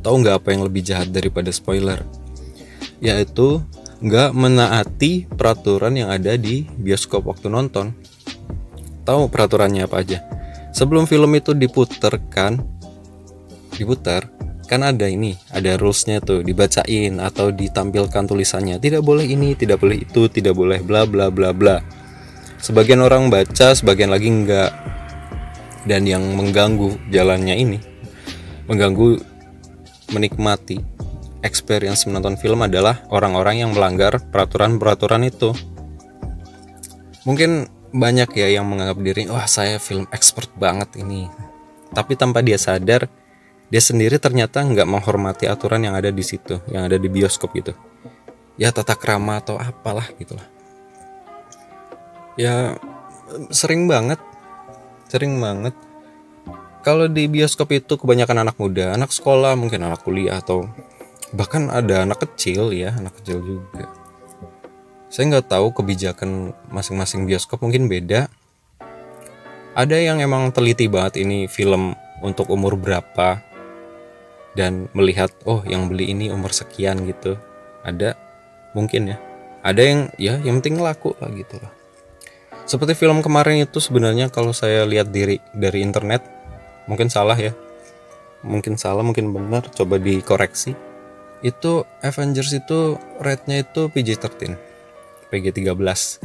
tahu 0.02 0.20
nggak 0.20 0.42
apa 0.42 0.48
yang 0.50 0.66
lebih 0.66 0.82
jahat 0.82 1.14
daripada 1.14 1.54
spoiler? 1.54 2.02
Yaitu 2.98 3.62
nggak 4.02 4.34
menaati 4.34 5.30
peraturan 5.30 5.94
yang 5.94 6.10
ada 6.10 6.34
di 6.34 6.66
bioskop 6.74 7.24
waktu 7.30 7.48
nonton. 7.48 7.94
Tahu 9.06 9.30
peraturannya 9.30 9.86
apa 9.86 10.00
aja 10.00 10.18
sebelum 10.74 11.06
film 11.06 11.30
itu 11.38 11.54
diputarkan 11.54 12.58
diputar 13.78 14.26
kan 14.64 14.80
ada 14.80 15.06
ini 15.06 15.36
ada 15.52 15.76
rulesnya 15.76 16.18
tuh 16.24 16.40
dibacain 16.40 17.20
atau 17.20 17.54
ditampilkan 17.54 18.24
tulisannya. 18.26 18.80
Tidak 18.82 19.00
boleh 19.04 19.28
ini 19.28 19.54
tidak 19.54 19.80
boleh 19.80 20.02
itu 20.02 20.26
tidak 20.26 20.56
boleh 20.56 20.82
bla 20.82 21.06
bla 21.06 21.30
bla 21.30 21.54
bla. 21.54 21.78
Sebagian 22.58 23.04
orang 23.04 23.28
baca 23.28 23.76
sebagian 23.76 24.10
lagi 24.10 24.28
enggak. 24.28 24.72
Dan 25.84 26.08
yang 26.08 26.24
mengganggu 26.32 27.12
jalannya 27.12 27.60
ini 27.60 27.76
mengganggu 28.64 29.20
menikmati 30.16 30.80
experience 31.44 32.08
menonton 32.08 32.40
film 32.40 32.64
adalah 32.64 33.04
orang-orang 33.12 33.60
yang 33.60 33.76
melanggar 33.76 34.16
peraturan-peraturan 34.32 35.28
itu. 35.28 35.52
Mungkin 37.28 37.68
banyak 37.94 38.26
ya 38.34 38.58
yang 38.58 38.66
menganggap 38.66 38.98
diri 38.98 39.30
wah 39.30 39.46
saya 39.46 39.78
film 39.78 40.10
expert 40.10 40.50
banget 40.58 40.98
ini 40.98 41.30
tapi 41.94 42.18
tanpa 42.18 42.42
dia 42.42 42.58
sadar 42.58 43.06
dia 43.72 43.82
sendiri 43.82 44.20
ternyata 44.20 44.60
nggak 44.60 44.86
menghormati 44.86 45.48
aturan 45.48 45.82
yang 45.82 45.96
ada 45.96 46.12
di 46.12 46.22
situ, 46.22 46.60
yang 46.68 46.86
ada 46.86 46.94
di 47.00 47.08
bioskop 47.08 47.56
gitu. 47.56 47.72
Ya 48.54 48.70
tata 48.70 48.94
krama 48.94 49.40
atau 49.40 49.58
apalah 49.58 50.06
gitulah. 50.14 50.46
Ya 52.38 52.76
sering 53.50 53.90
banget, 53.90 54.20
sering 55.08 55.42
banget. 55.42 55.74
Kalau 56.84 57.08
di 57.08 57.24
bioskop 57.26 57.72
itu 57.72 57.96
kebanyakan 57.96 58.44
anak 58.44 58.60
muda, 58.60 58.92
anak 58.92 59.10
sekolah, 59.10 59.56
mungkin 59.56 59.82
anak 59.88 60.04
kuliah 60.04 60.38
atau 60.44 60.68
bahkan 61.32 61.72
ada 61.72 62.04
anak 62.04 62.22
kecil 62.28 62.70
ya, 62.70 62.92
anak 62.94 63.16
kecil 63.18 63.40
juga. 63.40 63.88
Saya 65.12 65.30
nggak 65.30 65.48
tahu 65.50 65.72
kebijakan 65.74 66.54
masing-masing 66.72 67.24
bioskop 67.28 67.62
mungkin 67.62 67.86
beda. 67.86 68.26
Ada 69.74 69.98
yang 69.98 70.22
emang 70.22 70.54
teliti 70.54 70.86
banget 70.86 71.22
ini 71.22 71.50
film 71.50 71.98
untuk 72.22 72.46
umur 72.50 72.78
berapa, 72.78 73.42
dan 74.54 74.86
melihat 74.94 75.34
oh 75.44 75.66
yang 75.66 75.90
beli 75.90 76.14
ini 76.14 76.30
umur 76.30 76.54
sekian 76.54 77.04
gitu. 77.04 77.36
Ada 77.82 78.14
mungkin 78.72 79.12
ya. 79.12 79.18
Ada 79.66 79.82
yang 79.82 80.00
ya 80.16 80.34
yang 80.40 80.62
penting 80.62 80.80
laku 80.80 81.12
lah 81.18 81.28
gitu 81.34 81.58
lah. 81.60 81.74
Seperti 82.64 82.96
film 82.96 83.20
kemarin 83.20 83.60
itu 83.66 83.76
sebenarnya 83.76 84.32
kalau 84.32 84.56
saya 84.56 84.88
lihat 84.88 85.12
diri 85.12 85.36
dari 85.52 85.84
internet 85.84 86.24
mungkin 86.88 87.12
salah 87.12 87.36
ya. 87.36 87.52
Mungkin 88.40 88.80
salah 88.80 89.04
mungkin 89.04 89.34
benar 89.34 89.68
coba 89.74 90.00
dikoreksi. 90.00 90.72
Itu 91.44 91.84
Avengers 92.00 92.56
itu 92.56 92.96
rate-nya 93.20 93.68
itu 93.68 93.92
PG-13 93.92 94.73
PG-13 95.34 96.22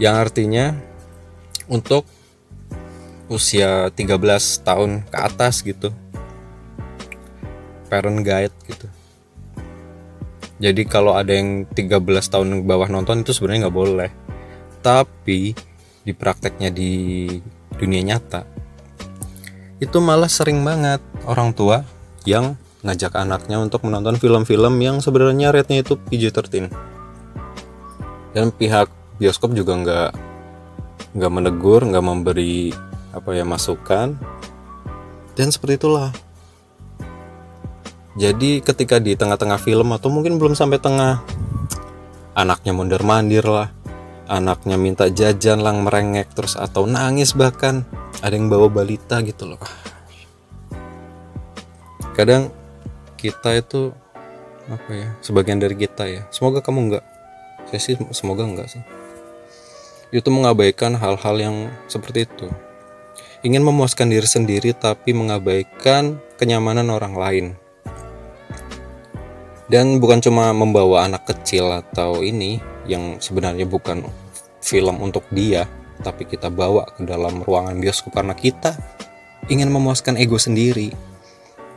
yang 0.00 0.16
artinya 0.16 0.72
untuk 1.68 2.08
usia 3.28 3.92
13 3.92 4.16
tahun 4.64 5.04
ke 5.04 5.16
atas 5.20 5.60
gitu. 5.60 5.92
Parent 7.92 8.24
guide 8.24 8.56
gitu. 8.64 8.88
Jadi 10.56 10.88
kalau 10.88 11.12
ada 11.12 11.36
yang 11.36 11.68
13 11.68 12.00
tahun 12.32 12.48
ke 12.60 12.64
bawah 12.64 12.88
nonton 12.88 13.20
itu 13.20 13.36
sebenarnya 13.36 13.68
nggak 13.68 13.76
boleh. 13.76 14.10
Tapi 14.80 15.52
di 16.00 16.12
prakteknya 16.16 16.72
di 16.72 17.28
dunia 17.76 18.00
nyata 18.00 18.48
itu 19.80 19.96
malah 20.00 20.28
sering 20.28 20.60
banget 20.60 21.00
orang 21.24 21.52
tua 21.56 21.84
yang 22.28 22.56
ngajak 22.84 23.16
anaknya 23.16 23.60
untuk 23.60 23.84
menonton 23.84 24.16
film-film 24.16 24.80
yang 24.80 25.00
sebenarnya 25.00 25.52
rate-nya 25.52 25.84
itu 25.84 25.96
PG-13 25.96 26.89
dan 28.30 28.54
pihak 28.54 28.86
bioskop 29.18 29.52
juga 29.52 29.76
nggak 29.76 30.10
nggak 31.10 31.32
menegur 31.32 31.82
nggak 31.82 32.04
memberi 32.04 32.70
apa 33.10 33.34
ya 33.34 33.42
masukan. 33.42 34.14
Dan 35.34 35.48
seperti 35.50 35.80
itulah. 35.80 36.10
Jadi 38.18 38.60
ketika 38.60 38.98
di 38.98 39.14
tengah-tengah 39.14 39.58
film 39.62 39.94
atau 39.94 40.10
mungkin 40.10 40.36
belum 40.36 40.58
sampai 40.58 40.82
tengah 40.82 41.22
anaknya 42.34 42.72
mondar 42.74 43.02
mandir 43.02 43.46
lah. 43.46 43.70
Anaknya 44.30 44.78
minta 44.78 45.10
jajan 45.10 45.58
lang 45.58 45.82
merengek 45.82 46.30
terus 46.38 46.54
atau 46.54 46.86
nangis 46.86 47.34
bahkan. 47.34 47.82
Ada 48.22 48.36
yang 48.36 48.46
bawa 48.46 48.70
balita 48.70 49.18
gitu 49.26 49.54
loh. 49.54 49.62
Kadang 52.14 52.52
kita 53.18 53.58
itu 53.58 53.90
apa 54.70 54.90
ya 54.92 55.08
sebagian 55.18 55.58
dari 55.58 55.74
kita 55.74 56.06
ya. 56.06 56.22
Semoga 56.30 56.62
kamu 56.62 56.78
enggak 56.90 57.04
saya 57.70 57.78
sih 57.78 57.94
semoga 58.10 58.42
enggak 58.42 58.66
sih. 58.66 58.82
Itu 60.10 60.34
mengabaikan 60.34 60.98
hal-hal 60.98 61.36
yang 61.38 61.56
seperti 61.86 62.26
itu. 62.26 62.50
Ingin 63.46 63.62
memuaskan 63.62 64.10
diri 64.10 64.26
sendiri 64.26 64.74
tapi 64.74 65.14
mengabaikan 65.14 66.18
kenyamanan 66.34 66.90
orang 66.90 67.14
lain. 67.14 67.46
Dan 69.70 70.02
bukan 70.02 70.18
cuma 70.18 70.50
membawa 70.50 71.06
anak 71.06 71.30
kecil 71.30 71.70
atau 71.70 72.26
ini 72.26 72.58
yang 72.90 73.22
sebenarnya 73.22 73.70
bukan 73.70 74.02
film 74.58 74.98
untuk 74.98 75.22
dia 75.30 75.70
tapi 76.02 76.26
kita 76.26 76.50
bawa 76.50 76.90
ke 76.90 77.06
dalam 77.06 77.46
ruangan 77.46 77.78
bioskop 77.78 78.18
karena 78.18 78.34
kita 78.34 78.74
ingin 79.46 79.70
memuaskan 79.70 80.18
ego 80.18 80.42
sendiri. 80.42 80.90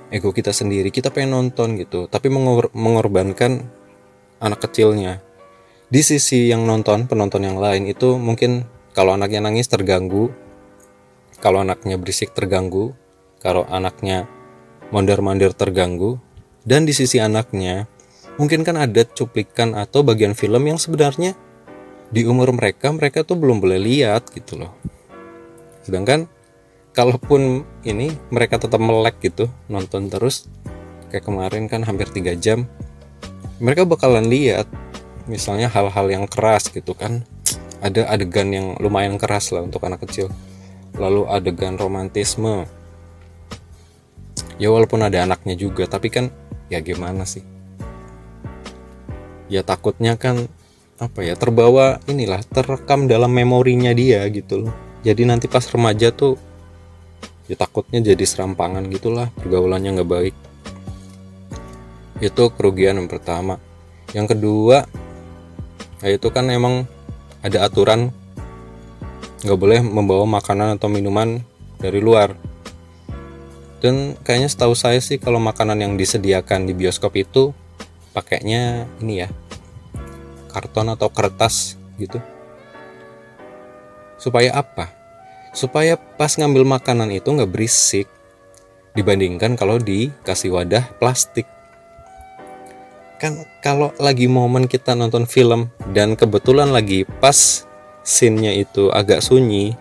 Ego 0.10 0.34
kita 0.34 0.50
sendiri 0.50 0.90
kita 0.90 1.14
pengen 1.14 1.38
nonton 1.38 1.78
gitu 1.78 2.10
tapi 2.10 2.34
mengor 2.34 2.74
mengorbankan 2.74 3.62
anak 4.42 4.66
kecilnya 4.66 5.22
di 5.94 6.02
sisi 6.02 6.50
yang 6.50 6.66
nonton 6.66 7.06
penonton 7.06 7.46
yang 7.46 7.62
lain 7.62 7.86
itu 7.86 8.18
mungkin 8.18 8.66
kalau 8.98 9.14
anaknya 9.14 9.46
nangis 9.46 9.70
terganggu 9.70 10.34
kalau 11.38 11.62
anaknya 11.62 12.02
berisik 12.02 12.34
terganggu 12.34 12.98
kalau 13.38 13.62
anaknya 13.70 14.26
mondar-mandir 14.90 15.54
terganggu 15.54 16.18
dan 16.64 16.88
di 16.88 16.96
sisi 16.96 17.20
anaknya, 17.20 17.92
mungkin 18.40 18.64
kan 18.64 18.80
ada 18.80 19.04
cuplikan 19.04 19.76
atau 19.76 20.00
bagian 20.00 20.32
film 20.32 20.64
yang 20.64 20.80
sebenarnya 20.80 21.36
di 22.08 22.24
umur 22.24 22.56
mereka 22.56 22.88
mereka 22.96 23.28
tuh 23.28 23.36
belum 23.36 23.60
boleh 23.60 23.84
lihat 23.84 24.32
gitu 24.32 24.64
loh. 24.64 24.72
Sedangkan 25.84 26.32
kalaupun 26.96 27.68
ini 27.84 28.16
mereka 28.32 28.64
tetap 28.64 28.80
melek 28.80 29.20
gitu 29.20 29.52
nonton 29.68 30.08
terus 30.08 30.48
kayak 31.12 31.28
kemarin 31.28 31.68
kan 31.68 31.84
hampir 31.84 32.08
3 32.08 32.32
jam 32.40 32.64
mereka 33.60 33.84
bakalan 33.84 34.30
lihat 34.32 34.66
misalnya 35.28 35.72
hal-hal 35.72 36.08
yang 36.10 36.26
keras 36.28 36.68
gitu 36.72 36.96
kan. 36.96 37.24
Ada 37.84 38.08
adegan 38.08 38.48
yang 38.52 38.68
lumayan 38.80 39.20
keras 39.20 39.52
lah 39.52 39.64
untuk 39.64 39.84
anak 39.84 40.08
kecil. 40.08 40.32
Lalu 40.96 41.28
adegan 41.28 41.76
romantisme. 41.76 42.64
Ya 44.56 44.72
walaupun 44.72 45.04
ada 45.04 45.26
anaknya 45.26 45.58
juga 45.58 45.90
tapi 45.90 46.08
kan 46.08 46.32
ya 46.72 46.80
gimana 46.80 47.28
sih? 47.28 47.44
Ya 49.52 49.66
takutnya 49.66 50.16
kan 50.16 50.48
apa 51.02 51.26
ya 51.26 51.36
terbawa 51.36 52.00
inilah 52.08 52.40
terekam 52.48 53.12
dalam 53.12 53.34
memorinya 53.36 53.92
dia 53.92 54.24
gitu 54.32 54.68
loh. 54.68 54.74
Jadi 55.04 55.28
nanti 55.28 55.52
pas 55.52 55.68
remaja 55.68 56.16
tuh 56.16 56.40
ya 57.52 57.60
takutnya 57.60 58.00
jadi 58.00 58.24
serampangan 58.24 58.88
gitulah 58.88 59.28
pergaulannya 59.36 60.00
nggak 60.00 60.10
baik. 60.10 60.36
Itu 62.24 62.56
kerugian 62.56 62.96
yang 62.96 63.12
pertama. 63.12 63.60
Yang 64.16 64.38
kedua 64.38 64.88
ya 66.04 66.12
itu 66.12 66.28
kan 66.30 66.52
emang 66.52 66.84
ada 67.40 67.64
aturan. 67.64 68.12
Nggak 69.44 69.60
boleh 69.60 69.80
membawa 69.80 70.28
makanan 70.28 70.76
atau 70.76 70.92
minuman 70.92 71.40
dari 71.80 72.04
luar. 72.04 72.36
Dan 73.80 74.16
kayaknya 74.24 74.48
setahu 74.52 74.76
saya 74.76 75.00
sih 75.04 75.20
kalau 75.20 75.40
makanan 75.40 75.80
yang 75.80 75.94
disediakan 76.00 76.68
di 76.68 76.76
bioskop 76.76 77.16
itu 77.20 77.52
pakainya 78.16 78.88
ini 79.04 79.28
ya 79.28 79.30
karton 80.52 80.92
atau 80.92 81.12
kertas 81.12 81.76
gitu. 82.00 82.20
Supaya 84.16 84.56
apa? 84.56 84.88
Supaya 85.52 86.00
pas 86.00 86.32
ngambil 86.40 86.64
makanan 86.64 87.12
itu 87.12 87.28
nggak 87.28 87.52
berisik 87.52 88.08
dibandingkan 88.96 89.58
kalau 89.60 89.82
dikasih 89.82 90.54
wadah 90.54 90.86
plastik 91.02 91.50
kan 93.24 93.48
kalau 93.64 93.96
lagi 94.04 94.28
momen 94.28 94.68
kita 94.68 95.00
nonton 95.00 95.24
film 95.24 95.72
dan 95.96 96.20
kebetulan 96.20 96.76
lagi 96.76 97.08
pas 97.24 97.64
scene-nya 98.04 98.52
itu 98.52 98.92
agak 98.92 99.24
sunyi 99.24 99.80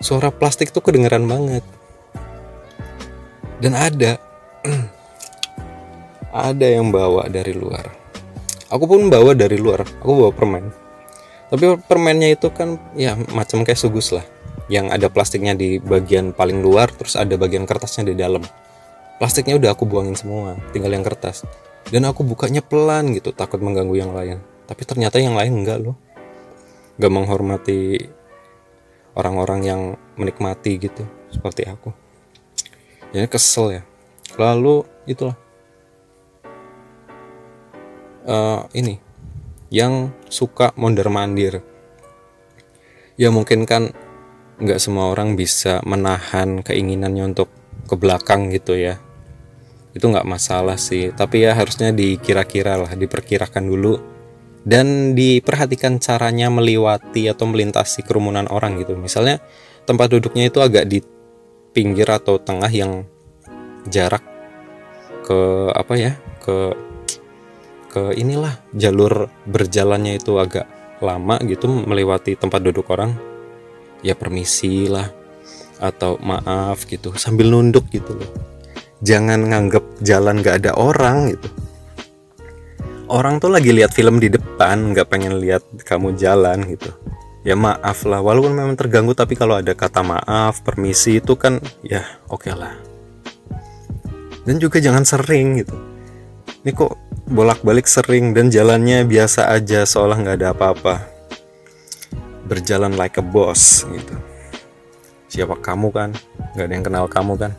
suara 0.00 0.32
plastik 0.32 0.72
tuh 0.72 0.80
kedengeran 0.80 1.28
banget. 1.28 1.60
Dan 3.60 3.76
ada 3.76 4.16
ada 6.48 6.66
yang 6.66 6.88
bawa 6.88 7.28
dari 7.28 7.52
luar. 7.52 7.92
Aku 8.72 8.88
pun 8.88 9.12
bawa 9.12 9.36
dari 9.36 9.60
luar 9.60 9.84
aku 9.84 10.12
bawa 10.24 10.32
permen. 10.32 10.72
Tapi 11.52 11.76
permennya 11.84 12.32
itu 12.32 12.48
kan 12.56 12.80
ya 12.96 13.20
macam 13.36 13.68
kayak 13.68 13.76
sugus 13.76 14.16
lah. 14.16 14.24
Yang 14.72 14.96
ada 14.96 15.06
plastiknya 15.12 15.52
di 15.52 15.76
bagian 15.76 16.32
paling 16.32 16.64
luar 16.64 16.88
terus 16.88 17.20
ada 17.20 17.36
bagian 17.36 17.68
kertasnya 17.68 18.08
di 18.08 18.16
dalam. 18.16 18.40
Plastiknya 19.20 19.60
udah 19.60 19.76
aku 19.76 19.84
buangin 19.84 20.16
semua 20.16 20.56
tinggal 20.72 20.96
yang 20.96 21.04
kertas 21.04 21.44
dan 21.88 22.06
aku 22.06 22.22
bukanya 22.22 22.62
pelan 22.62 23.16
gitu 23.16 23.34
takut 23.34 23.58
mengganggu 23.58 23.96
yang 23.96 24.12
lain. 24.14 24.38
Tapi 24.68 24.82
ternyata 24.86 25.18
yang 25.18 25.34
lain 25.34 25.64
enggak 25.64 25.82
loh. 25.82 25.96
Gak 27.00 27.12
menghormati 27.12 27.98
orang-orang 29.18 29.60
yang 29.64 29.80
menikmati 30.14 30.78
gitu 30.78 31.02
seperti 31.32 31.66
aku. 31.66 31.90
Jadi 33.10 33.26
kesel 33.28 33.80
ya. 33.80 33.82
Lalu 34.38 34.86
itulah. 35.08 35.36
Uh, 38.22 38.64
ini. 38.76 39.02
Yang 39.72 40.12
suka 40.28 40.76
mondar 40.76 41.08
mandir 41.08 41.64
ya 43.20 43.28
mungkin 43.28 43.68
kan 43.68 43.92
nggak 44.62 44.80
semua 44.80 45.12
orang 45.12 45.34
bisa 45.36 45.78
menahan 45.84 46.64
keinginannya 46.64 47.34
untuk 47.34 47.48
ke 47.88 47.94
belakang 47.98 48.48
gitu 48.50 48.78
ya 48.78 48.98
itu 49.92 50.04
nggak 50.04 50.28
masalah 50.28 50.80
sih. 50.80 51.12
Tapi 51.12 51.44
ya 51.44 51.52
harusnya 51.52 51.92
dikira-kira 51.92 52.80
lah 52.80 52.92
diperkirakan 52.92 53.64
dulu. 53.68 53.94
Dan 54.62 55.18
diperhatikan 55.18 55.98
caranya 55.98 56.46
melewati 56.46 57.26
atau 57.26 57.50
melintasi 57.50 58.06
kerumunan 58.06 58.46
orang 58.48 58.78
gitu. 58.78 58.94
Misalnya 58.94 59.42
tempat 59.84 60.14
duduknya 60.14 60.48
itu 60.48 60.62
agak 60.62 60.86
di 60.86 61.02
pinggir 61.74 62.06
atau 62.06 62.38
tengah 62.38 62.70
yang 62.70 63.02
jarak 63.90 64.22
ke 65.26 65.70
apa 65.74 65.94
ya 65.98 66.12
ke 66.38 66.74
ke 67.90 68.02
inilah 68.14 68.62
jalur 68.70 69.26
berjalannya 69.50 70.18
itu 70.18 70.38
agak 70.38 70.70
lama 71.02 71.42
gitu 71.42 71.66
melewati 71.66 72.38
tempat 72.38 72.62
duduk 72.62 72.86
orang. 72.94 73.18
Ya 74.02 74.14
permisi 74.18 74.90
lah 74.90 75.10
atau 75.82 76.18
maaf 76.22 76.86
gitu 76.86 77.14
sambil 77.18 77.50
nunduk 77.50 77.90
gitu 77.90 78.14
loh 78.14 78.51
jangan 79.02 79.50
nganggep 79.50 79.84
jalan 80.00 80.40
gak 80.40 80.62
ada 80.64 80.72
orang 80.78 81.34
gitu. 81.34 81.48
Orang 83.12 83.42
tuh 83.42 83.52
lagi 83.52 83.74
lihat 83.74 83.92
film 83.92 84.16
di 84.22 84.32
depan 84.32 84.96
nggak 84.96 85.10
pengen 85.12 85.36
lihat 85.36 85.60
kamu 85.84 86.16
jalan 86.16 86.64
gitu. 86.64 86.88
Ya 87.44 87.58
maaf 87.58 88.08
lah 88.08 88.24
walaupun 88.24 88.56
memang 88.56 88.78
terganggu 88.78 89.12
tapi 89.12 89.36
kalau 89.36 89.58
ada 89.58 89.76
kata 89.76 90.00
maaf 90.00 90.64
permisi 90.64 91.20
itu 91.20 91.36
kan 91.36 91.60
ya 91.84 92.00
oke 92.32 92.48
okay 92.48 92.54
lah. 92.56 92.72
Dan 94.48 94.56
juga 94.56 94.80
jangan 94.80 95.04
sering 95.04 95.60
gitu. 95.60 95.76
Ini 96.64 96.72
kok 96.72 96.96
bolak-balik 97.28 97.84
sering 97.84 98.32
dan 98.32 98.48
jalannya 98.48 99.04
biasa 99.04 99.50
aja 99.50 99.84
seolah 99.84 100.16
nggak 100.16 100.36
ada 100.40 100.48
apa-apa. 100.56 101.04
Berjalan 102.48 102.96
like 102.96 103.20
a 103.20 103.24
boss 103.26 103.84
gitu. 103.92 104.16
Siapa 105.28 105.60
kamu 105.60 105.92
kan? 105.92 106.10
Nggak 106.56 106.64
ada 106.64 106.72
yang 106.72 106.86
kenal 106.86 107.04
kamu 107.12 107.34
kan 107.36 107.52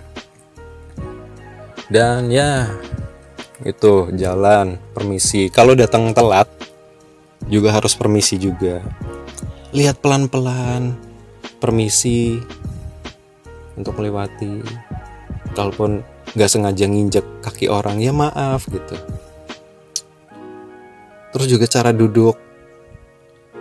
dan 1.94 2.34
ya 2.34 2.74
itu 3.62 4.10
jalan 4.18 4.82
permisi. 4.98 5.54
Kalau 5.54 5.78
datang 5.78 6.10
telat 6.10 6.50
juga 7.46 7.70
harus 7.70 7.94
permisi 7.94 8.41
juga. 8.41 8.82
Lihat 9.78 10.02
pelan-pelan 10.02 10.98
permisi 11.62 12.41
untuk 13.78 13.94
melewati. 14.02 14.66
Kalaupun 15.54 16.02
nggak 16.34 16.50
sengaja 16.50 16.89
nginjek 16.89 17.46
kaki 17.46 17.70
orang 17.70 18.02
ya 18.02 18.10
maaf 18.10 18.66
gitu. 18.74 18.98
Terus 21.30 21.46
juga 21.46 21.70
cara 21.70 21.94
duduk. 21.94 22.34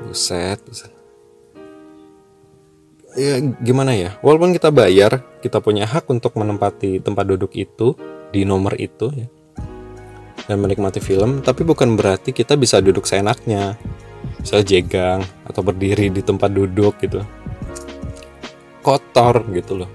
Buset, 0.09 0.57
buset. 0.65 0.89
Ya 3.13 3.45
gimana 3.61 3.93
ya? 3.93 4.17
Walaupun 4.25 4.57
kita 4.57 4.73
bayar 4.73 5.21
kita 5.45 5.61
punya 5.61 5.85
hak 5.85 6.09
untuk 6.09 6.33
menempati 6.33 6.97
tempat 7.05 7.29
duduk 7.29 7.53
itu 7.53 7.93
di 8.33 8.49
nomor 8.49 8.75
itu 8.81 9.13
ya 9.13 9.29
dan 10.47 10.59
menikmati 10.59 10.99
film. 10.99 11.45
Tapi 11.45 11.63
bukan 11.63 11.95
berarti 11.95 12.35
kita 12.35 12.59
bisa 12.59 12.83
duduk 12.83 13.07
seenaknya 13.07 13.79
bisa 14.43 14.59
jegang 14.63 15.23
atau 15.47 15.63
berdiri 15.63 16.11
di 16.11 16.23
tempat 16.23 16.51
duduk 16.51 16.99
gitu. 16.99 17.23
Kotor 18.83 19.47
gitu 19.55 19.85
loh. 19.85 19.91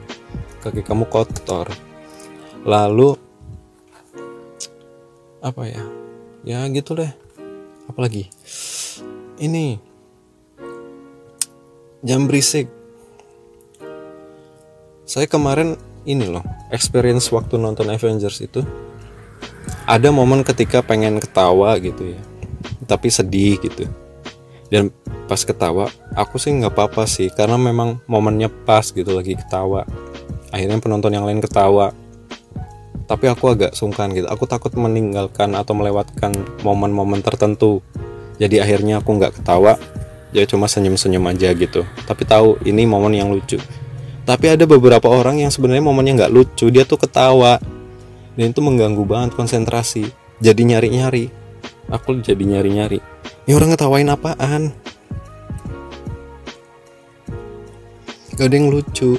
Kaki 0.64 0.84
kamu 0.84 1.06
kotor. 1.12 1.68
Lalu 2.64 3.20
apa 5.44 5.64
ya? 5.68 5.84
Ya 6.48 6.64
gitu 6.72 6.96
deh. 6.96 7.12
Apalagi 7.92 8.32
ini 9.44 9.80
jam 12.04 12.28
berisik. 12.28 12.72
Saya 15.08 15.28
kemarin 15.28 15.80
ini 16.08 16.32
loh 16.32 16.42
experience 16.72 17.28
waktu 17.36 17.60
nonton 17.60 17.92
Avengers 17.92 18.40
itu. 18.40 18.64
Ada 19.84 20.12
momen 20.12 20.44
ketika 20.48 20.80
pengen 20.80 21.20
ketawa 21.20 21.76
gitu 21.80 22.16
ya 22.16 22.22
tapi 22.88 23.12
sedih 23.12 23.60
gitu. 23.60 23.86
Dan 24.72 24.92
pas 25.28 25.44
ketawa 25.44 25.92
aku 26.16 26.40
sih 26.40 26.56
nggak 26.56 26.72
apa-apa 26.72 27.04
sih 27.08 27.28
karena 27.32 27.60
memang 27.60 28.00
momennya 28.08 28.48
pas 28.48 28.88
gitu 28.90 29.12
lagi 29.12 29.36
ketawa. 29.36 29.84
Akhirnya 30.52 30.80
penonton 30.80 31.12
yang 31.12 31.28
lain 31.28 31.44
ketawa. 31.44 31.92
Tapi 33.08 33.32
aku 33.32 33.56
agak 33.56 33.72
sungkan 33.72 34.12
gitu 34.12 34.28
aku 34.28 34.44
takut 34.48 34.76
meninggalkan 34.76 35.56
atau 35.56 35.76
melewatkan 35.76 36.36
momen-momen 36.64 37.24
tertentu. 37.24 37.84
Jadi 38.40 38.60
akhirnya 38.60 39.00
aku 39.04 39.16
nggak 39.16 39.40
ketawa 39.40 39.80
ya 40.36 40.44
cuma 40.44 40.68
senyum-senyum 40.68 41.24
aja 41.32 41.56
gitu. 41.56 41.88
Tapi 42.04 42.24
tahu 42.28 42.60
ini 42.68 42.84
momen 42.84 43.16
yang 43.16 43.32
lucu 43.32 43.60
tapi 44.28 44.52
ada 44.52 44.68
beberapa 44.68 45.08
orang 45.08 45.40
yang 45.40 45.48
sebenarnya 45.48 45.88
momennya 45.88 46.14
nggak 46.20 46.34
lucu. 46.36 46.68
Dia 46.68 46.84
tuh 46.84 47.00
ketawa. 47.00 47.64
Dan 48.36 48.52
itu 48.52 48.60
mengganggu 48.60 49.08
banget 49.08 49.40
konsentrasi. 49.40 50.12
Jadi 50.44 50.68
nyari-nyari. 50.68 51.32
Aku 51.88 52.20
jadi 52.20 52.44
nyari-nyari. 52.44 53.00
Ini 53.48 53.56
orang 53.56 53.72
ngetawain 53.72 54.12
apaan? 54.12 54.76
Gak 58.36 58.52
ada 58.52 58.56
yang 58.60 58.68
lucu. 58.68 59.16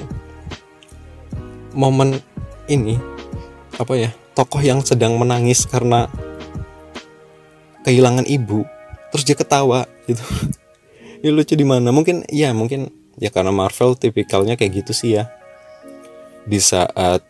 Momen 1.73 2.21
ini 2.69 3.01
apa 3.81 3.97
ya 3.97 4.09
tokoh 4.37 4.61
yang 4.61 4.85
sedang 4.85 5.17
menangis 5.17 5.65
karena 5.65 6.05
kehilangan 7.81 8.29
ibu. 8.29 8.61
Terus 9.09 9.25
dia 9.25 9.33
ketawa 9.33 9.89
gitu. 10.05 10.21
Ini 11.19 11.33
lucu 11.33 11.57
di 11.57 11.65
mana? 11.65 11.89
Mungkin 11.89 12.29
ya 12.29 12.53
mungkin 12.53 12.98
ya 13.19 13.29
karena 13.29 13.51
Marvel 13.51 13.99
tipikalnya 13.99 14.55
kayak 14.55 14.83
gitu 14.83 14.91
sih 14.95 15.19
ya. 15.19 15.27
Di 16.47 16.57
saat 16.57 17.21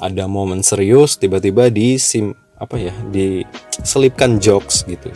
ada 0.00 0.24
momen 0.26 0.64
serius 0.64 1.20
tiba-tiba 1.20 1.68
di 1.68 2.00
sim 2.00 2.32
apa 2.58 2.80
ya 2.80 2.96
diselipkan 3.12 4.40
jokes 4.40 4.88
gitu. 4.88 5.12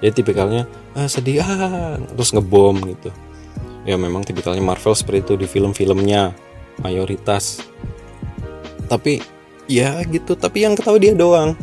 Ya 0.00 0.14
tipikalnya 0.14 0.64
ah 0.94 1.10
sedih 1.10 1.42
ah 1.42 1.98
terus 1.98 2.32
ngebom 2.32 2.78
gitu. 2.96 3.10
Ya 3.84 3.98
memang 3.98 4.22
tipikalnya 4.22 4.62
Marvel 4.62 4.94
seperti 4.94 5.20
itu 5.26 5.34
di 5.36 5.46
film-filmnya 5.50 6.32
mayoritas. 6.80 7.60
Tapi 8.86 9.20
ya 9.66 9.98
gitu 10.06 10.38
tapi 10.38 10.62
yang 10.62 10.78
ketahui 10.78 11.02
dia 11.02 11.12
doang. 11.12 11.58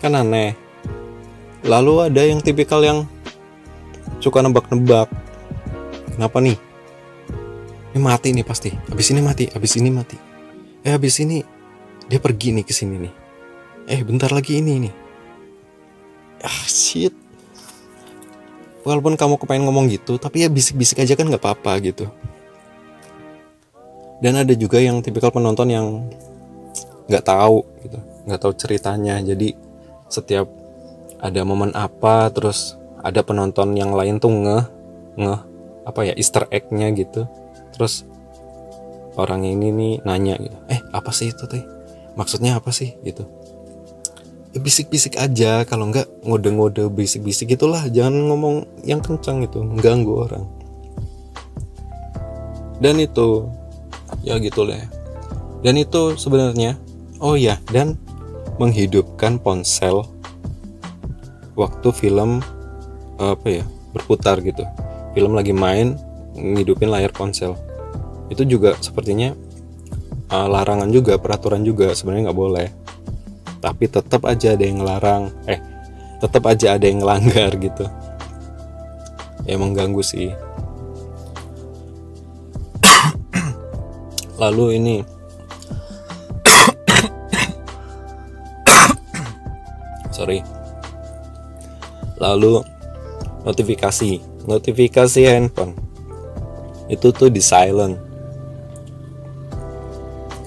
Kan 0.00 0.16
aneh. 0.16 0.56
Lalu 1.66 2.08
ada 2.08 2.22
yang 2.24 2.40
tipikal 2.40 2.80
yang 2.80 3.04
suka 4.22 4.40
nebak-nebak. 4.40 5.10
Kenapa 6.14 6.38
nih 6.42 6.67
ini 7.94 8.00
mati 8.00 8.28
nih 8.36 8.44
pasti. 8.44 8.70
Abis 8.92 9.10
ini 9.12 9.20
mati 9.24 9.44
abis 9.48 9.72
ini 9.80 9.88
mati. 9.88 10.16
Eh 10.84 10.92
abis 10.92 11.24
ini 11.24 11.40
dia 12.08 12.20
pergi 12.20 12.52
nih 12.52 12.64
ke 12.64 12.72
sini 12.72 12.96
nih. 13.00 13.14
Eh 13.88 14.00
bentar 14.04 14.28
lagi 14.32 14.60
ini 14.60 14.88
nih. 14.88 14.94
Ah 16.44 16.64
shit. 16.68 17.14
Walaupun 18.84 19.16
kamu 19.16 19.36
kepengen 19.40 19.68
ngomong 19.68 19.88
gitu 19.92 20.16
tapi 20.16 20.44
ya 20.44 20.48
bisik-bisik 20.48 21.00
aja 21.00 21.16
kan 21.16 21.28
nggak 21.28 21.42
apa-apa 21.42 21.72
gitu. 21.84 22.06
Dan 24.18 24.34
ada 24.34 24.52
juga 24.52 24.82
yang 24.82 24.98
tipikal 25.00 25.30
penonton 25.30 25.68
yang 25.70 25.86
nggak 27.08 27.24
tahu 27.24 27.64
gitu. 27.84 27.98
Nggak 28.28 28.40
tahu 28.40 28.52
ceritanya. 28.56 29.20
Jadi 29.24 29.54
setiap 30.08 30.48
ada 31.18 31.40
momen 31.42 31.74
apa 31.74 32.30
terus 32.30 32.78
ada 33.02 33.22
penonton 33.22 33.74
yang 33.74 33.94
lain 33.94 34.18
tuh 34.22 34.30
ngeh 34.30 34.64
ngeh 35.18 35.40
apa 35.88 36.00
ya 36.04 36.14
Easter 36.14 36.46
egg-nya 36.52 36.92
gitu 36.94 37.26
terus 37.78 38.02
orang 39.14 39.46
ini 39.46 39.70
nih 39.70 39.92
nanya 40.02 40.34
gitu 40.42 40.58
eh 40.66 40.82
apa 40.90 41.14
sih 41.14 41.30
itu 41.30 41.46
teh? 41.46 41.62
Maksudnya 42.18 42.58
apa 42.58 42.74
sih? 42.74 42.98
Gitu. 43.06 43.22
Ya, 44.50 44.58
bisik-bisik 44.58 45.14
aja 45.14 45.62
kalau 45.62 45.86
enggak 45.86 46.10
ngode-ngode 46.26 46.90
bisik-bisik 46.90 47.54
itulah 47.54 47.86
jangan 47.94 48.26
ngomong 48.26 48.66
yang 48.82 48.98
kencang 48.98 49.46
itu 49.46 49.62
mengganggu 49.62 50.12
orang. 50.26 50.44
Dan 52.82 52.98
itu 52.98 53.46
ya 54.24 54.34
gitu 54.42 54.66
lah 54.66 54.82
dan 55.62 55.74
itu 55.78 56.14
sebenarnya 56.14 56.78
oh 57.18 57.34
ya 57.34 57.58
dan 57.70 57.98
menghidupkan 58.58 59.38
ponsel 59.38 60.06
waktu 61.54 61.88
film 61.90 62.42
apa 63.18 63.62
ya 63.62 63.64
berputar 63.94 64.38
gitu. 64.42 64.62
Film 65.14 65.34
lagi 65.34 65.50
main 65.50 65.98
ngidupin 66.38 66.90
layar 66.90 67.10
ponsel 67.10 67.58
itu 68.28 68.44
juga 68.44 68.76
sepertinya 68.78 69.32
uh, 70.28 70.48
larangan 70.48 70.92
juga 70.92 71.16
peraturan 71.16 71.64
juga 71.64 71.96
sebenarnya 71.96 72.30
nggak 72.30 72.38
boleh. 72.38 72.68
Tapi 73.58 73.90
tetap 73.90 74.22
aja 74.28 74.54
ada 74.54 74.64
yang 74.64 74.78
ngelarang 74.84 75.32
eh 75.50 75.58
tetap 76.22 76.46
aja 76.46 76.78
ada 76.78 76.86
yang 76.86 77.02
ngelanggar 77.02 77.58
gitu. 77.58 77.90
Ya 79.48 79.56
mengganggu 79.56 80.04
sih. 80.04 80.30
Lalu 84.42 84.76
ini. 84.76 85.00
Sorry. 90.16 90.44
Lalu 92.20 92.60
notifikasi. 93.48 94.20
Notifikasi 94.44 95.20
handphone. 95.24 95.72
Itu 96.88 97.12
tuh 97.12 97.28
di 97.32 97.40
silent 97.40 98.07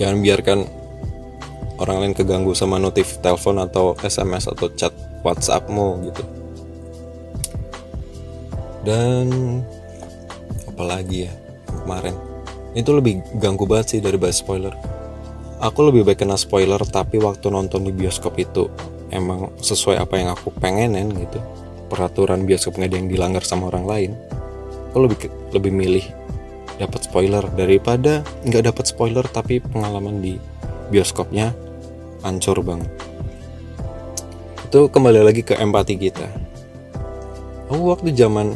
jangan 0.01 0.17
biarkan 0.17 0.59
orang 1.77 1.97
lain 2.01 2.13
keganggu 2.17 2.57
sama 2.57 2.81
notif 2.81 3.21
telepon 3.21 3.61
atau 3.61 3.93
SMS 4.01 4.49
atau 4.49 4.73
chat 4.73 4.89
WhatsAppmu 5.21 6.09
gitu. 6.09 6.23
Dan 8.81 9.61
apalagi 10.65 11.29
ya 11.29 11.33
kemarin? 11.85 12.17
Itu 12.73 12.97
lebih 12.97 13.21
ganggu 13.37 13.69
banget 13.69 13.97
sih 13.97 14.01
dari 14.01 14.17
bahas 14.17 14.41
spoiler. 14.41 14.73
Aku 15.61 15.85
lebih 15.85 16.01
baik 16.01 16.25
kena 16.25 16.33
spoiler 16.33 16.81
tapi 16.81 17.21
waktu 17.21 17.53
nonton 17.53 17.85
di 17.85 17.93
bioskop 17.93 18.33
itu 18.41 18.73
emang 19.13 19.53
sesuai 19.61 20.01
apa 20.01 20.17
yang 20.17 20.33
aku 20.33 20.49
pengenin 20.57 21.13
gitu. 21.13 21.37
Peraturan 21.93 22.49
bioskop 22.49 22.81
nggak 22.81 22.89
ada 22.89 22.97
yang 22.97 23.09
dilanggar 23.13 23.45
sama 23.45 23.69
orang 23.69 23.85
lain. 23.85 24.11
Aku 24.89 25.05
lebih 25.05 25.29
lebih 25.53 25.69
milih 25.69 26.05
dapat 26.81 27.05
spoiler. 27.05 27.45
Daripada 27.53 28.25
nggak 28.45 28.73
dapat 28.73 28.85
spoiler 28.89 29.25
tapi 29.29 29.61
pengalaman 29.61 30.19
di 30.19 30.41
bioskopnya 30.89 31.53
hancur 32.25 32.59
banget. 32.65 32.89
Itu 34.65 34.89
kembali 34.89 35.21
lagi 35.21 35.45
ke 35.45 35.57
empati 35.57 35.95
kita. 35.95 36.27
Oh 37.71 37.93
waktu 37.93 38.11
zaman 38.11 38.51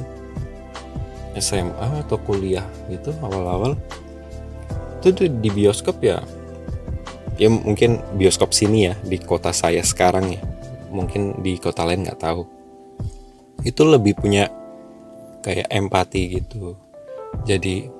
SMA 1.35 2.03
atau 2.03 2.19
kuliah 2.19 2.63
gitu 2.87 3.11
awal-awal 3.19 3.75
itu 5.05 5.29
di 5.29 5.49
bioskop 5.53 6.01
ya. 6.01 6.17
Ya 7.37 7.51
mungkin 7.51 8.01
bioskop 8.17 8.55
sini 8.55 8.89
ya 8.89 8.93
di 9.05 9.21
kota 9.21 9.53
saya 9.53 9.85
sekarang 9.85 10.33
ya. 10.33 10.41
Mungkin 10.89 11.45
di 11.45 11.61
kota 11.61 11.85
lain 11.85 12.07
nggak 12.07 12.19
tahu. 12.19 12.47
Itu 13.61 13.85
lebih 13.85 14.17
punya 14.17 14.49
kayak 15.45 15.69
empati 15.69 16.41
gitu. 16.41 16.73
Jadi 17.45 17.94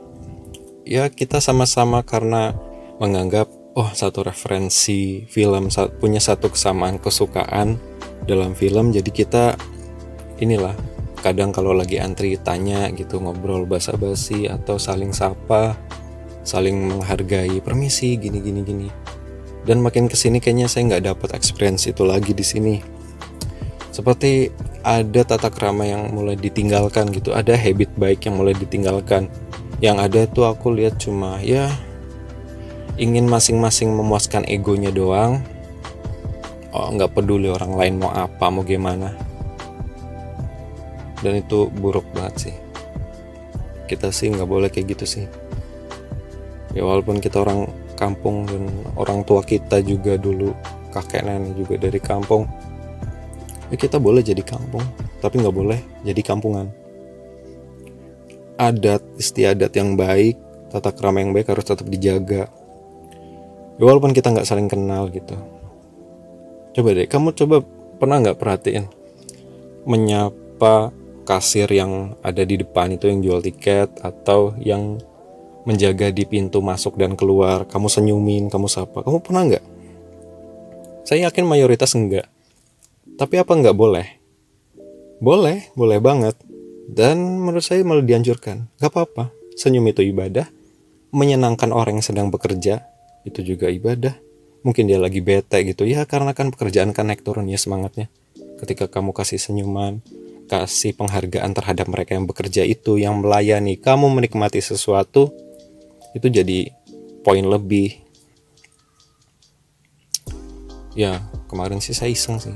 ya 0.85 1.09
kita 1.09 1.41
sama-sama 1.41 2.05
karena 2.05 2.53
menganggap 3.01 3.49
oh 3.75 3.91
satu 3.91 4.23
referensi 4.23 5.25
film 5.27 5.67
punya 5.99 6.21
satu 6.21 6.53
kesamaan 6.53 7.01
kesukaan 7.01 7.75
dalam 8.23 8.55
film 8.55 8.93
jadi 8.93 9.09
kita 9.11 9.57
inilah 10.39 10.77
kadang 11.19 11.49
kalau 11.49 11.73
lagi 11.73 11.97
antri 11.97 12.37
tanya 12.37 12.87
gitu 12.93 13.17
ngobrol 13.17 13.65
basa-basi 13.65 14.45
atau 14.45 14.77
saling 14.77 15.09
sapa 15.09 15.73
saling 16.45 16.77
menghargai 16.77 17.57
permisi 17.59 18.15
gini 18.15 18.39
gini 18.39 18.61
gini. 18.61 18.87
Dan 19.65 19.81
makin 19.81 20.05
ke 20.05 20.13
sini 20.13 20.37
kayaknya 20.37 20.69
saya 20.69 20.93
nggak 20.93 21.03
dapat 21.09 21.29
experience 21.33 21.89
itu 21.89 22.05
lagi 22.05 22.37
di 22.37 22.45
sini. 22.45 22.75
Seperti 23.89 24.53
ada 24.85 25.25
tata 25.25 25.49
krama 25.49 25.89
yang 25.89 26.13
mulai 26.13 26.37
ditinggalkan 26.37 27.09
gitu 27.09 27.33
ada 27.33 27.57
habit 27.57 27.89
baik 27.97 28.29
yang 28.29 28.37
mulai 28.37 28.53
ditinggalkan 28.53 29.25
yang 29.83 29.99
ada 29.99 30.23
tuh 30.27 30.47
aku 30.47 30.71
lihat 30.71 30.99
cuma 30.99 31.39
ya 31.43 31.71
ingin 32.95 33.27
masing-masing 33.27 33.91
memuaskan 33.91 34.47
egonya 34.47 34.91
doang. 34.91 35.43
Oh 36.75 36.91
nggak 36.91 37.15
peduli 37.15 37.47
orang 37.47 37.75
lain 37.75 37.93
mau 37.99 38.11
apa 38.11 38.51
mau 38.51 38.63
gimana. 38.63 39.15
Dan 41.23 41.39
itu 41.39 41.71
buruk 41.71 42.05
banget 42.15 42.51
sih. 42.51 42.55
Kita 43.87 44.11
sih 44.11 44.31
nggak 44.31 44.47
boleh 44.47 44.67
kayak 44.71 44.95
gitu 44.95 45.05
sih. 45.07 45.25
Ya 46.75 46.83
walaupun 46.83 47.23
kita 47.23 47.39
orang 47.43 47.71
kampung 47.95 48.43
dan 48.45 48.67
orang 48.99 49.23
tua 49.23 49.39
kita 49.41 49.79
juga 49.79 50.19
dulu 50.19 50.51
kakek 50.91 51.23
nenek 51.27 51.55
juga 51.55 51.75
dari 51.79 51.99
kampung 51.99 52.43
ya 53.71 53.75
kita 53.75 53.97
boleh 53.97 54.21
jadi 54.21 54.43
kampung 54.43 54.83
tapi 55.23 55.41
nggak 55.41 55.55
boleh 55.55 55.79
jadi 56.03 56.21
kampungan 56.21 56.69
adat 58.55 59.03
istiadat 59.19 59.71
yang 59.75 59.99
baik 59.99 60.39
tata 60.71 60.91
krama 60.91 61.23
yang 61.23 61.31
baik 61.31 61.47
harus 61.51 61.63
tetap 61.67 61.87
dijaga. 61.87 62.51
Ya, 63.75 63.83
walaupun 63.83 64.11
kita 64.11 64.31
nggak 64.31 64.47
saling 64.47 64.67
kenal 64.67 65.07
gitu. 65.11 65.35
Coba 66.75 66.91
deh 66.91 67.07
kamu 67.07 67.31
coba 67.35 67.63
pernah 67.95 68.19
nggak 68.19 68.39
perhatiin 68.39 68.85
menyapa 69.87 70.91
kasir 71.23 71.71
yang 71.71 72.19
ada 72.19 72.43
di 72.43 72.59
depan 72.59 72.95
itu 72.95 73.07
yang 73.07 73.19
jual 73.23 73.39
tiket 73.39 73.89
atau 74.03 74.55
yang 74.59 74.99
menjaga 75.63 76.11
di 76.11 76.27
pintu 76.27 76.59
masuk 76.59 76.99
dan 76.99 77.15
keluar? 77.15 77.63
Kamu 77.67 77.87
senyumin 77.87 78.51
kamu 78.51 78.67
sapa. 78.67 79.03
Kamu 79.03 79.23
pernah 79.23 79.47
nggak? 79.47 79.65
Saya 81.05 81.29
yakin 81.29 81.45
mayoritas 81.45 81.95
enggak 81.95 82.27
tapi 83.15 83.39
apa 83.39 83.55
nggak 83.55 83.77
boleh? 83.77 84.07
Boleh 85.23 85.71
boleh 85.71 85.99
banget 86.03 86.35
dan 86.85 87.41
menurut 87.41 87.65
saya 87.65 87.81
malah 87.81 88.05
dianjurkan. 88.05 88.69
Gak 88.77 88.93
apa-apa, 88.93 89.33
senyum 89.57 89.89
itu 89.89 90.05
ibadah. 90.05 90.45
Menyenangkan 91.15 91.71
orang 91.71 92.01
yang 92.01 92.05
sedang 92.05 92.27
bekerja, 92.29 92.85
itu 93.23 93.39
juga 93.41 93.71
ibadah. 93.71 94.13
Mungkin 94.65 94.89
dia 94.89 94.97
lagi 94.97 95.21
bete 95.21 95.61
gitu, 95.65 95.85
ya 95.85 96.03
karena 96.09 96.33
kan 96.33 96.49
pekerjaan 96.49 96.91
kan 96.91 97.09
naik 97.09 97.21
turun 97.21 97.45
ya 97.49 97.57
semangatnya. 97.57 98.09
Ketika 98.57 98.89
kamu 98.89 99.13
kasih 99.13 99.37
senyuman, 99.37 100.01
kasih 100.45 100.93
penghargaan 100.97 101.53
terhadap 101.53 101.89
mereka 101.89 102.17
yang 102.17 102.25
bekerja 102.29 102.65
itu, 102.65 102.97
yang 102.97 103.21
melayani, 103.21 103.77
kamu 103.77 104.09
menikmati 104.09 104.61
sesuatu, 104.61 105.33
itu 106.17 106.27
jadi 106.29 106.73
poin 107.25 107.45
lebih. 107.45 108.01
Ya, 110.95 111.21
kemarin 111.51 111.83
sih 111.83 111.93
saya 111.93 112.13
iseng 112.13 112.39
sih. 112.39 112.55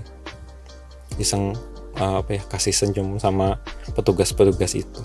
Iseng 1.19 1.53
uh, 1.99 2.23
apa 2.23 2.39
ya 2.39 2.41
kasih 2.47 2.73
senyum 2.73 3.19
sama 3.19 3.59
petugas-petugas 3.93 4.73
itu. 4.73 5.01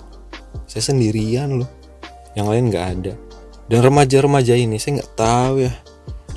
Saya 0.65 0.81
sendirian 0.91 1.61
loh. 1.61 1.69
Yang 2.33 2.47
lain 2.51 2.65
nggak 2.71 2.85
ada. 2.99 3.13
Dan 3.67 3.79
remaja-remaja 3.83 4.55
ini 4.55 4.79
saya 4.79 5.03
nggak 5.03 5.13
tahu 5.13 5.53
ya. 5.67 5.73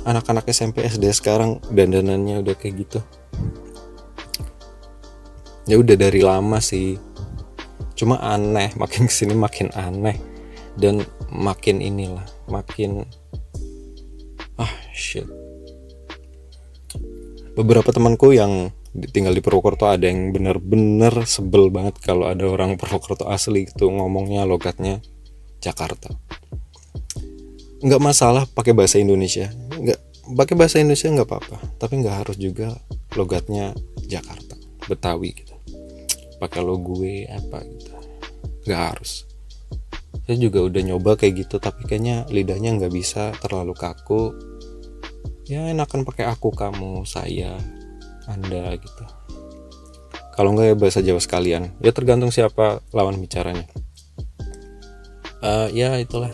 Anak-anak 0.07 0.47
SMP 0.51 0.83
SD 0.87 1.11
sekarang 1.11 1.59
dandanannya 1.71 2.43
udah 2.43 2.55
kayak 2.55 2.87
gitu. 2.87 2.99
Ya 5.67 5.75
udah 5.77 5.95
dari 5.95 6.23
lama 6.23 6.57
sih. 6.63 6.97
Cuma 7.93 8.15
aneh 8.23 8.71
makin 8.79 9.05
ke 9.07 9.13
sini 9.13 9.35
makin 9.35 9.71
aneh. 9.75 10.17
Dan 10.79 11.03
makin 11.29 11.83
inilah 11.83 12.23
makin 12.47 13.03
ah 14.55 14.71
shit. 14.95 15.27
Beberapa 17.59 17.91
temanku 17.91 18.31
yang 18.31 18.71
tinggal 18.93 19.37
di 19.37 19.41
Purwokerto 19.41 19.85
ada 19.85 20.09
yang 20.09 20.33
bener-bener 20.33 21.13
sebel 21.29 21.69
banget 21.69 22.01
kalau 22.01 22.25
ada 22.25 22.49
orang 22.49 22.73
Purwokerto 22.75 23.29
asli 23.29 23.69
gitu 23.69 23.93
ngomongnya 23.93 24.49
logatnya 24.49 25.03
Jakarta. 25.61 26.09
Nggak 27.79 28.01
masalah 28.01 28.43
pakai 28.49 28.73
bahasa 28.73 28.97
Indonesia. 28.97 29.53
Nggak 29.53 29.99
pakai 30.35 30.55
bahasa 30.57 30.81
Indonesia 30.81 31.07
nggak 31.13 31.29
apa-apa. 31.29 31.57
Tapi 31.77 31.93
nggak 32.01 32.15
harus 32.25 32.37
juga 32.41 32.73
logatnya 33.13 33.77
Jakarta 34.09 34.57
Betawi 34.89 35.37
gitu. 35.37 35.53
Pakai 36.41 36.59
lo 36.65 36.81
gue 36.81 37.29
apa 37.29 37.61
gitu. 37.63 37.93
Nggak 38.65 38.81
harus. 38.81 39.29
Saya 40.25 40.37
juga 40.41 40.65
udah 40.65 40.81
nyoba 40.81 41.17
kayak 41.17 41.45
gitu 41.45 41.61
tapi 41.61 41.85
kayaknya 41.85 42.25
lidahnya 42.29 42.73
nggak 42.77 42.93
bisa 42.93 43.33
terlalu 43.37 43.77
kaku. 43.77 44.33
Ya 45.49 45.65
enakan 45.69 46.05
pakai 46.05 46.29
aku 46.29 46.53
kamu 46.53 47.05
saya 47.09 47.57
anda 48.29 48.77
gitu. 48.77 49.03
Kalau 50.37 50.55
enggak 50.55 50.71
ya 50.71 50.75
bahasa 50.77 50.99
Jawa 51.03 51.19
sekalian. 51.19 51.75
Ya 51.83 51.91
tergantung 51.91 52.31
siapa 52.31 52.79
lawan 52.95 53.19
bicaranya. 53.19 53.67
Uh, 55.43 55.67
ya 55.75 55.99
itulah. 55.99 56.31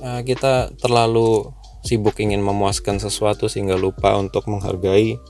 Uh, 0.00 0.24
kita 0.26 0.72
terlalu 0.80 1.52
sibuk 1.84 2.16
ingin 2.18 2.40
memuaskan 2.40 2.98
sesuatu 2.98 3.46
sehingga 3.46 3.76
lupa 3.76 4.16
untuk 4.16 4.48
menghargai 4.48 5.20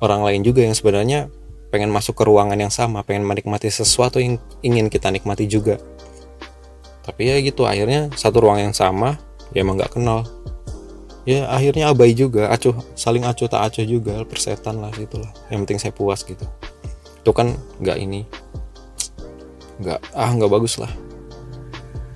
orang 0.00 0.22
lain 0.24 0.40
juga 0.46 0.64
yang 0.64 0.72
sebenarnya 0.72 1.28
pengen 1.74 1.90
masuk 1.90 2.14
ke 2.14 2.24
ruangan 2.24 2.54
yang 2.54 2.70
sama 2.70 3.02
pengen 3.02 3.26
menikmati 3.26 3.66
sesuatu 3.66 4.22
yang 4.22 4.38
ingin 4.62 4.86
kita 4.88 5.10
nikmati 5.10 5.50
juga. 5.50 5.76
Tapi 7.04 7.20
ya 7.28 7.36
gitu 7.42 7.66
akhirnya 7.68 8.08
satu 8.14 8.48
ruang 8.48 8.64
yang 8.64 8.72
sama 8.72 9.18
ya 9.52 9.60
emang 9.60 9.76
nggak 9.76 9.92
kenal 9.98 10.24
ya 11.24 11.48
akhirnya 11.48 11.90
abai 11.90 12.12
juga. 12.12 12.52
Acuh 12.52 12.76
saling 12.96 13.24
acuh 13.24 13.48
tak 13.48 13.60
acuh 13.72 13.84
juga 13.84 14.22
persetan 14.24 14.80
lah 14.80 14.92
gitulah 14.94 15.28
yang 15.48 15.64
penting 15.64 15.80
saya 15.80 15.92
puas 15.92 16.22
gitu. 16.24 16.44
Itu 17.20 17.32
kan 17.32 17.56
nggak 17.80 17.98
ini. 18.00 18.24
Nggak 19.80 20.00
ah 20.12 20.30
nggak 20.30 20.52
bagus 20.52 20.78
lah. 20.80 20.92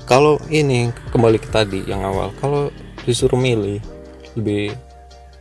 Kalau 0.09 0.41
ini 0.49 0.89
kembali 1.13 1.37
ke 1.37 1.49
tadi 1.53 1.85
yang 1.85 2.01
awal. 2.05 2.33
Kalau 2.41 2.73
disuruh 3.05 3.37
milih 3.37 3.81
lebih 4.37 4.73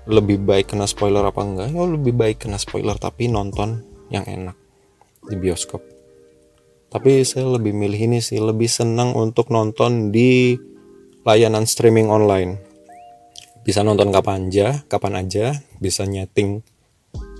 lebih 0.08 0.40
baik 0.44 0.72
kena 0.72 0.88
spoiler 0.88 1.24
apa 1.24 1.44
enggak? 1.44 1.68
Ya 1.72 1.84
lebih 1.84 2.16
baik 2.16 2.48
kena 2.48 2.60
spoiler 2.60 2.96
tapi 2.96 3.28
nonton 3.28 3.84
yang 4.12 4.24
enak 4.24 4.56
di 5.28 5.36
bioskop. 5.36 5.84
Tapi 6.88 7.28
saya 7.28 7.60
lebih 7.60 7.76
milih 7.76 8.00
ini 8.12 8.20
sih 8.24 8.40
lebih 8.40 8.72
senang 8.72 9.12
untuk 9.12 9.52
nonton 9.52 10.16
di 10.16 10.56
layanan 11.28 11.68
streaming 11.68 12.08
online 12.08 12.67
bisa 13.68 13.84
nonton 13.84 14.16
kapan 14.16 14.48
aja 14.48 14.88
kapan 14.88 15.28
aja. 15.28 15.60
Bisa 15.84 16.08
nyeting 16.08 16.64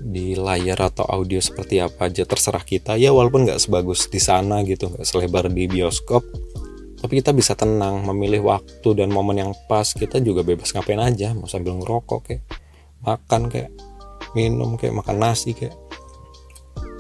di 0.04 0.36
layar 0.36 0.92
atau 0.92 1.08
audio 1.08 1.40
seperti 1.40 1.80
apa 1.80 2.12
aja 2.12 2.28
terserah 2.28 2.68
kita. 2.68 3.00
Ya 3.00 3.16
walaupun 3.16 3.48
nggak 3.48 3.64
sebagus 3.64 4.12
di 4.12 4.20
sana 4.20 4.60
gitu 4.68 4.92
nggak 4.92 5.08
selebar 5.08 5.48
di 5.48 5.72
bioskop. 5.72 6.28
Tapi 7.00 7.24
kita 7.24 7.32
bisa 7.32 7.56
tenang 7.56 8.04
memilih 8.04 8.44
waktu 8.44 8.90
dan 8.92 9.08
momen 9.08 9.40
yang 9.40 9.52
pas. 9.72 9.88
Kita 9.96 10.20
juga 10.20 10.44
bebas 10.44 10.76
ngapain 10.76 11.00
aja 11.00 11.32
mau 11.32 11.48
sambil 11.48 11.80
ngerokok 11.80 12.20
kayak 12.28 12.44
makan 13.08 13.48
kayak 13.48 13.72
minum 14.36 14.76
kayak 14.76 15.00
makan 15.00 15.24
nasi 15.24 15.56
kayak 15.56 15.80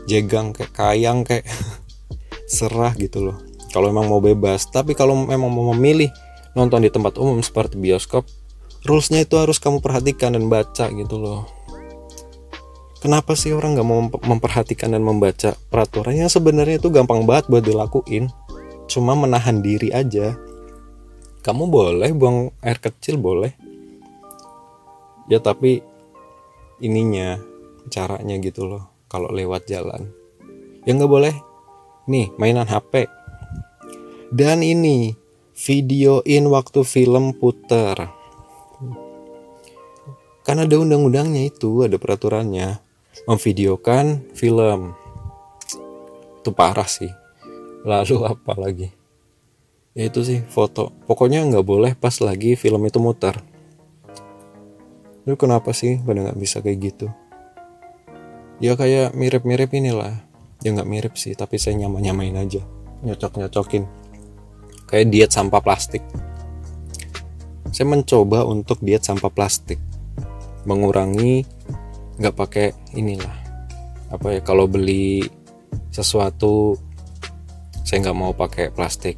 jegang 0.08 0.56
kayak 0.56 0.72
kayang 0.72 1.28
kayak. 1.28 1.44
Serah 2.48 2.96
gitu 2.96 3.28
loh. 3.28 3.44
Kalau 3.76 3.92
memang 3.92 4.08
mau 4.08 4.24
bebas. 4.24 4.72
Tapi 4.72 4.96
kalau 4.96 5.20
memang 5.20 5.52
mau 5.52 5.76
memilih 5.76 6.08
nonton 6.56 6.80
di 6.80 6.88
tempat 6.88 7.20
umum 7.20 7.44
seperti 7.44 7.76
bioskop 7.76 8.24
rulesnya 8.84 9.26
itu 9.26 9.40
harus 9.40 9.58
kamu 9.58 9.82
perhatikan 9.82 10.36
dan 10.36 10.52
baca 10.52 10.92
gitu 10.92 11.16
loh. 11.18 11.48
Kenapa 12.98 13.38
sih 13.38 13.54
orang 13.54 13.78
nggak 13.78 13.88
mau 13.88 14.02
memperhatikan 14.10 14.92
dan 14.92 15.06
membaca 15.06 15.54
peraturannya? 15.70 16.28
Sebenarnya 16.28 16.82
itu 16.82 16.90
gampang 16.90 17.30
banget 17.30 17.46
buat 17.48 17.64
dilakuin. 17.64 18.34
Cuma 18.90 19.14
menahan 19.14 19.62
diri 19.62 19.94
aja. 19.94 20.34
Kamu 21.46 21.70
boleh 21.70 22.12
buang 22.18 22.52
air 22.66 22.82
kecil 22.82 23.22
boleh. 23.22 23.54
Ya 25.30 25.38
tapi 25.38 25.86
ininya 26.82 27.38
caranya 27.94 28.36
gitu 28.42 28.66
loh 28.66 28.90
kalau 29.08 29.30
lewat 29.30 29.70
jalan. 29.70 30.10
Ya 30.84 30.98
nggak 30.98 31.12
boleh. 31.12 31.36
Nih 32.10 32.34
mainan 32.40 32.66
HP 32.66 33.08
dan 34.32 34.60
ini 34.60 35.16
videoin 35.56 36.52
waktu 36.52 36.84
film 36.84 37.32
puter 37.36 37.96
karena 40.48 40.64
ada 40.64 40.80
undang-undangnya 40.80 41.52
itu 41.52 41.84
ada 41.84 42.00
peraturannya. 42.00 42.80
Memvideokan 43.28 44.32
film. 44.32 44.96
Itu 46.40 46.56
parah 46.56 46.88
sih. 46.88 47.12
Lalu 47.84 48.24
apa 48.32 48.56
lagi? 48.56 48.88
Ya 49.92 50.08
itu 50.08 50.24
sih 50.24 50.40
foto. 50.48 50.96
Pokoknya 51.04 51.44
nggak 51.52 51.66
boleh 51.68 51.92
pas 52.00 52.16
lagi 52.24 52.56
film 52.56 52.80
itu 52.88 52.96
muter. 52.96 53.36
Lu 55.28 55.36
kenapa 55.36 55.76
sih 55.76 56.00
pada 56.00 56.32
nggak 56.32 56.40
bisa 56.40 56.64
kayak 56.64 56.80
gitu? 56.80 57.12
Ya 58.64 58.80
kayak 58.80 59.20
mirip-mirip 59.20 59.68
inilah. 59.76 60.16
Ya 60.64 60.72
nggak 60.72 60.88
mirip 60.88 61.14
sih 61.20 61.36
tapi 61.36 61.60
saya 61.60 61.76
nyama-nyamain 61.76 62.40
aja. 62.40 62.64
Nyocok-nyocokin. 63.04 63.84
Kayak 64.88 65.12
diet 65.12 65.32
sampah 65.36 65.60
plastik. 65.60 66.08
Saya 67.76 67.84
mencoba 67.92 68.48
untuk 68.48 68.80
diet 68.80 69.04
sampah 69.04 69.28
plastik 69.28 69.84
mengurangi 70.68 71.48
nggak 72.20 72.36
pakai 72.36 72.68
inilah 72.94 73.34
apa 74.12 74.38
ya 74.38 74.42
kalau 74.44 74.68
beli 74.68 75.24
sesuatu 75.92 76.76
saya 77.88 78.04
nggak 78.04 78.18
mau 78.20 78.36
pakai 78.36 78.70
plastik 78.76 79.16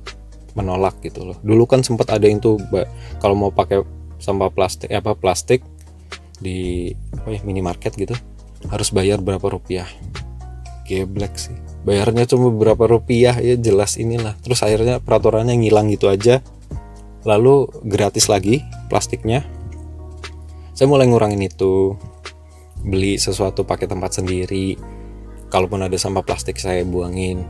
menolak 0.53 1.01
gitu 1.01 1.25
loh. 1.25 1.37
Dulu 1.41 1.65
kan 1.65 1.81
sempat 1.81 2.09
ada 2.13 2.25
yang 2.29 2.37
tuh 2.41 2.61
kalau 3.17 3.33
mau 3.33 3.49
pakai 3.49 3.81
sampah 4.21 4.53
plastik 4.53 4.91
apa 4.91 5.15
plastik 5.17 5.65
di 6.39 6.91
apa 7.15 7.33
ya 7.33 7.41
minimarket 7.43 7.95
gitu 7.97 8.15
harus 8.69 8.89
bayar 8.93 9.21
berapa 9.21 9.41
rupiah. 9.41 9.89
Geblek 10.85 11.37
sih. 11.37 11.57
Bayarnya 11.85 12.25
cuma 12.29 12.49
berapa 12.53 12.85
rupiah 12.85 13.37
ya 13.41 13.55
jelas 13.57 13.97
inilah. 13.97 14.37
Terus 14.41 14.61
akhirnya 14.65 15.01
peraturannya 15.01 15.53
ngilang 15.57 15.89
gitu 15.93 16.09
aja. 16.09 16.41
Lalu 17.25 17.69
gratis 17.85 18.29
lagi 18.29 18.61
plastiknya 18.89 19.45
saya 20.79 20.87
mulai 20.87 21.11
ngurangin 21.11 21.43
itu. 21.43 21.99
Beli 22.87 23.19
sesuatu 23.19 23.67
pakai 23.67 23.91
tempat 23.91 24.15
sendiri. 24.15 24.79
Kalaupun 25.51 25.83
ada 25.83 25.99
sampah 25.99 26.23
plastik 26.23 26.55
saya 26.55 26.87
buangin. 26.87 27.43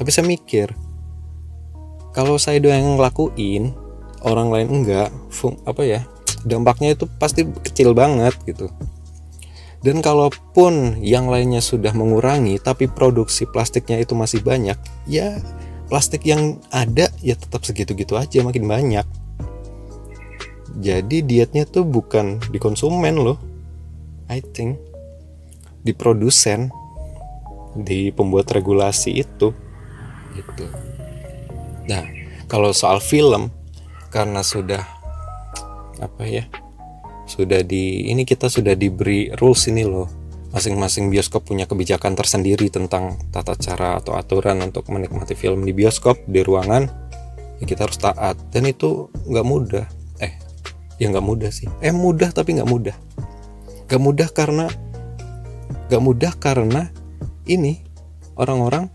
Tapi 0.00 0.08
saya 0.08 0.24
mikir 0.24 0.72
kalau 2.16 2.40
saya 2.40 2.64
doang 2.64 2.80
yang 2.80 2.96
ngelakuin 2.96 3.76
orang 4.24 4.48
lain 4.48 4.68
enggak. 4.72 5.12
Fung, 5.28 5.60
apa 5.68 5.84
ya 5.84 6.00
dampaknya 6.48 6.96
itu 6.96 7.04
pasti 7.20 7.44
kecil 7.44 7.92
banget 7.92 8.32
gitu. 8.48 8.72
Dan 9.84 10.00
kalaupun 10.00 10.96
yang 11.04 11.28
lainnya 11.28 11.60
sudah 11.60 11.92
mengurangi 11.92 12.56
tapi 12.56 12.88
produksi 12.88 13.44
plastiknya 13.44 14.00
itu 14.00 14.16
masih 14.16 14.40
banyak 14.40 14.80
ya 15.04 15.42
plastik 15.92 16.24
yang 16.24 16.56
ada 16.72 17.12
ya 17.20 17.36
tetap 17.36 17.68
segitu-gitu 17.68 18.16
aja 18.16 18.40
makin 18.40 18.64
banyak 18.64 19.04
jadi 20.80 21.20
dietnya 21.20 21.68
tuh 21.68 21.84
bukan 21.84 22.40
di 22.48 22.56
konsumen 22.56 23.20
loh. 23.20 23.36
I 24.32 24.40
think. 24.40 24.80
Di 25.84 25.92
produsen. 25.92 26.72
Di 27.76 28.12
pembuat 28.12 28.48
regulasi 28.48 29.20
itu. 29.20 29.52
Gitu. 30.32 30.64
Nah 31.88 32.04
kalau 32.48 32.72
soal 32.72 33.00
film 33.00 33.48
karena 34.12 34.44
sudah 34.44 34.84
apa 35.96 36.28
ya 36.28 36.44
sudah 37.24 37.64
di 37.64 38.12
ini 38.12 38.28
kita 38.28 38.52
sudah 38.52 38.76
diberi 38.76 39.32
rules 39.40 39.68
ini 39.72 39.84
loh. 39.88 40.08
Masing-masing 40.52 41.08
bioskop 41.08 41.48
punya 41.48 41.64
kebijakan 41.64 42.12
tersendiri 42.12 42.68
tentang 42.68 43.16
tata 43.32 43.56
cara 43.56 43.96
atau 43.96 44.20
aturan 44.20 44.60
untuk 44.60 44.84
menikmati 44.92 45.32
film 45.32 45.64
di 45.64 45.72
bioskop 45.72 46.28
di 46.28 46.44
ruangan 46.44 46.92
ya 47.56 47.64
kita 47.64 47.88
harus 47.88 47.96
taat. 47.96 48.36
Dan 48.52 48.68
itu 48.68 49.08
nggak 49.24 49.46
mudah 49.48 50.01
ya 51.00 51.08
nggak 51.08 51.24
mudah 51.24 51.50
sih. 51.52 51.68
Eh 51.80 51.94
mudah 51.94 52.32
tapi 52.34 52.58
nggak 52.58 52.68
mudah. 52.68 52.96
Nggak 53.88 54.02
mudah 54.02 54.28
karena 54.32 54.66
nggak 55.88 56.02
mudah 56.02 56.32
karena 56.40 56.88
ini 57.44 57.84
orang-orang 58.36 58.88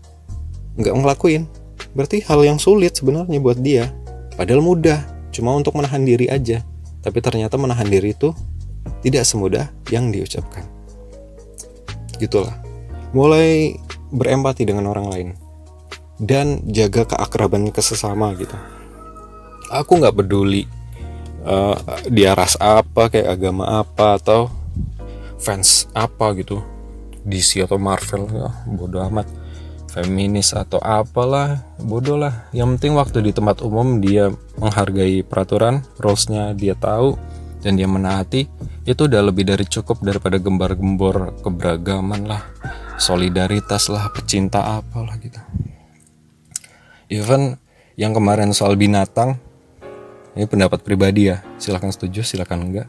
nggak 0.78 0.94
ngelakuin. 0.94 1.46
Berarti 1.94 2.22
hal 2.26 2.42
yang 2.44 2.58
sulit 2.58 2.94
sebenarnya 2.98 3.38
buat 3.42 3.58
dia. 3.58 3.90
Padahal 4.38 4.62
mudah 4.62 5.02
cuma 5.34 5.54
untuk 5.54 5.74
menahan 5.74 6.02
diri 6.06 6.30
aja. 6.30 6.62
Tapi 7.02 7.18
ternyata 7.22 7.54
menahan 7.58 7.86
diri 7.86 8.14
itu 8.14 8.34
tidak 9.02 9.26
semudah 9.26 9.70
yang 9.90 10.10
diucapkan. 10.10 10.66
Gitulah. 12.18 12.54
Mulai 13.14 13.78
berempati 14.10 14.68
dengan 14.68 14.90
orang 14.90 15.06
lain. 15.10 15.28
Dan 16.18 16.66
jaga 16.66 17.06
keakraban 17.06 17.70
ke 17.70 17.78
sesama 17.78 18.34
gitu. 18.34 18.54
Aku 19.70 20.02
nggak 20.02 20.18
peduli 20.18 20.66
uh, 21.48 21.76
dia 22.12 22.36
ras 22.36 22.60
apa 22.60 23.08
kayak 23.08 23.40
agama 23.40 23.80
apa 23.80 24.20
atau 24.20 24.52
fans 25.40 25.88
apa 25.96 26.36
gitu. 26.36 26.60
DC 27.24 27.64
atau 27.64 27.80
Marvel 27.80 28.28
ya 28.28 28.52
bodoh 28.68 29.00
amat. 29.08 29.26
Feminis 29.88 30.52
atau 30.52 30.76
apalah 30.84 31.64
bodoh 31.80 32.20
lah. 32.20 32.52
Yang 32.52 32.76
penting 32.76 32.92
waktu 33.00 33.18
di 33.24 33.32
tempat 33.32 33.64
umum 33.64 34.04
dia 34.04 34.28
menghargai 34.60 35.24
peraturan 35.24 35.80
rulesnya 35.96 36.52
dia 36.52 36.76
tahu 36.76 37.16
dan 37.64 37.74
dia 37.74 37.88
menaati 37.88 38.46
itu 38.84 39.00
udah 39.04 39.20
lebih 39.24 39.48
dari 39.48 39.64
cukup 39.64 40.04
daripada 40.04 40.36
gembar-gembor 40.36 41.40
keberagaman 41.40 42.28
lah. 42.28 42.44
Solidaritas 43.00 43.88
lah 43.88 44.12
pecinta 44.12 44.78
apalah 44.80 45.16
gitu. 45.20 45.40
Even 47.08 47.56
yang 47.96 48.12
kemarin 48.12 48.52
soal 48.52 48.76
binatang 48.76 49.40
ini 50.36 50.44
pendapat 50.44 50.84
pribadi 50.84 51.30
ya 51.30 51.44
silahkan 51.56 51.92
setuju 51.94 52.26
silahkan 52.26 52.60
enggak 52.60 52.88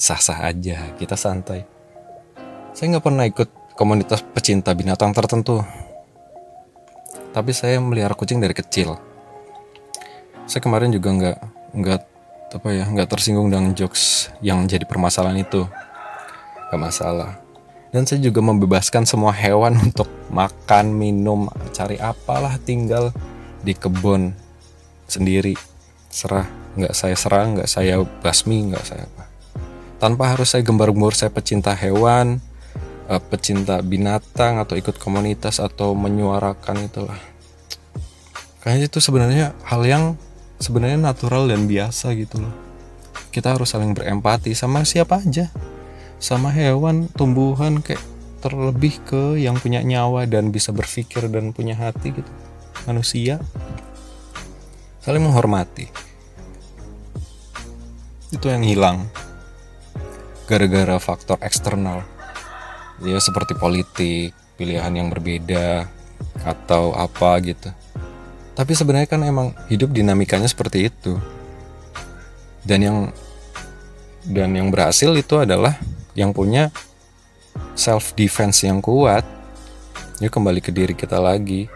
sah-sah 0.00 0.48
aja 0.48 0.94
kita 0.98 1.14
santai 1.14 1.68
saya 2.72 2.96
nggak 2.96 3.04
pernah 3.04 3.28
ikut 3.28 3.48
komunitas 3.76 4.24
pecinta 4.24 4.72
binatang 4.72 5.12
tertentu. 5.12 5.60
Tapi 7.32 7.52
saya 7.52 7.80
melihara 7.80 8.16
kucing 8.16 8.40
dari 8.40 8.52
kecil. 8.52 8.96
Saya 10.44 10.60
kemarin 10.60 10.92
juga 10.92 11.12
nggak 11.12 11.38
nggak 11.72 12.00
apa 12.52 12.68
ya 12.68 12.84
nggak 12.84 13.08
tersinggung 13.08 13.48
dengan 13.48 13.72
jokes 13.72 14.28
yang 14.44 14.64
jadi 14.68 14.84
permasalahan 14.84 15.40
itu. 15.40 15.64
Gak 16.72 16.80
masalah. 16.80 17.36
Dan 17.92 18.08
saya 18.08 18.24
juga 18.24 18.40
membebaskan 18.40 19.04
semua 19.04 19.36
hewan 19.36 19.76
untuk 19.92 20.08
makan, 20.32 20.96
minum, 20.96 21.52
cari 21.76 22.00
apalah 22.00 22.56
tinggal 22.56 23.12
di 23.60 23.76
kebun 23.76 24.32
sendiri. 25.04 25.52
Serah, 26.12 26.44
nggak 26.76 26.92
saya 26.92 27.16
serang, 27.16 27.56
nggak 27.56 27.70
saya 27.72 27.96
basmi, 28.20 28.68
nggak 28.68 28.84
saya 28.84 29.08
apa. 29.08 29.24
Tanpa 29.96 30.36
harus 30.36 30.52
saya 30.52 30.60
gembar-gembor 30.60 31.16
saya 31.16 31.32
pecinta 31.32 31.72
hewan, 31.72 32.36
uh, 33.08 33.16
pecinta 33.16 33.80
binatang 33.80 34.60
atau 34.60 34.76
ikut 34.76 35.00
komunitas 35.00 35.56
atau 35.56 35.96
menyuarakan 35.96 36.84
itulah. 36.84 37.16
Kayaknya 38.60 38.92
itu 38.92 38.98
sebenarnya 39.00 39.46
hal 39.64 39.82
yang 39.88 40.04
sebenarnya 40.60 41.00
natural 41.00 41.48
dan 41.48 41.64
biasa 41.64 42.12
gitu 42.12 42.44
loh. 42.44 42.54
Kita 43.32 43.56
harus 43.56 43.72
saling 43.72 43.96
berempati 43.96 44.52
sama 44.52 44.84
siapa 44.84 45.16
aja. 45.16 45.48
Sama 46.20 46.52
hewan 46.52 47.08
tumbuhan 47.16 47.80
kayak 47.80 48.04
terlebih 48.44 49.00
ke 49.02 49.40
yang 49.40 49.56
punya 49.56 49.80
nyawa 49.80 50.28
dan 50.28 50.52
bisa 50.52 50.76
berpikir 50.76 51.24
dan 51.32 51.56
punya 51.56 51.74
hati 51.74 52.12
gitu. 52.12 52.32
Manusia 52.84 53.40
saling 55.02 55.22
menghormati. 55.22 55.90
Itu 58.30 58.48
yang 58.48 58.62
hilang 58.62 59.10
gara-gara 60.46 60.96
faktor 61.02 61.36
eksternal. 61.42 62.06
Ya 63.02 63.18
seperti 63.18 63.58
politik 63.58 64.30
pilihan 64.54 64.94
yang 64.94 65.10
berbeda 65.10 65.90
atau 66.46 66.94
apa 66.94 67.34
gitu. 67.42 67.74
Tapi 68.54 68.72
sebenarnya 68.78 69.10
kan 69.10 69.26
emang 69.26 69.50
hidup 69.66 69.90
dinamikanya 69.90 70.46
seperti 70.46 70.86
itu. 70.86 71.18
Dan 72.62 72.78
yang 72.86 72.98
dan 74.22 74.54
yang 74.54 74.70
berhasil 74.70 75.10
itu 75.18 75.34
adalah 75.42 75.82
yang 76.14 76.30
punya 76.30 76.70
self 77.74 78.14
defense 78.14 78.62
yang 78.62 78.78
kuat. 78.78 79.26
Ya 80.22 80.30
kembali 80.30 80.62
ke 80.62 80.70
diri 80.70 80.94
kita 80.94 81.18
lagi 81.18 81.66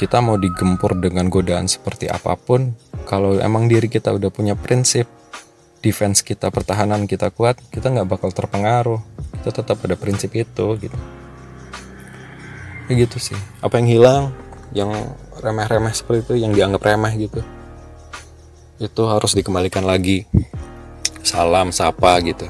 kita 0.00 0.24
mau 0.24 0.40
digempur 0.40 0.96
dengan 0.96 1.28
godaan 1.28 1.68
seperti 1.68 2.08
apa 2.08 2.32
pun 2.32 2.72
kalau 3.04 3.36
emang 3.36 3.68
diri 3.68 3.84
kita 3.84 4.08
udah 4.16 4.32
punya 4.32 4.56
prinsip 4.56 5.04
defense 5.84 6.24
kita 6.24 6.48
pertahanan 6.48 7.04
kita 7.04 7.28
kuat 7.28 7.60
kita 7.68 7.92
nggak 7.92 8.08
bakal 8.08 8.32
terpengaruh. 8.32 8.96
Kita 9.36 9.60
tetap 9.60 9.76
ada 9.84 10.00
prinsip 10.00 10.32
itu 10.32 10.66
gitu. 10.80 10.98
Kayak 12.88 12.96
gitu 13.04 13.16
sih. 13.20 13.38
Apa 13.60 13.76
yang 13.76 13.88
hilang 13.92 14.24
yang 14.72 14.88
remeh-remeh 15.36 15.92
seperti 15.92 16.24
itu 16.24 16.34
yang 16.48 16.56
dianggap 16.56 16.80
remeh 16.80 17.12
gitu 17.20 17.44
itu 18.80 19.02
harus 19.04 19.36
dikembalikan 19.36 19.84
lagi. 19.84 20.24
Salam 21.20 21.76
sapa 21.76 22.16
gitu. 22.24 22.48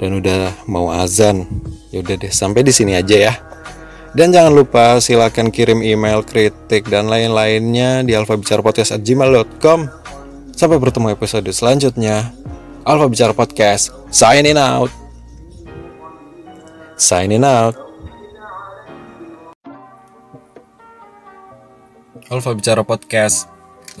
Dan 0.00 0.24
udah 0.24 0.56
mau 0.64 0.88
azan 0.88 1.44
ya 1.92 2.00
udah 2.00 2.16
deh 2.16 2.32
sampai 2.32 2.64
di 2.64 2.72
sini 2.72 2.96
aja 2.96 3.28
ya 3.28 3.51
dan 4.12 4.28
jangan 4.28 4.52
lupa 4.52 5.00
silakan 5.00 5.48
kirim 5.48 5.80
email 5.80 6.20
kritik 6.20 6.88
dan 6.92 7.08
lain-lainnya 7.08 8.04
di 8.04 8.12
alfabicarapodcast@gmail.com 8.12 9.80
sampai 10.52 10.78
bertemu 10.78 11.16
episode 11.16 11.48
selanjutnya 11.48 12.32
Alfa 12.84 13.08
Bicara 13.08 13.32
Podcast 13.32 13.88
signing 14.12 14.60
out 14.60 14.92
signing 17.00 17.44
out 17.44 17.72
Alfa 22.28 22.52
Bicara 22.56 22.80
Podcast 22.84 23.48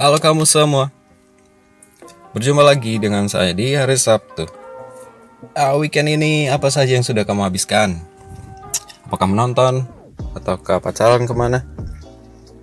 Halo 0.00 0.16
kamu 0.16 0.48
semua 0.48 0.92
Berjumpa 2.32 2.64
lagi 2.64 2.96
dengan 2.96 3.28
saya 3.28 3.52
di 3.52 3.76
hari 3.76 3.92
Sabtu. 3.92 4.48
Uh, 5.52 5.76
weekend 5.76 6.08
ini 6.08 6.48
apa 6.48 6.72
saja 6.72 6.96
yang 6.96 7.04
sudah 7.04 7.28
kamu 7.28 7.44
habiskan? 7.44 8.00
Apakah 9.04 9.28
menonton? 9.28 9.84
Atau 10.32 10.60
ke 10.60 10.76
pacaran 10.80 11.24
ke 11.24 11.34
mana? 11.36 11.64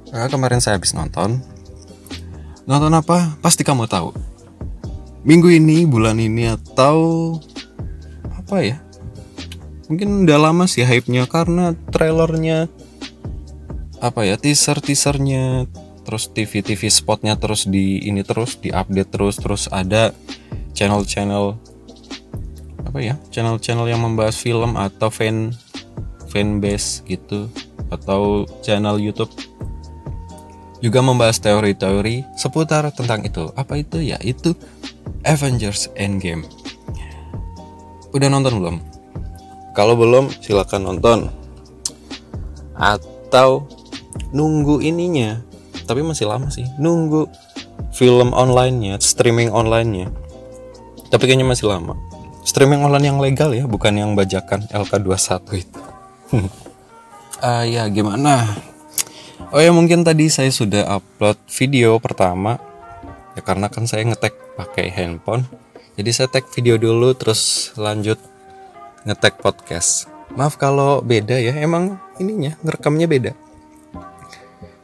Uh, 0.10 0.26
kemarin 0.30 0.58
saya 0.58 0.78
habis 0.78 0.98
nonton. 0.98 1.42
Nonton 2.66 2.94
apa? 2.94 3.38
Pasti 3.42 3.62
kamu 3.62 3.86
tahu. 3.86 4.14
Minggu 5.26 5.52
ini, 5.54 5.86
bulan 5.86 6.18
ini, 6.18 6.50
atau 6.50 7.38
apa 8.34 8.64
ya? 8.64 8.78
Mungkin 9.90 10.26
udah 10.26 10.50
lama 10.50 10.70
sih 10.70 10.86
hype-nya 10.86 11.26
karena 11.26 11.74
trailernya 11.90 12.70
apa 14.00 14.24
ya 14.24 14.40
teaser 14.40 14.80
teasernya 14.80 15.68
terus 16.08 16.32
TV 16.32 16.64
TV 16.64 16.88
spotnya 16.88 17.36
terus 17.36 17.68
di 17.68 18.00
ini 18.08 18.24
terus 18.24 18.56
di 18.58 18.72
update 18.72 19.12
terus 19.12 19.36
terus 19.38 19.68
ada 19.70 20.16
channel 20.72 21.04
channel 21.04 21.60
apa 22.88 23.00
ya 23.04 23.20
channel 23.30 23.60
channel 23.60 23.86
yang 23.86 24.02
membahas 24.02 24.40
film 24.40 24.80
atau 24.80 25.12
fan 25.12 25.52
fan 26.30 26.62
base 26.62 27.02
gitu 27.10 27.50
atau 27.90 28.46
channel 28.62 29.02
YouTube. 29.02 29.34
Juga 30.80 31.04
membahas 31.04 31.42
teori-teori 31.44 32.24
seputar 32.40 32.88
tentang 32.96 33.26
itu. 33.28 33.52
Apa 33.58 33.82
itu? 33.82 34.00
Ya 34.00 34.16
itu 34.24 34.56
Avengers 35.28 35.92
Endgame. 36.00 36.48
Udah 38.16 38.32
nonton 38.32 38.64
belum? 38.64 38.78
Kalau 39.76 40.00
belum 40.00 40.32
silakan 40.40 40.88
nonton. 40.88 41.20
Atau 42.80 43.68
nunggu 44.32 44.80
ininya. 44.80 45.44
Tapi 45.84 46.00
masih 46.00 46.32
lama 46.32 46.48
sih. 46.48 46.64
Nunggu 46.80 47.28
film 47.92 48.32
online-nya 48.32 49.04
streaming 49.04 49.52
online-nya. 49.52 50.08
Tapi 51.12 51.28
kayaknya 51.28 51.50
masih 51.50 51.68
lama. 51.68 52.00
Streaming 52.48 52.88
online 52.88 53.06
yang 53.12 53.20
legal 53.20 53.52
ya 53.52 53.68
bukan 53.68 54.00
yang 54.00 54.16
bajakan 54.16 54.64
LK21 54.72 55.44
itu 55.60 55.82
uh, 56.34 57.66
ya 57.74 57.90
gimana? 57.90 58.46
Oh 59.50 59.58
ya 59.58 59.74
mungkin 59.74 60.06
tadi 60.06 60.30
saya 60.30 60.54
sudah 60.54 60.86
upload 61.00 61.40
video 61.50 61.98
pertama. 61.98 62.62
Ya 63.34 63.42
karena 63.42 63.72
kan 63.72 63.90
saya 63.90 64.06
ngetek 64.06 64.36
pakai 64.54 64.94
handphone. 64.94 65.48
Jadi 65.98 66.10
saya 66.14 66.28
tag 66.30 66.46
video 66.54 66.78
dulu 66.78 67.12
terus 67.18 67.74
lanjut 67.76 68.22
ngetek 69.04 69.42
podcast. 69.42 70.06
Maaf 70.38 70.62
kalau 70.62 71.02
beda 71.02 71.42
ya 71.42 71.58
emang 71.58 71.98
ininya 72.22 72.54
ngerekamnya 72.62 73.08
beda. 73.10 73.32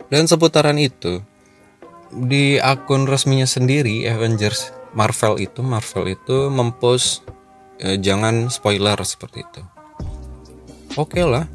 Dan 0.10 0.26
seputaran 0.26 0.82
itu 0.82 1.22
di 2.10 2.58
akun 2.62 3.06
resminya 3.06 3.46
sendiri 3.46 4.08
Avengers 4.08 4.72
Marvel 4.96 5.36
itu 5.44 5.60
Marvel 5.60 6.16
itu 6.16 6.48
mempost 6.48 7.28
eh, 7.84 8.00
jangan 8.00 8.48
spoiler 8.48 8.96
seperti 9.04 9.44
itu. 9.44 9.75
Oke 10.96 11.22
okay 11.22 11.26
lah. 11.28 11.46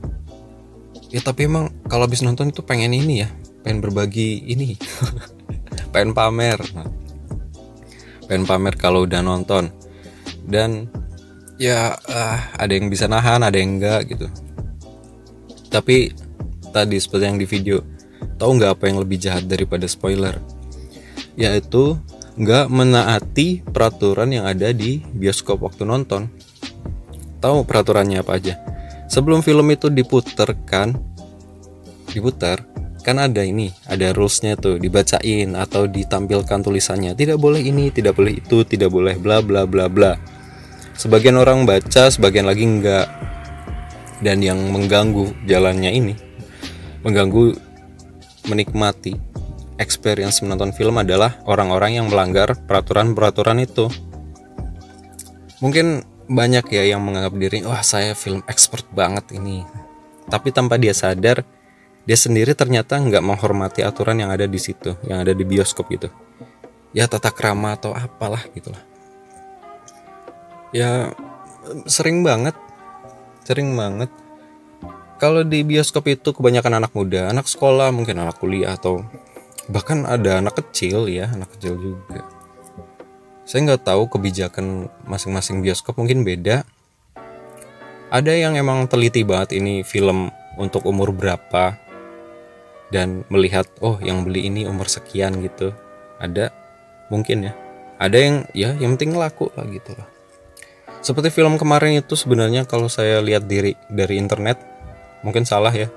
Ya 1.11 1.21
tapi 1.25 1.51
emang 1.51 1.75
kalau 1.91 2.07
habis 2.07 2.23
nonton 2.23 2.55
itu 2.55 2.63
pengen 2.63 2.95
ini 2.95 3.27
ya, 3.27 3.29
pengen 3.67 3.83
berbagi 3.83 4.47
ini. 4.47 4.79
pengen 5.93 6.15
pamer. 6.15 6.61
Pengen 8.31 8.45
pamer 8.47 8.75
kalau 8.79 9.09
udah 9.09 9.25
nonton. 9.25 9.73
Dan 10.47 10.87
ya 11.59 11.97
uh, 11.97 12.39
ada 12.55 12.73
yang 12.73 12.87
bisa 12.89 13.11
nahan, 13.11 13.43
ada 13.43 13.57
yang 13.59 13.81
enggak 13.81 14.07
gitu. 14.07 14.31
Tapi 15.73 16.15
tadi 16.71 16.97
seperti 16.99 17.25
yang 17.27 17.41
di 17.41 17.47
video 17.47 17.83
Tahu 18.41 18.57
nggak 18.57 18.73
apa 18.81 18.85
yang 18.89 19.05
lebih 19.05 19.21
jahat 19.21 19.45
daripada 19.45 19.85
spoiler? 19.85 20.41
Yaitu 21.37 22.01
nggak 22.41 22.73
menaati 22.73 23.61
peraturan 23.69 24.33
yang 24.33 24.49
ada 24.49 24.73
di 24.73 25.05
bioskop 25.13 25.61
waktu 25.61 25.85
nonton. 25.85 26.33
Tahu 27.45 27.69
peraturannya 27.69 28.25
apa 28.25 28.41
aja? 28.41 28.57
Sebelum 29.11 29.43
film 29.43 29.67
itu 29.75 29.91
diputarkan, 29.91 30.95
diputar, 32.15 32.63
kan 33.03 33.19
ada 33.19 33.43
ini, 33.43 33.75
ada 33.91 34.15
rulesnya 34.15 34.55
tuh, 34.55 34.79
dibacain 34.79 35.59
atau 35.59 35.91
ditampilkan 35.91 36.63
tulisannya. 36.63 37.19
Tidak 37.19 37.35
boleh 37.35 37.59
ini, 37.59 37.91
tidak 37.91 38.15
boleh 38.15 38.39
itu, 38.39 38.63
tidak 38.63 38.95
boleh 38.95 39.19
bla 39.19 39.43
bla 39.43 39.67
bla 39.67 39.91
bla. 39.91 40.15
Sebagian 40.95 41.35
orang 41.43 41.67
baca, 41.67 42.07
sebagian 42.07 42.47
lagi 42.47 42.63
enggak. 42.63 43.11
Dan 44.23 44.47
yang 44.47 44.63
mengganggu 44.71 45.33
jalannya 45.49 45.91
ini, 45.91 46.15
mengganggu 47.03 47.57
menikmati 48.47 49.17
experience 49.81 50.45
menonton 50.45 50.77
film 50.77 51.01
adalah 51.01 51.41
orang-orang 51.49 51.99
yang 51.99 52.07
melanggar 52.13 52.53
peraturan-peraturan 52.69 53.65
itu. 53.65 53.89
Mungkin 55.65 56.05
banyak 56.31 56.63
ya 56.71 56.95
yang 56.95 57.03
menganggap 57.03 57.35
diri, 57.35 57.67
wah 57.67 57.83
saya 57.83 58.15
film 58.15 58.47
expert 58.47 58.87
banget 58.95 59.35
ini. 59.35 59.67
Tapi 60.31 60.55
tanpa 60.55 60.79
dia 60.79 60.95
sadar, 60.95 61.43
dia 62.07 62.15
sendiri 62.15 62.55
ternyata 62.55 62.95
nggak 62.95 63.19
menghormati 63.19 63.83
aturan 63.83 64.23
yang 64.23 64.31
ada 64.31 64.47
di 64.47 64.63
situ, 64.63 64.95
yang 65.11 65.27
ada 65.27 65.35
di 65.35 65.43
bioskop 65.43 65.91
gitu. 65.91 66.07
Ya 66.95 67.11
tata 67.11 67.35
krama 67.35 67.75
atau 67.75 67.91
apalah 67.91 68.47
gitulah. 68.55 68.79
Ya 70.71 71.11
sering 71.91 72.23
banget, 72.23 72.55
sering 73.43 73.75
banget 73.75 74.11
kalau 75.21 75.45
di 75.45 75.61
bioskop 75.61 76.09
itu 76.09 76.33
kebanyakan 76.33 76.81
anak 76.81 76.97
muda, 76.97 77.29
anak 77.29 77.45
sekolah, 77.45 77.93
mungkin 77.93 78.25
anak 78.25 78.41
kuliah 78.41 78.79
atau 78.79 79.05
bahkan 79.69 80.09
ada 80.09 80.41
anak 80.41 80.57
kecil 80.65 81.13
ya, 81.13 81.29
anak 81.29 81.53
kecil 81.59 81.77
juga. 81.77 82.40
Saya 83.51 83.67
nggak 83.67 83.83
tahu 83.83 84.07
kebijakan 84.07 84.87
masing-masing 85.11 85.59
bioskop 85.59 85.99
mungkin 85.99 86.23
beda. 86.23 86.63
Ada 88.07 88.39
yang 88.39 88.55
emang 88.55 88.87
teliti 88.87 89.27
banget 89.27 89.59
ini 89.59 89.83
film 89.83 90.31
untuk 90.55 90.87
umur 90.87 91.11
berapa 91.11 91.75
dan 92.95 93.27
melihat 93.27 93.67
oh 93.83 93.99
yang 93.99 94.23
beli 94.23 94.47
ini 94.47 94.71
umur 94.71 94.87
sekian 94.87 95.43
gitu. 95.43 95.75
Ada 96.23 96.55
mungkin 97.11 97.51
ya. 97.51 97.59
Ada 97.99 98.19
yang 98.23 98.37
ya 98.55 98.71
yang 98.79 98.95
penting 98.95 99.19
laku 99.19 99.51
lah 99.59 99.67
gitu 99.67 99.99
lah. 99.99 100.07
Seperti 101.03 101.35
film 101.35 101.59
kemarin 101.59 101.99
itu 101.99 102.15
sebenarnya 102.15 102.71
kalau 102.71 102.87
saya 102.87 103.19
lihat 103.19 103.51
diri 103.51 103.75
dari 103.91 104.15
internet 104.15 104.63
mungkin 105.27 105.43
salah 105.43 105.75
ya 105.75 105.91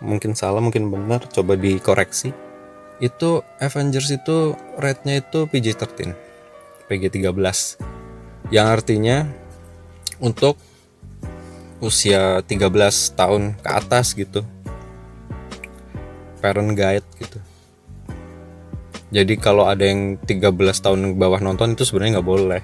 mungkin 0.00 0.32
salah 0.32 0.64
mungkin 0.64 0.88
benar 0.88 1.28
coba 1.28 1.52
dikoreksi 1.52 2.32
itu 3.04 3.44
Avengers 3.60 4.08
itu 4.08 4.56
rate-nya 4.80 5.20
itu 5.20 5.44
PG-13 5.52 6.31
PG-13 6.92 7.32
yang 8.52 8.68
artinya 8.68 9.24
untuk 10.20 10.60
usia 11.80 12.44
13 12.44 12.68
tahun 13.16 13.56
ke 13.56 13.68
atas 13.72 14.12
gitu. 14.12 14.44
Parent 16.44 16.76
guide 16.76 17.08
gitu. 17.16 17.40
Jadi 19.08 19.34
kalau 19.40 19.64
ada 19.64 19.88
yang 19.88 20.20
13 20.20 20.52
tahun 20.84 21.00
ke 21.12 21.16
bawah 21.16 21.40
nonton 21.40 21.72
itu 21.72 21.88
sebenarnya 21.88 22.20
nggak 22.20 22.28
boleh. 22.28 22.62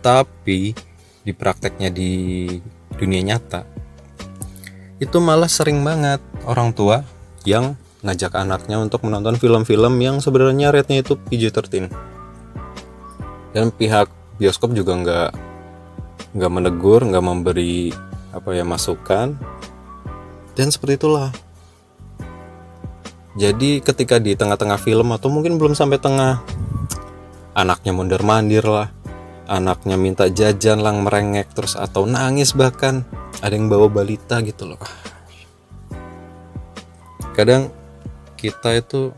Tapi 0.00 0.72
di 1.20 1.32
prakteknya 1.36 1.92
di 1.92 2.48
dunia 2.96 3.20
nyata 3.20 3.68
itu 5.00 5.16
malah 5.20 5.48
sering 5.48 5.80
banget 5.84 6.20
orang 6.44 6.72
tua 6.72 7.04
yang 7.44 7.76
ngajak 8.00 8.32
anaknya 8.36 8.80
untuk 8.80 9.04
menonton 9.04 9.36
film-film 9.36 10.00
yang 10.00 10.20
sebenarnya 10.20 10.72
rate-nya 10.72 11.04
itu 11.04 11.16
PG-13 11.16 12.09
dan 13.50 13.74
pihak 13.74 14.06
bioskop 14.38 14.72
juga 14.72 14.94
nggak 14.96 15.30
nggak 16.30 16.52
menegur 16.52 17.02
nggak 17.02 17.24
memberi 17.24 17.90
apa 18.30 18.54
ya 18.54 18.62
masukan. 18.62 19.34
Dan 20.54 20.68
seperti 20.70 21.00
itulah. 21.00 21.30
Jadi 23.38 23.78
ketika 23.78 24.18
di 24.18 24.34
tengah-tengah 24.34 24.78
film 24.78 25.14
atau 25.14 25.30
mungkin 25.30 25.56
belum 25.56 25.78
sampai 25.78 26.02
tengah 26.02 26.42
anaknya 27.54 27.92
mondar 27.94 28.22
mandir 28.22 28.66
lah. 28.66 28.90
Anaknya 29.50 29.98
minta 29.98 30.30
jajan 30.30 30.78
lang 30.78 31.02
merengek 31.02 31.50
terus 31.50 31.74
atau 31.74 32.06
nangis 32.06 32.54
bahkan. 32.54 33.02
Ada 33.42 33.56
yang 33.56 33.66
bawa 33.66 33.90
balita 33.90 34.38
gitu 34.46 34.74
loh. 34.74 34.80
Kadang 37.34 37.72
kita 38.38 38.78
itu 38.78 39.10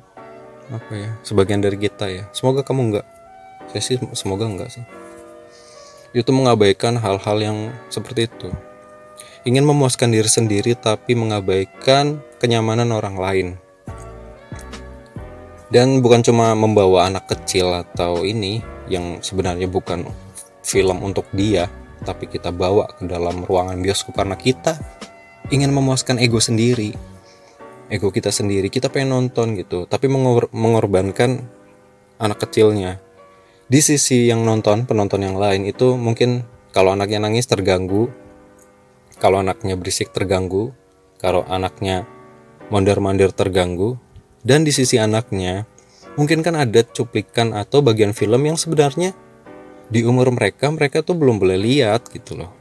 apa 0.72 0.92
ya 0.94 1.10
sebagian 1.20 1.60
dari 1.60 1.76
kita 1.76 2.08
ya. 2.08 2.24
Semoga 2.32 2.64
kamu 2.64 2.80
enggak 2.92 3.06
saya 3.72 3.80
sih 3.80 3.96
semoga 4.12 4.44
enggak 4.44 4.68
sih. 4.68 4.84
Itu 6.12 6.28
mengabaikan 6.36 7.00
hal-hal 7.00 7.38
yang 7.40 7.58
seperti 7.88 8.28
itu. 8.28 8.52
Ingin 9.48 9.64
memuaskan 9.64 10.12
diri 10.12 10.28
sendiri 10.28 10.76
tapi 10.76 11.16
mengabaikan 11.16 12.20
kenyamanan 12.36 12.92
orang 12.92 13.16
lain. 13.16 13.48
Dan 15.72 16.04
bukan 16.04 16.20
cuma 16.20 16.52
membawa 16.52 17.08
anak 17.08 17.32
kecil 17.32 17.72
atau 17.72 18.28
ini 18.28 18.60
yang 18.92 19.24
sebenarnya 19.24 19.72
bukan 19.72 20.04
film 20.60 21.00
untuk 21.00 21.24
dia 21.32 21.72
tapi 22.04 22.28
kita 22.28 22.52
bawa 22.52 22.92
ke 22.92 23.08
dalam 23.08 23.40
ruangan 23.48 23.80
bioskop 23.80 24.20
karena 24.20 24.36
kita 24.36 24.76
ingin 25.48 25.72
memuaskan 25.72 26.20
ego 26.20 26.44
sendiri. 26.44 26.92
Ego 27.88 28.12
kita 28.12 28.28
sendiri 28.28 28.68
kita 28.68 28.92
pengen 28.92 29.16
nonton 29.16 29.56
gitu 29.56 29.88
tapi 29.88 30.12
mengor 30.12 30.52
mengorbankan 30.52 31.40
anak 32.20 32.44
kecilnya 32.44 33.00
di 33.72 33.80
sisi 33.80 34.28
yang 34.28 34.44
nonton 34.44 34.84
penonton 34.84 35.24
yang 35.24 35.40
lain 35.40 35.64
itu 35.64 35.96
mungkin 35.96 36.44
kalau 36.76 36.92
anaknya 36.92 37.24
nangis 37.24 37.48
terganggu 37.48 38.12
kalau 39.16 39.40
anaknya 39.40 39.80
berisik 39.80 40.12
terganggu 40.12 40.76
kalau 41.16 41.40
anaknya 41.48 42.04
mondar-mandir 42.68 43.32
terganggu 43.32 43.96
dan 44.44 44.68
di 44.68 44.76
sisi 44.76 45.00
anaknya 45.00 45.64
mungkin 46.20 46.44
kan 46.44 46.52
ada 46.52 46.84
cuplikan 46.84 47.56
atau 47.56 47.80
bagian 47.80 48.12
film 48.12 48.44
yang 48.44 48.60
sebenarnya 48.60 49.16
di 49.88 50.04
umur 50.04 50.28
mereka 50.36 50.68
mereka 50.68 51.00
tuh 51.00 51.16
belum 51.16 51.40
boleh 51.40 51.56
lihat 51.56 52.12
gitu 52.12 52.44
loh. 52.44 52.52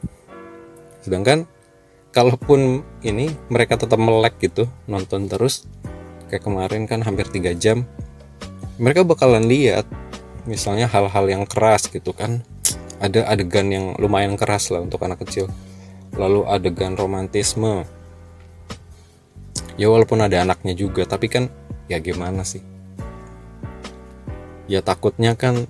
Sedangkan 1.04 1.44
kalaupun 2.16 2.88
ini 3.04 3.28
mereka 3.52 3.76
tetap 3.76 4.00
melek 4.00 4.40
gitu 4.40 4.64
nonton 4.88 5.28
terus 5.28 5.68
kayak 6.32 6.40
kemarin 6.40 6.88
kan 6.88 7.04
hampir 7.04 7.28
tiga 7.28 7.52
jam 7.52 7.84
mereka 8.80 9.04
bakalan 9.04 9.44
lihat 9.44 9.84
misalnya 10.46 10.90
hal-hal 10.90 11.24
yang 11.28 11.44
keras 11.46 11.86
gitu 11.90 12.14
kan. 12.14 12.42
Ada 13.02 13.26
adegan 13.26 13.66
yang 13.66 13.98
lumayan 13.98 14.38
keras 14.38 14.70
lah 14.70 14.82
untuk 14.82 15.02
anak 15.02 15.26
kecil. 15.26 15.50
Lalu 16.14 16.46
adegan 16.46 16.94
romantisme. 16.94 17.82
Ya 19.74 19.88
walaupun 19.90 20.22
ada 20.22 20.44
anaknya 20.44 20.76
juga 20.76 21.02
tapi 21.08 21.26
kan 21.26 21.50
ya 21.90 21.98
gimana 21.98 22.46
sih? 22.46 22.62
Ya 24.70 24.84
takutnya 24.84 25.34
kan 25.34 25.66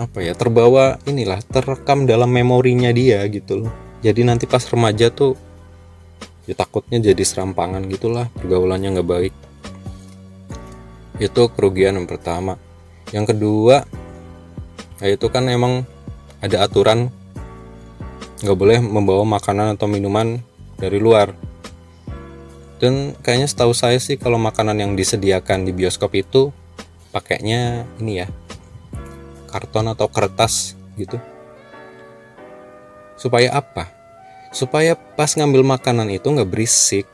apa 0.00 0.24
ya 0.24 0.34
terbawa 0.34 0.98
inilah 1.06 1.38
terekam 1.46 2.08
dalam 2.08 2.32
memorinya 2.32 2.90
dia 2.90 3.22
gitu 3.30 3.66
loh. 3.66 3.72
Jadi 4.02 4.26
nanti 4.26 4.50
pas 4.50 4.64
remaja 4.66 5.12
tuh 5.14 5.38
ya 6.50 6.58
takutnya 6.58 6.98
jadi 6.98 7.22
serampangan 7.22 7.86
gitulah 7.86 8.26
pergaulannya 8.34 8.98
nggak 8.98 9.08
baik. 9.08 9.34
Itu 11.22 11.46
kerugian 11.54 11.94
yang 11.94 12.10
pertama. 12.10 12.58
Yang 13.14 13.36
kedua 13.36 13.86
ya 15.02 15.10
itu 15.10 15.26
kan 15.26 15.50
emang 15.50 15.82
ada 16.38 16.62
aturan. 16.62 17.10
Nggak 18.42 18.58
boleh 18.58 18.78
membawa 18.78 19.26
makanan 19.26 19.74
atau 19.74 19.90
minuman 19.90 20.38
dari 20.78 21.02
luar. 21.02 21.34
Dan 22.78 23.14
kayaknya 23.22 23.50
setahu 23.50 23.74
saya 23.74 23.98
sih 23.98 24.18
kalau 24.18 24.38
makanan 24.38 24.78
yang 24.78 24.92
disediakan 24.94 25.66
di 25.66 25.74
bioskop 25.74 26.14
itu 26.18 26.50
pakainya 27.14 27.86
ini 28.02 28.22
ya 28.22 28.26
karton 29.50 29.90
atau 29.90 30.06
kertas 30.10 30.74
gitu. 30.98 31.18
Supaya 33.14 33.54
apa? 33.54 33.86
Supaya 34.50 34.98
pas 34.98 35.30
ngambil 35.38 35.62
makanan 35.62 36.10
itu 36.10 36.26
nggak 36.26 36.50
berisik 36.50 37.06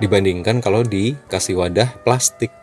dibandingkan 0.00 0.62
kalau 0.64 0.86
dikasih 0.86 1.58
wadah 1.58 1.90
plastik 2.06 2.54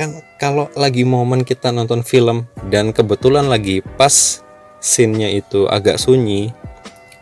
kan 0.00 0.24
kalau 0.40 0.72
lagi 0.80 1.04
momen 1.04 1.44
kita 1.44 1.68
nonton 1.68 2.00
film 2.00 2.48
dan 2.72 2.96
kebetulan 2.96 3.52
lagi 3.52 3.84
pas 4.00 4.40
scene-nya 4.80 5.28
itu 5.28 5.68
agak 5.68 6.00
sunyi 6.00 6.56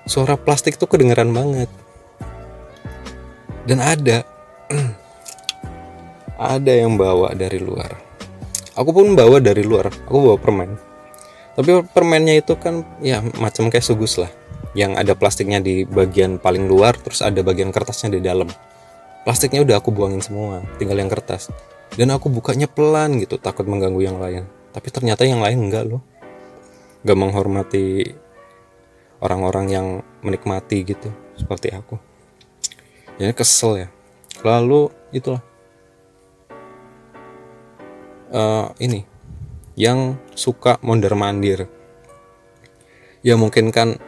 suara 0.07 0.39
plastik 0.39 0.79
tuh 0.79 0.87
kedengeran 0.87 1.35
banget. 1.35 1.67
Dan 3.67 3.83
ada 3.83 4.23
ada 6.55 6.71
yang 6.71 6.95
bawa 6.95 7.35
dari 7.35 7.59
luar. 7.59 7.99
Aku 8.79 8.95
pun 8.95 9.19
bawa 9.19 9.43
dari 9.43 9.67
luar 9.67 9.91
aku 9.91 10.19
bawa 10.31 10.39
permen. 10.39 10.79
Tapi 11.59 11.83
permennya 11.91 12.39
itu 12.39 12.55
kan 12.55 12.87
ya 13.03 13.19
macam 13.43 13.75
kayak 13.75 13.83
sugus 13.83 14.23
lah. 14.23 14.31
Yang 14.79 15.03
ada 15.03 15.13
plastiknya 15.19 15.59
di 15.59 15.83
bagian 15.83 16.39
paling 16.39 16.71
luar 16.71 16.95
terus 16.95 17.27
ada 17.27 17.43
bagian 17.43 17.75
kertasnya 17.75 18.15
di 18.15 18.23
dalam. 18.23 18.47
Plastiknya 19.27 19.67
udah 19.67 19.83
aku 19.83 19.91
buangin 19.91 20.23
semua 20.23 20.63
tinggal 20.79 21.03
yang 21.03 21.11
kertas 21.11 21.51
dan 21.95 22.13
aku 22.13 22.29
bukanya 22.29 22.69
pelan 22.69 23.17
gitu 23.23 23.41
takut 23.41 23.65
mengganggu 23.65 24.03
yang 24.03 24.19
lain. 24.21 24.45
Tapi 24.75 24.89
ternyata 24.93 25.25
yang 25.25 25.41
lain 25.41 25.71
enggak 25.71 25.89
loh. 25.89 26.03
Gak 27.07 27.17
menghormati 27.17 28.05
orang-orang 29.23 29.67
yang 29.71 29.87
menikmati 30.21 30.85
gitu 30.85 31.09
seperti 31.39 31.73
aku. 31.73 31.97
Jadi 33.17 33.33
kesel 33.33 33.87
ya. 33.87 33.89
Lalu 34.45 34.93
itulah. 35.15 35.43
Uh, 38.29 38.69
ini. 38.83 39.09
Yang 39.79 40.19
suka 40.35 40.77
mondar 40.83 41.15
mandir 41.15 41.71
ya 43.23 43.35
mungkin 43.35 43.75
kan 43.75 43.99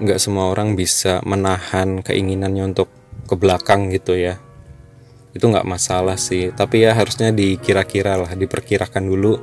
nggak 0.00 0.20
semua 0.20 0.52
orang 0.52 0.76
bisa 0.76 1.22
menahan 1.24 2.04
keinginannya 2.04 2.74
untuk 2.74 2.88
ke 3.28 3.34
belakang 3.38 3.88
gitu 3.92 4.18
ya 4.18 4.41
itu 5.32 5.44
nggak 5.44 5.64
masalah 5.64 6.20
sih. 6.20 6.52
Tapi 6.52 6.84
ya 6.84 6.92
harusnya 6.92 7.32
dikira-kira 7.32 8.20
lah 8.20 8.32
diperkirakan 8.36 9.04
dulu. 9.08 9.34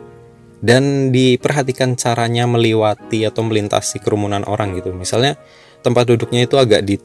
Dan 0.60 1.10
diperhatikan 1.16 1.96
caranya 1.96 2.44
melewati 2.44 3.24
atau 3.24 3.48
melintasi 3.48 4.04
kerumunan 4.04 4.44
orang 4.44 4.76
gitu. 4.76 4.92
Misalnya 4.92 5.40
tempat 5.82 6.06
duduknya 6.12 6.46
itu 6.46 6.60
agak 6.60 6.84
di 6.84 7.00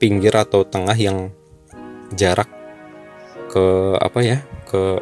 pinggir 0.00 0.32
atau 0.32 0.64
tengah 0.64 0.96
yang 0.96 1.28
jarak 2.16 2.48
ke 3.52 3.96
apa 4.00 4.20
ya 4.24 4.38
ke 4.68 5.00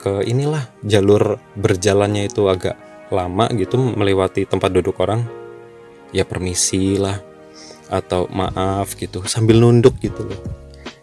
ke 0.00 0.12
inilah 0.24 0.68
jalur 0.80 1.36
berjalannya 1.56 2.28
itu 2.28 2.48
agak 2.48 2.76
lama 3.12 3.46
gitu 3.52 3.76
melewati 3.76 4.48
tempat 4.48 4.72
duduk 4.72 4.96
orang. 5.04 5.22
Ya 6.12 6.24
permisi 6.28 6.96
lah 7.00 7.20
atau 7.92 8.24
maaf 8.32 8.96
gitu 8.96 9.20
sambil 9.28 9.60
nunduk 9.60 9.96
gitu 10.00 10.24
loh 10.24 10.61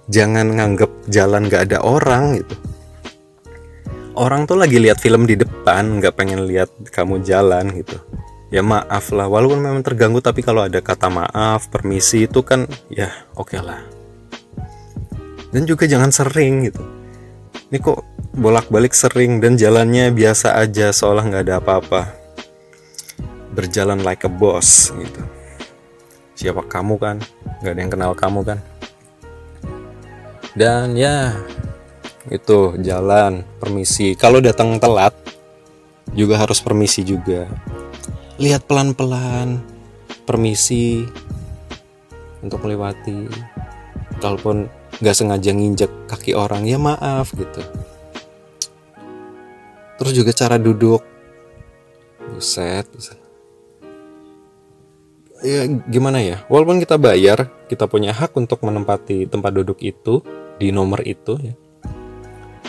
jangan 0.10 0.58
nganggep 0.58 0.90
jalan 1.08 1.46
gak 1.48 1.70
ada 1.70 1.86
orang 1.86 2.42
gitu. 2.42 2.56
Orang 4.18 4.50
tuh 4.50 4.60
lagi 4.60 4.82
lihat 4.82 5.00
film 5.00 5.24
di 5.24 5.40
depan 5.40 6.02
nggak 6.04 6.18
pengen 6.18 6.44
lihat 6.44 6.68
kamu 6.92 7.24
jalan 7.24 7.72
gitu. 7.72 7.96
Ya 8.52 8.60
maaf 8.66 9.14
lah 9.16 9.30
walaupun 9.30 9.64
memang 9.64 9.86
terganggu 9.86 10.20
tapi 10.20 10.44
kalau 10.44 10.66
ada 10.66 10.82
kata 10.84 11.08
maaf 11.08 11.70
permisi 11.72 12.28
itu 12.28 12.44
kan 12.44 12.68
ya 12.92 13.08
oke 13.38 13.56
okay 13.56 13.62
lah. 13.64 13.80
Dan 15.56 15.64
juga 15.64 15.88
jangan 15.88 16.12
sering 16.12 16.68
gitu. 16.68 16.84
Ini 17.72 17.80
kok 17.80 18.04
bolak-balik 18.36 18.92
sering 18.92 19.40
dan 19.40 19.56
jalannya 19.56 20.12
biasa 20.12 20.58
aja 20.58 20.92
seolah 20.92 21.24
nggak 21.24 21.44
ada 21.48 21.56
apa-apa. 21.64 22.02
Berjalan 23.56 24.04
like 24.04 24.28
a 24.28 24.32
boss 24.32 24.92
gitu. 25.00 25.22
Siapa 26.36 26.66
kamu 26.68 27.00
kan? 27.00 27.24
Nggak 27.64 27.72
ada 27.72 27.80
yang 27.80 27.92
kenal 27.94 28.12
kamu 28.18 28.42
kan 28.44 28.60
dan 30.58 30.98
ya 30.98 31.38
itu 32.30 32.78
jalan 32.82 33.42
permisi. 33.58 34.14
Kalau 34.14 34.38
datang 34.40 34.78
telat 34.78 35.14
juga 36.14 36.38
harus 36.38 36.62
permisi 36.62 37.02
juga. 37.06 37.50
Lihat 38.40 38.66
pelan-pelan 38.70 39.60
permisi 40.24 41.04
untuk 42.40 42.64
melewati. 42.64 43.28
Kalaupun 44.20 44.70
nggak 45.00 45.16
sengaja 45.16 45.52
nginjek 45.56 45.92
kaki 46.12 46.36
orang 46.36 46.68
ya 46.68 46.78
maaf 46.78 47.34
gitu. 47.34 47.62
Terus 50.00 50.14
juga 50.16 50.32
cara 50.32 50.56
duduk. 50.56 51.04
Buset, 52.32 52.88
buset. 52.94 53.20
Ya 55.44 55.64
gimana 55.88 56.20
ya? 56.20 56.44
Walaupun 56.52 56.84
kita 56.84 57.00
bayar 57.00 57.48
kita 57.70 57.86
punya 57.86 58.10
hak 58.10 58.34
untuk 58.34 58.66
menempati 58.66 59.30
tempat 59.30 59.54
duduk 59.54 59.78
itu 59.86 60.26
di 60.58 60.74
nomor 60.74 61.06
itu 61.06 61.38
ya. 61.38 61.54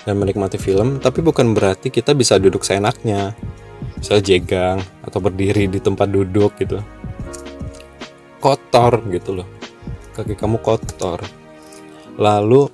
Dan 0.04 0.20
menikmati 0.20 0.60
film 0.60 1.00
tapi 1.00 1.24
bukan 1.24 1.56
berarti 1.56 1.88
kita 1.88 2.12
bisa 2.12 2.36
duduk 2.36 2.60
seenaknya. 2.60 3.32
Bisa 3.96 4.20
jegang 4.20 4.80
atau 5.00 5.24
berdiri 5.24 5.64
di 5.72 5.80
tempat 5.80 6.12
duduk 6.12 6.52
gitu. 6.60 6.76
Kotor 8.40 9.00
gitu 9.08 9.40
loh. 9.40 9.48
Kaki 10.12 10.36
kamu 10.36 10.60
kotor. 10.60 11.24
Lalu 12.20 12.68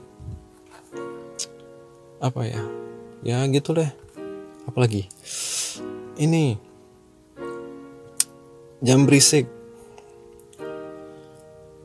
apa 2.18 2.42
ya? 2.42 2.62
Ya 3.22 3.38
gitu 3.46 3.74
deh. 3.74 3.90
Apalagi? 4.66 5.06
Ini 6.18 6.58
jam 8.82 9.08
berisik 9.08 9.55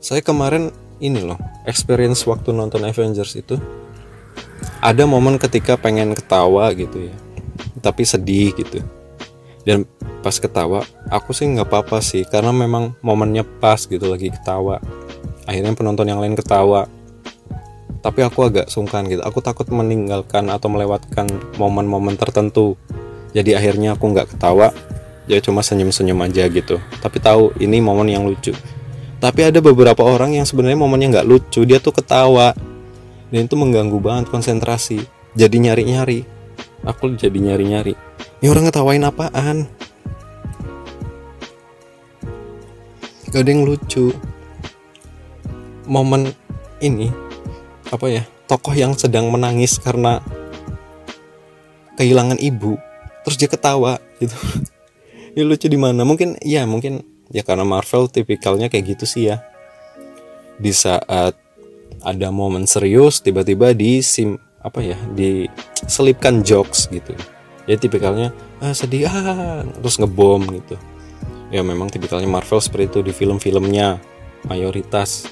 saya 0.02 0.18
kemarin 0.18 0.74
ini 0.98 1.22
loh 1.22 1.38
experience 1.62 2.26
waktu 2.26 2.50
nonton 2.50 2.82
Avengers 2.82 3.38
itu 3.38 3.54
ada 4.82 5.06
momen 5.06 5.38
ketika 5.38 5.78
pengen 5.78 6.10
ketawa 6.18 6.74
gitu 6.74 7.06
ya 7.06 7.14
tapi 7.78 8.02
sedih 8.02 8.50
gitu. 8.58 8.82
Dan 9.62 9.86
pas 10.26 10.34
ketawa 10.38 10.82
aku 11.06 11.30
sih 11.30 11.46
nggak 11.46 11.70
apa-apa 11.70 12.02
sih 12.02 12.26
karena 12.26 12.50
memang 12.50 12.98
momennya 12.98 13.46
pas 13.46 13.78
gitu 13.86 14.10
lagi 14.10 14.34
ketawa. 14.34 14.82
Akhirnya 15.46 15.74
penonton 15.78 16.10
yang 16.10 16.18
lain 16.18 16.34
ketawa. 16.34 16.90
Tapi 18.02 18.26
aku 18.26 18.50
agak 18.50 18.66
sungkan 18.66 19.06
gitu 19.06 19.22
aku 19.22 19.38
takut 19.38 19.70
meninggalkan 19.70 20.50
atau 20.50 20.66
melewatkan 20.66 21.30
momen-momen 21.62 22.18
tertentu. 22.18 22.74
Jadi 23.30 23.54
akhirnya 23.54 23.94
aku 23.94 24.10
nggak 24.10 24.34
ketawa 24.34 24.74
ya 25.30 25.38
cuma 25.38 25.62
senyum-senyum 25.62 26.18
aja 26.26 26.50
gitu. 26.50 26.82
Tapi 26.98 27.22
tahu 27.22 27.54
ini 27.62 27.78
momen 27.78 28.10
yang 28.10 28.26
lucu 28.26 28.50
tapi 29.22 29.46
ada 29.46 29.62
beberapa 29.62 30.02
orang 30.02 30.34
yang 30.34 30.42
sebenarnya 30.42 30.82
momennya 30.82 31.08
nggak 31.14 31.28
lucu 31.30 31.62
dia 31.62 31.78
tuh 31.78 31.94
ketawa. 31.94 32.58
Dan 33.30 33.46
itu 33.46 33.54
mengganggu 33.54 33.94
banget 34.02 34.26
konsentrasi 34.34 35.06
jadi 35.38 35.62
nyari-nyari. 35.62 36.26
Aku 36.82 37.14
jadi 37.14 37.38
nyari-nyari. 37.38 37.94
Ini 38.42 38.50
orang 38.50 38.66
ngetawain 38.66 39.06
apaan? 39.06 39.70
Gak 43.30 43.46
ada 43.46 43.50
yang 43.54 43.62
lucu. 43.62 44.10
Momen 45.86 46.34
ini 46.82 47.14
apa 47.94 48.10
ya 48.10 48.22
tokoh 48.50 48.74
yang 48.74 48.98
sedang 48.98 49.30
menangis 49.30 49.78
karena 49.78 50.18
kehilangan 51.94 52.42
ibu 52.42 52.74
terus 53.22 53.38
dia 53.38 53.46
ketawa 53.46 54.02
gitu. 54.18 54.34
Ya 55.32 55.48
lucu 55.48 55.64
di 55.64 55.80
mana? 55.80 56.04
Mungkin 56.04 56.36
ya 56.44 56.68
mungkin 56.68 57.11
ya 57.32 57.40
karena 57.42 57.64
Marvel 57.64 58.06
tipikalnya 58.12 58.68
kayak 58.68 58.94
gitu 58.94 59.04
sih 59.08 59.32
ya. 59.32 59.40
Di 60.60 60.70
saat 60.70 61.34
ada 62.04 62.28
momen 62.28 62.68
serius 62.68 63.24
tiba-tiba 63.24 63.72
di 63.72 64.04
sim 64.04 64.36
apa 64.62 64.84
ya 64.84 65.00
diselipkan 65.16 66.44
jokes 66.44 66.92
gitu. 66.92 67.16
Ya 67.66 67.80
tipikalnya 67.80 68.30
ah, 68.60 68.76
sedih 68.76 69.08
ah 69.08 69.64
terus 69.64 69.96
ngebom 69.98 70.44
gitu. 70.60 70.76
Ya 71.48 71.64
memang 71.64 71.88
tipikalnya 71.88 72.28
Marvel 72.28 72.60
seperti 72.60 72.86
itu 72.92 73.00
di 73.00 73.12
film-filmnya 73.16 73.98
mayoritas. 74.46 75.26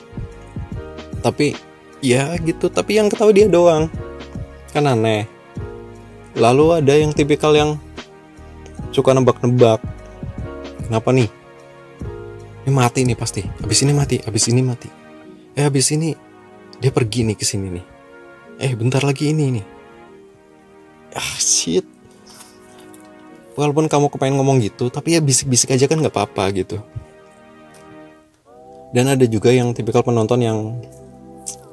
Tapi 1.20 1.52
ya 2.00 2.32
gitu 2.40 2.72
tapi 2.72 2.96
yang 2.96 3.12
ketahui 3.12 3.36
dia 3.36 3.46
doang. 3.46 3.92
Kan 4.72 4.88
aneh. 4.88 5.28
Lalu 6.38 6.80
ada 6.80 6.94
yang 6.96 7.12
tipikal 7.12 7.52
yang 7.52 7.76
suka 8.94 9.12
nebak-nebak. 9.12 9.82
Kenapa 10.86 11.10
nih 11.14 11.39
ini 12.66 12.70
mati 12.72 13.00
nih 13.06 13.16
pasti. 13.16 13.40
Abis 13.64 13.82
ini 13.84 13.92
mati 13.96 14.16
abis 14.20 14.44
ini 14.52 14.60
mati. 14.60 14.88
Eh 15.56 15.64
abis 15.64 15.92
ini 15.96 16.12
dia 16.80 16.92
pergi 16.92 17.24
nih 17.24 17.36
ke 17.36 17.44
sini 17.44 17.68
nih. 17.72 17.84
Eh 18.60 18.72
bentar 18.76 19.00
lagi 19.00 19.32
ini 19.32 19.60
nih. 19.60 19.66
Ah 21.16 21.36
shit. 21.40 21.84
Walaupun 23.56 23.88
kamu 23.90 24.08
kepengen 24.12 24.40
ngomong 24.40 24.62
gitu 24.64 24.88
tapi 24.88 25.16
ya 25.16 25.20
bisik-bisik 25.20 25.74
aja 25.74 25.88
kan 25.88 26.00
nggak 26.00 26.14
apa-apa 26.14 26.44
gitu. 26.54 26.78
Dan 28.90 29.06
ada 29.06 29.22
juga 29.24 29.54
yang 29.54 29.70
tipikal 29.70 30.02
penonton 30.02 30.40
yang 30.42 30.58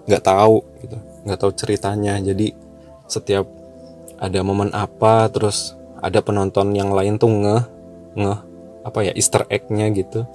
nggak 0.07 0.23
tahu 0.23 0.63
gitu. 0.83 0.97
Nggak 1.27 1.39
tahu 1.39 1.51
ceritanya. 1.55 2.19
Jadi 2.21 2.53
setiap 3.07 3.47
ada 4.17 4.39
momen 4.41 4.73
apa 4.73 5.29
terus 5.29 5.77
ada 6.01 6.21
penonton 6.21 6.73
yang 6.73 6.93
lain 6.93 7.17
tuh 7.17 7.29
ngeh 7.29 7.63
ngeh 8.17 8.39
apa 8.85 8.99
ya 9.03 9.11
Easter 9.13 9.45
egg-nya 9.51 9.91
gitu 9.93 10.25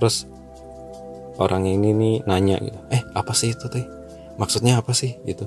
terus 0.00 0.24
orang 1.36 1.68
ini 1.68 1.92
nih 1.92 2.14
nanya 2.24 2.56
gitu 2.64 2.80
eh 2.88 3.04
apa 3.12 3.36
sih 3.36 3.52
itu 3.52 3.68
teh? 3.68 3.84
Maksudnya 4.40 4.80
apa 4.80 4.96
sih? 4.96 5.20
Gitu. 5.28 5.44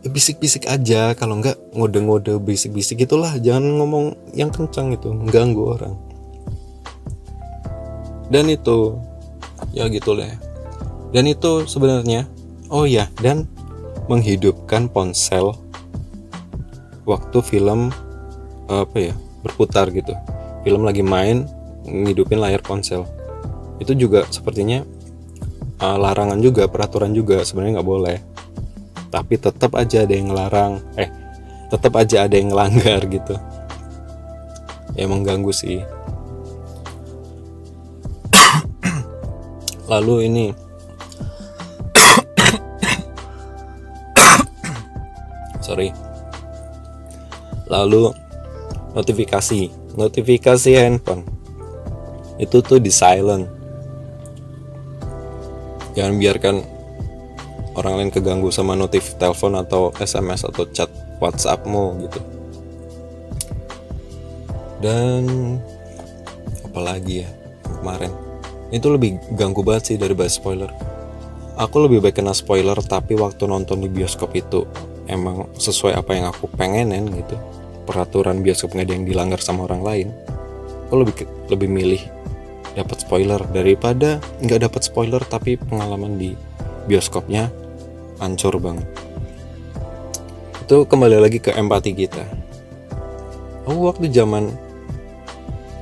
Ya, 0.00 0.08
bisik-bisik 0.08 0.64
aja 0.64 1.12
kalau 1.12 1.36
enggak 1.36 1.60
ngode-ngode 1.76 2.40
bisik-bisik 2.40 3.04
gitulah 3.04 3.36
jangan 3.36 3.76
ngomong 3.76 4.16
yang 4.32 4.48
kencang 4.48 4.96
itu 4.96 5.12
mengganggu 5.12 5.62
orang. 5.76 5.94
Dan 8.32 8.48
itu 8.48 8.96
ya 9.74 9.84
gitu 9.90 10.16
lah 10.16 10.48
dan 11.12 11.24
itu 11.24 11.64
sebenarnya 11.64 12.28
oh 12.68 12.84
ya 12.84 13.08
dan 13.20 13.48
menghidupkan 14.08 14.88
ponsel 14.88 15.56
waktu 17.04 17.38
film 17.40 17.92
apa 18.68 19.12
ya 19.12 19.14
berputar 19.40 19.88
gitu. 19.92 20.12
Film 20.64 20.84
lagi 20.84 21.00
main 21.00 21.48
ngidupin 21.88 22.40
layar 22.40 22.60
ponsel 22.60 23.08
itu 23.78 23.94
juga 23.94 24.26
sepertinya 24.26 24.82
uh, 25.78 25.98
larangan 25.98 26.42
juga 26.42 26.66
peraturan 26.66 27.14
juga 27.14 27.46
sebenarnya 27.46 27.80
nggak 27.80 27.88
boleh. 27.88 28.18
Tapi 29.08 29.40
tetap 29.40 29.72
aja 29.78 30.04
ada 30.04 30.12
yang 30.12 30.28
ngelarang 30.28 30.84
eh 31.00 31.08
tetap 31.72 31.96
aja 31.96 32.28
ada 32.28 32.36
yang 32.36 32.52
ngelanggar 32.52 33.08
gitu. 33.08 33.40
Ya 34.98 35.06
mengganggu 35.06 35.54
sih. 35.54 35.78
Lalu 39.92 40.26
ini. 40.26 40.50
Sorry. 45.66 45.94
Lalu 47.70 48.10
notifikasi. 48.98 49.70
Notifikasi 49.94 50.70
handphone. 50.74 51.22
Itu 52.38 52.62
tuh 52.62 52.78
di 52.82 52.90
silent 52.90 53.57
jangan 55.98 56.14
biarkan 56.14 56.56
orang 57.74 57.94
lain 57.98 58.10
keganggu 58.14 58.54
sama 58.54 58.78
notif 58.78 59.18
telepon 59.18 59.58
atau 59.58 59.90
SMS 59.98 60.46
atau 60.46 60.62
chat 60.70 60.86
WhatsAppmu 61.18 62.06
gitu. 62.06 62.20
Dan 64.78 65.58
apalagi 66.70 67.26
ya 67.26 67.30
kemarin? 67.82 68.14
Itu 68.70 68.94
lebih 68.94 69.18
ganggu 69.34 69.66
banget 69.66 69.94
sih 69.94 69.96
dari 69.98 70.14
bahas 70.14 70.38
spoiler. 70.38 70.70
Aku 71.58 71.82
lebih 71.82 71.98
baik 71.98 72.22
kena 72.22 72.30
spoiler 72.30 72.78
tapi 72.78 73.18
waktu 73.18 73.50
nonton 73.50 73.82
di 73.82 73.90
bioskop 73.90 74.30
itu 74.38 74.62
emang 75.10 75.50
sesuai 75.58 75.98
apa 75.98 76.14
yang 76.14 76.30
aku 76.30 76.46
pengenin 76.54 77.10
gitu. 77.10 77.34
Peraturan 77.90 78.38
bioskop 78.46 78.70
nggak 78.70 78.86
ada 78.86 78.94
yang 78.94 79.06
dilanggar 79.10 79.42
sama 79.42 79.66
orang 79.66 79.82
lain. 79.82 80.08
Aku 80.86 81.02
lebih 81.02 81.26
lebih 81.50 81.66
milih 81.66 82.02
dapat 82.78 83.02
spoiler. 83.02 83.40
Daripada 83.50 84.22
nggak 84.42 84.70
dapat 84.70 84.82
spoiler 84.86 85.22
tapi 85.26 85.58
pengalaman 85.58 86.14
di 86.16 86.38
bioskopnya 86.86 87.50
hancur 88.22 88.56
banget. 88.62 88.86
Itu 90.62 90.86
kembali 90.86 91.18
lagi 91.18 91.42
ke 91.42 91.54
empati 91.54 91.90
kita. 91.92 92.24
Oh 93.68 93.90
waktu 93.90 94.08
zaman 94.08 94.48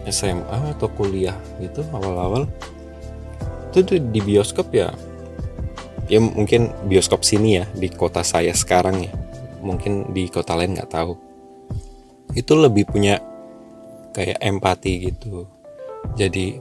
SMA 0.07 0.75
atau 0.75 0.91
kuliah 0.91 1.35
gitu 1.59 1.83
awal-awal 1.91 2.47
itu 3.77 4.01
di 4.01 4.21
bioskop 4.25 4.73
ya. 4.73 4.89
Ya 6.07 6.23
mungkin 6.23 6.73
bioskop 6.89 7.27
sini 7.27 7.61
ya 7.61 7.65
di 7.77 7.93
kota 7.93 8.25
saya 8.25 8.57
sekarang 8.57 9.05
ya. 9.05 9.13
Mungkin 9.61 10.17
di 10.17 10.33
kota 10.33 10.57
lain 10.57 10.79
nggak 10.79 10.91
tahu. 10.91 11.13
Itu 12.33 12.57
lebih 12.57 12.89
punya 12.89 13.21
kayak 14.17 14.41
empati 14.41 15.13
gitu. 15.13 15.45
Jadi 16.17 16.57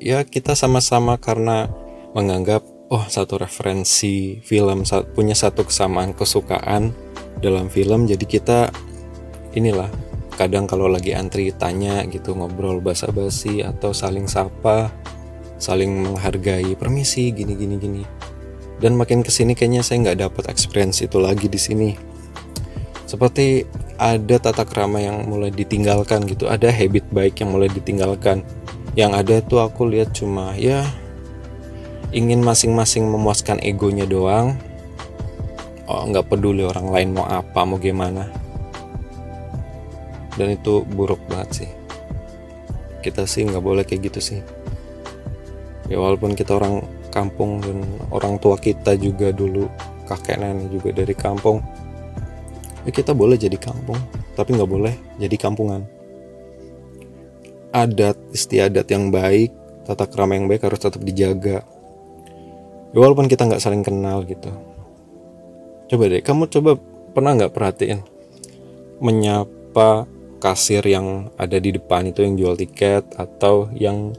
ya 0.00 0.24
kita 0.24 0.56
sama-sama 0.56 1.20
karena 1.20 1.68
menganggap 2.16 2.64
oh 2.88 3.04
satu 3.06 3.38
referensi 3.38 4.40
film 4.42 4.82
punya 5.14 5.36
satu 5.36 5.68
kesamaan 5.68 6.16
kesukaan 6.16 6.96
dalam 7.38 7.68
film 7.68 8.08
jadi 8.08 8.24
kita 8.24 8.72
inilah 9.54 9.92
kadang 10.40 10.64
kalau 10.64 10.88
lagi 10.88 11.12
antri 11.12 11.52
tanya 11.52 12.00
gitu 12.08 12.32
ngobrol 12.32 12.80
basa-basi 12.80 13.60
atau 13.60 13.92
saling 13.92 14.24
sapa 14.24 14.88
saling 15.60 15.92
menghargai 15.92 16.72
permisi 16.74 17.30
gini 17.30 17.52
gini 17.54 17.76
gini. 17.76 18.02
Dan 18.80 18.96
makin 18.96 19.20
ke 19.20 19.28
sini 19.28 19.52
kayaknya 19.52 19.84
saya 19.84 20.00
nggak 20.08 20.18
dapat 20.24 20.44
experience 20.48 21.04
itu 21.04 21.20
lagi 21.20 21.52
di 21.52 21.60
sini. 21.60 21.92
Seperti 23.04 23.68
ada 24.00 24.40
tata 24.40 24.64
krama 24.64 25.04
yang 25.04 25.28
mulai 25.28 25.52
ditinggalkan 25.52 26.24
gitu 26.24 26.48
ada 26.48 26.72
habit 26.72 27.04
baik 27.12 27.44
yang 27.44 27.52
mulai 27.52 27.68
ditinggalkan 27.68 28.40
yang 29.00 29.16
ada 29.16 29.40
tuh 29.40 29.64
aku 29.64 29.88
lihat 29.88 30.12
cuma 30.12 30.52
ya 30.60 30.84
ingin 32.12 32.44
masing-masing 32.44 33.08
memuaskan 33.08 33.56
egonya 33.64 34.04
doang. 34.04 34.60
Oh 35.88 36.04
nggak 36.04 36.28
peduli 36.28 36.62
orang 36.62 36.92
lain 36.92 37.08
mau 37.16 37.24
apa 37.24 37.64
mau 37.64 37.80
gimana. 37.80 38.28
Dan 40.36 40.52
itu 40.52 40.84
buruk 40.84 41.18
banget 41.32 41.64
sih. 41.64 41.70
Kita 43.00 43.24
sih 43.24 43.48
nggak 43.48 43.64
boleh 43.64 43.88
kayak 43.88 44.12
gitu 44.12 44.20
sih. 44.20 44.40
Ya 45.88 45.96
walaupun 45.96 46.36
kita 46.36 46.60
orang 46.60 46.84
kampung 47.08 47.64
dan 47.64 47.82
orang 48.12 48.36
tua 48.36 48.60
kita 48.60 48.94
juga 49.00 49.32
dulu 49.34 49.66
kakek 50.06 50.38
nenek 50.38 50.70
juga 50.70 50.90
dari 50.94 51.14
kampung 51.14 51.58
ya 52.86 52.90
kita 52.90 53.12
boleh 53.12 53.36
jadi 53.36 53.58
kampung 53.58 53.98
tapi 54.38 54.56
nggak 54.56 54.70
boleh 54.70 54.94
jadi 55.18 55.36
kampungan 55.36 55.84
adat 57.70 58.18
istiadat 58.34 58.86
yang 58.90 59.10
baik 59.10 59.54
tata 59.86 60.06
krama 60.06 60.38
yang 60.38 60.46
baik 60.46 60.62
harus 60.62 60.78
tetap 60.78 61.02
dijaga. 61.02 61.66
Ya, 62.90 62.98
walaupun 62.98 63.26
kita 63.26 63.46
nggak 63.46 63.62
saling 63.62 63.82
kenal 63.82 64.22
gitu. 64.26 64.50
Coba 65.90 66.06
deh 66.06 66.22
kamu 66.22 66.46
coba 66.50 66.78
pernah 67.10 67.34
nggak 67.34 67.54
perhatiin 67.54 68.00
menyapa 69.02 70.06
kasir 70.38 70.86
yang 70.86 71.30
ada 71.34 71.58
di 71.58 71.74
depan 71.74 72.06
itu 72.10 72.22
yang 72.22 72.34
jual 72.38 72.54
tiket 72.54 73.04
atau 73.18 73.70
yang 73.74 74.14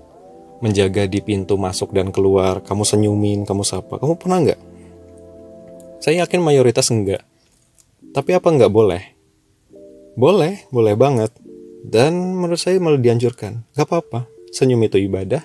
menjaga 0.60 1.08
di 1.08 1.24
pintu 1.24 1.56
masuk 1.56 1.96
dan 1.96 2.12
keluar? 2.12 2.60
Kamu 2.64 2.84
senyumin 2.84 3.48
kamu 3.48 3.64
sapa. 3.64 3.98
Kamu 4.00 4.20
pernah 4.20 4.44
nggak? 4.44 4.62
Saya 6.02 6.26
yakin 6.26 6.42
mayoritas 6.42 6.90
enggak 6.92 7.24
tapi 8.12 8.36
apa 8.36 8.52
nggak 8.52 8.72
boleh? 8.72 9.04
Boleh 10.20 10.68
boleh 10.68 10.96
banget 11.00 11.32
dan 11.82 12.38
menurut 12.38 12.62
saya 12.62 12.78
malah 12.78 13.02
dianjurkan. 13.02 13.66
Gak 13.74 13.90
apa-apa. 13.90 14.30
Senyum 14.54 14.86
itu 14.86 15.02
ibadah. 15.02 15.42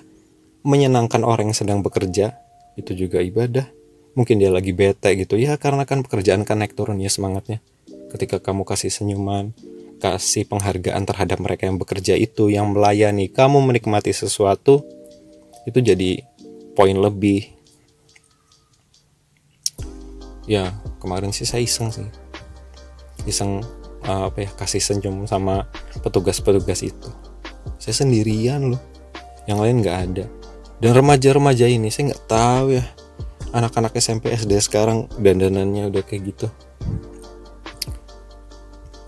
Menyenangkan 0.61 1.23
orang 1.25 1.49
yang 1.49 1.57
sedang 1.57 1.79
bekerja 1.81 2.37
itu 2.77 2.91
juga 2.93 3.23
ibadah. 3.23 3.65
Mungkin 4.13 4.41
dia 4.41 4.53
lagi 4.53 4.73
bete 4.73 5.13
gitu. 5.17 5.37
Ya 5.37 5.57
karena 5.57 5.85
kan 5.89 6.05
pekerjaan 6.05 6.45
kan 6.45 6.61
naik 6.61 6.77
turun 6.77 7.01
ya 7.01 7.09
semangatnya. 7.09 7.61
Ketika 8.13 8.37
kamu 8.41 8.65
kasih 8.65 8.93
senyuman 8.93 9.53
kasih 9.97 10.45
penghargaan 10.45 11.09
terhadap 11.09 11.41
mereka 11.41 11.65
yang 11.65 11.81
bekerja 11.81 12.13
itu 12.13 12.53
yang 12.53 12.69
melayani 12.69 13.33
kamu 13.33 13.65
menikmati 13.65 14.13
sesuatu 14.13 14.85
itu 15.65 15.79
jadi 15.81 16.21
poin 16.77 16.93
lebih. 16.93 17.49
Ya 20.47 20.71
kemarin 21.03 21.35
sih 21.35 21.43
saya 21.43 21.65
iseng 21.65 21.91
sih. 21.91 22.07
Iseng 23.27 23.65
uh, 24.07 24.31
apa 24.31 24.47
ya 24.47 24.49
kasih 24.55 24.81
senyum 24.81 25.27
sama 25.27 25.67
petugas-petugas 26.01 26.81
itu. 26.81 27.09
Saya 27.77 27.93
sendirian 28.03 28.73
loh. 28.73 28.81
Yang 29.45 29.59
lain 29.63 29.75
nggak 29.83 29.97
ada. 30.11 30.25
Dan 30.79 30.91
remaja-remaja 30.95 31.67
ini 31.67 31.91
saya 31.91 32.15
nggak 32.15 32.25
tahu 32.25 32.65
ya. 32.79 32.85
Anak-anak 33.51 33.95
SMP 33.95 34.31
SD 34.31 34.59
sekarang 34.59 35.07
dandanannya 35.19 35.91
udah 35.91 36.03
kayak 36.03 36.35
gitu. 36.35 36.47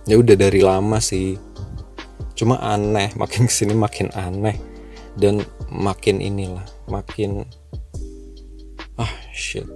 Ya 0.08 0.16
udah 0.16 0.36
dari 0.36 0.64
lama 0.64 0.98
sih. 1.04 1.36
Cuma 2.36 2.56
aneh 2.64 3.12
makin 3.20 3.48
ke 3.48 3.54
sini 3.54 3.76
makin 3.76 4.12
aneh. 4.16 4.56
Dan 5.20 5.44
makin 5.68 6.24
inilah 6.24 6.64
makin 6.88 7.44
ah 8.96 9.12
shit. 9.36 9.68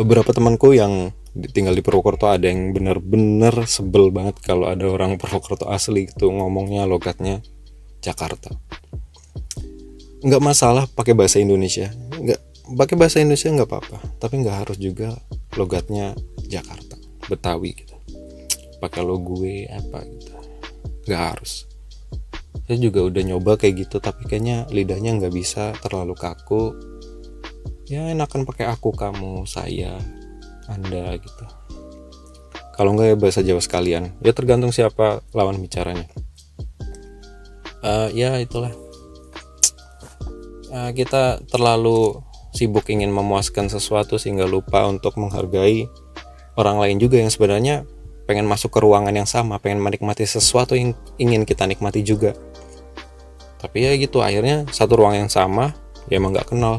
Beberapa 0.00 0.32
temanku 0.32 0.72
yang 0.72 1.12
tinggal 1.30 1.78
di 1.78 1.82
Purwokerto 1.82 2.26
ada 2.26 2.50
yang 2.50 2.74
bener-bener 2.74 3.54
sebel 3.70 4.10
banget 4.10 4.42
kalau 4.42 4.66
ada 4.66 4.82
orang 4.90 5.14
Purwokerto 5.14 5.70
asli 5.70 6.10
gitu 6.10 6.30
ngomongnya 6.34 6.86
logatnya 6.90 7.38
Jakarta. 8.02 8.50
Nggak 10.20 10.42
masalah 10.42 10.84
pakai 10.90 11.14
bahasa 11.14 11.38
Indonesia. 11.38 11.94
Nggak 11.94 12.40
pakai 12.74 12.94
bahasa 12.98 13.22
Indonesia 13.22 13.48
nggak 13.54 13.68
apa-apa. 13.70 13.98
Tapi 14.18 14.34
nggak 14.42 14.56
harus 14.66 14.78
juga 14.82 15.14
logatnya 15.54 16.18
Jakarta 16.50 16.98
Betawi 17.30 17.70
gitu. 17.78 17.94
Pakai 18.82 19.00
lo 19.06 19.22
gue 19.22 19.70
apa 19.70 20.02
gitu. 20.02 20.34
Nggak 21.06 21.22
harus. 21.22 21.70
Saya 22.66 22.78
juga 22.78 23.06
udah 23.06 23.22
nyoba 23.22 23.54
kayak 23.54 23.86
gitu 23.86 24.02
tapi 24.02 24.26
kayaknya 24.26 24.66
lidahnya 24.70 25.14
nggak 25.14 25.34
bisa 25.34 25.70
terlalu 25.78 26.18
kaku. 26.18 26.74
Ya 27.86 28.06
enakan 28.10 28.46
pakai 28.46 28.70
aku 28.70 28.94
kamu 28.94 29.46
saya 29.46 29.98
anda 30.70 31.18
gitu 31.18 31.44
kalau 32.78 32.94
nggak 32.96 33.12
ya 33.12 33.16
bahasa 33.18 33.40
Jawa 33.42 33.60
sekalian 33.60 34.14
ya 34.22 34.30
tergantung 34.30 34.70
siapa 34.70 35.20
lawan 35.34 35.58
bicaranya 35.58 36.06
uh, 37.82 38.08
ya 38.14 38.38
itulah 38.38 38.72
uh, 40.70 40.90
kita 40.94 41.42
terlalu 41.50 42.22
sibuk 42.54 42.86
ingin 42.90 43.10
memuaskan 43.10 43.70
sesuatu 43.70 44.18
sehingga 44.18 44.46
lupa 44.46 44.86
untuk 44.86 45.18
menghargai 45.18 45.90
orang 46.58 46.82
lain 46.82 46.96
juga 46.98 47.18
yang 47.22 47.30
sebenarnya 47.30 47.86
pengen 48.30 48.46
masuk 48.46 48.70
ke 48.70 48.78
ruangan 48.78 49.10
yang 49.10 49.26
sama, 49.26 49.58
pengen 49.58 49.82
menikmati 49.82 50.22
sesuatu 50.22 50.78
yang 50.78 50.94
ingin 51.18 51.42
kita 51.42 51.66
nikmati 51.66 52.06
juga. 52.06 52.30
Tapi 53.58 53.82
ya 53.82 53.90
gitu, 53.98 54.22
akhirnya 54.22 54.70
satu 54.70 55.02
ruang 55.02 55.18
yang 55.18 55.26
sama, 55.26 55.74
ya 56.06 56.22
emang 56.22 56.30
nggak 56.30 56.54
kenal. 56.54 56.78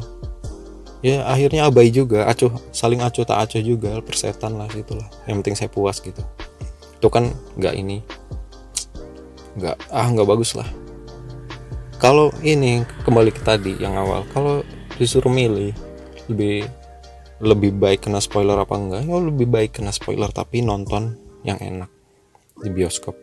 Ya 1.02 1.26
akhirnya 1.26 1.66
abai 1.66 1.90
juga, 1.90 2.30
acuh, 2.30 2.54
saling 2.70 3.02
acuh 3.02 3.26
tak 3.26 3.42
acuh 3.42 3.62
juga, 3.62 3.98
persetan 4.06 4.54
lah 4.58 4.70
gitulah. 4.70 5.10
Yang 5.26 5.36
penting 5.42 5.56
saya 5.58 5.70
puas 5.74 5.98
gitu. 5.98 6.22
Itu 7.02 7.10
kan 7.10 7.34
nggak 7.58 7.74
ini, 7.74 8.06
nggak 9.58 9.76
ah 9.92 10.08
nggak 10.08 10.30
bagus 10.30 10.56
lah 10.56 10.68
kalau 12.00 12.32
ini 12.42 12.88
kembali 13.04 13.36
ke 13.36 13.44
tadi 13.44 13.76
yang 13.78 14.00
awal 14.00 14.24
kalau 14.32 14.64
disuruh 14.96 15.30
milih 15.30 15.76
lebih 16.32 16.64
lebih 17.44 17.72
baik 17.76 18.08
kena 18.08 18.24
spoiler 18.24 18.56
apa 18.56 18.74
enggak 18.80 19.04
ya 19.04 19.18
lebih 19.20 19.48
baik 19.52 19.78
kena 19.78 19.92
spoiler 19.92 20.32
tapi 20.32 20.64
nonton 20.64 21.20
yang 21.44 21.60
enak 21.60 21.92
di 22.64 22.72
bioskop 22.72 23.14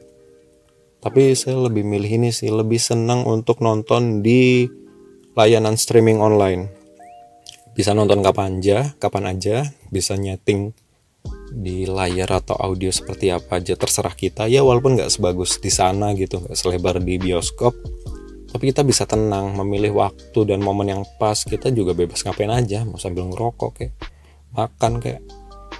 tapi 1.00 1.32
saya 1.32 1.56
lebih 1.64 1.82
milih 1.82 2.22
ini 2.22 2.30
sih 2.30 2.52
lebih 2.52 2.78
senang 2.78 3.24
untuk 3.24 3.64
nonton 3.64 4.20
di 4.20 4.68
layanan 5.32 5.80
streaming 5.80 6.20
online 6.20 6.68
bisa 7.78 7.94
nonton 7.94 8.26
kapan 8.26 8.58
aja 8.58 8.98
kapan 8.98 9.38
aja. 9.38 9.62
Bisa 9.86 10.18
nyeting 10.18 10.74
di 11.54 11.86
layar 11.86 12.42
atau 12.42 12.58
audio 12.58 12.90
seperti 12.90 13.30
apa 13.30 13.62
aja 13.62 13.78
terserah 13.78 14.18
kita. 14.18 14.50
Ya 14.50 14.66
walaupun 14.66 14.98
nggak 14.98 15.14
sebagus 15.14 15.62
di 15.62 15.70
sana 15.70 16.10
gitu 16.18 16.42
nggak 16.42 16.58
selebar 16.58 16.98
di 16.98 17.22
bioskop. 17.22 17.78
Tapi 18.50 18.74
kita 18.74 18.82
bisa 18.82 19.06
tenang 19.06 19.54
memilih 19.54 19.94
waktu 19.94 20.40
dan 20.42 20.58
momen 20.58 20.90
yang 20.90 21.02
pas. 21.22 21.38
Kita 21.46 21.70
juga 21.70 21.94
bebas 21.94 22.26
ngapain 22.26 22.50
aja 22.50 22.82
mau 22.82 22.98
sambil 22.98 23.30
ngerokok 23.30 23.70
kayak 23.78 23.94
makan 24.58 24.98
kayak 24.98 25.22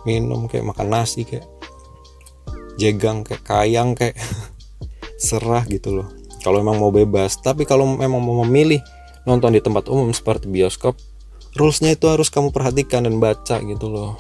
minum 0.06 0.46
kayak 0.46 0.70
makan 0.70 0.94
nasi 0.94 1.26
kayak 1.26 1.50
jegang 2.78 3.26
kayak 3.26 3.42
kayang 3.42 3.98
kayak. 3.98 4.14
Serah 5.18 5.66
gitu 5.66 5.98
loh. 5.98 6.14
Kalau 6.46 6.62
memang 6.62 6.78
mau 6.78 6.94
bebas. 6.94 7.42
Tapi 7.42 7.66
kalau 7.66 7.90
memang 7.90 8.22
mau 8.22 8.46
memilih 8.46 8.78
nonton 9.26 9.50
di 9.50 9.58
tempat 9.58 9.90
umum 9.90 10.14
seperti 10.14 10.46
bioskop 10.46 10.94
rulesnya 11.56 11.96
itu 11.96 12.10
harus 12.10 12.28
kamu 12.28 12.52
perhatikan 12.52 13.06
dan 13.06 13.22
baca 13.22 13.62
gitu 13.62 13.86
loh. 13.88 14.18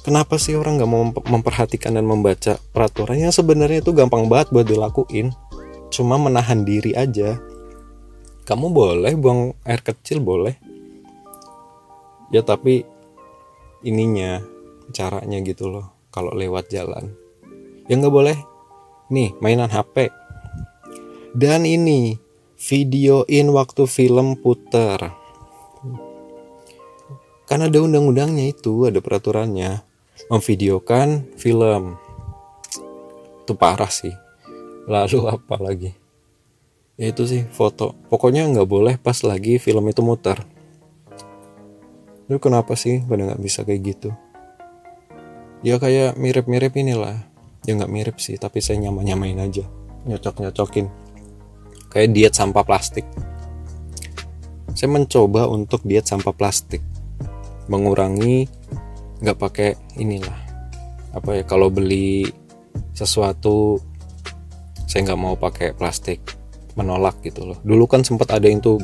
Kenapa 0.00 0.40
sih 0.40 0.56
orang 0.56 0.80
nggak 0.80 0.90
mau 0.90 1.04
memperhatikan 1.12 1.92
dan 1.92 2.08
membaca 2.08 2.56
peraturannya? 2.72 3.28
Sebenarnya 3.28 3.84
itu 3.84 3.92
gampang 3.92 4.32
banget 4.32 4.48
buat 4.48 4.64
dilakuin. 4.64 5.32
Cuma 5.92 6.16
menahan 6.16 6.64
diri 6.64 6.96
aja. 6.96 7.36
Kamu 8.48 8.72
boleh 8.72 9.12
buang 9.20 9.52
air 9.68 9.84
kecil 9.84 10.24
boleh. 10.24 10.56
Ya 12.32 12.40
tapi 12.40 12.88
ininya 13.84 14.40
caranya 14.96 15.38
gitu 15.44 15.68
loh 15.68 15.92
kalau 16.08 16.32
lewat 16.32 16.72
jalan. 16.72 17.12
Ya 17.86 18.00
nggak 18.00 18.14
boleh. 18.14 18.36
Nih 19.12 19.36
mainan 19.42 19.68
HP 19.68 20.08
dan 21.34 21.62
ini 21.62 22.18
videoin 22.58 23.54
waktu 23.54 23.86
film 23.86 24.34
puter 24.38 24.98
karena 27.50 27.66
ada 27.66 27.82
undang-undangnya 27.82 28.54
itu 28.54 28.86
ada 28.86 29.02
peraturannya. 29.02 29.82
Memvideokan 30.30 31.34
film. 31.34 31.98
Itu 33.42 33.58
parah 33.58 33.90
sih. 33.90 34.14
Lalu 34.86 35.26
apa 35.34 35.58
lagi? 35.58 35.90
Ya 36.94 37.10
itu 37.10 37.26
sih 37.26 37.42
foto. 37.50 37.98
Pokoknya 38.06 38.46
nggak 38.46 38.68
boleh 38.70 38.94
pas 39.02 39.18
lagi 39.26 39.58
film 39.58 39.82
itu 39.90 39.98
muter. 39.98 40.38
Lu 42.30 42.38
kenapa 42.38 42.78
sih 42.78 43.02
pada 43.02 43.34
nggak 43.34 43.42
bisa 43.42 43.66
kayak 43.66 43.82
gitu? 43.82 44.14
Ya 45.66 45.82
kayak 45.82 46.14
mirip-mirip 46.22 46.70
inilah. 46.78 47.18
Ya 47.66 47.74
nggak 47.74 47.90
mirip 47.90 48.16
sih 48.22 48.38
tapi 48.38 48.62
saya 48.62 48.78
nyama 48.78 49.02
nyamain 49.02 49.42
aja. 49.42 49.66
Nyocok 50.06 50.46
nyocokin 50.46 50.86
kayak 51.90 52.14
diet 52.14 52.34
sampah 52.38 52.62
plastik. 52.62 53.02
Saya 54.70 54.86
mencoba 54.86 55.50
untuk 55.50 55.82
diet 55.82 56.06
sampah 56.06 56.30
plastik 56.30 56.89
mengurangi 57.70 58.50
nggak 59.22 59.38
pakai 59.38 59.78
inilah 59.96 60.36
apa 61.14 61.40
ya 61.40 61.44
kalau 61.46 61.70
beli 61.70 62.26
sesuatu 62.94 63.78
saya 64.90 65.06
nggak 65.06 65.20
mau 65.20 65.38
pakai 65.38 65.70
plastik 65.78 66.18
menolak 66.74 67.22
gitu 67.22 67.46
loh. 67.46 67.58
Dulu 67.62 67.86
kan 67.86 68.02
sempat 68.02 68.30
ada 68.34 68.46
yang 68.50 68.58
tuh 68.62 68.82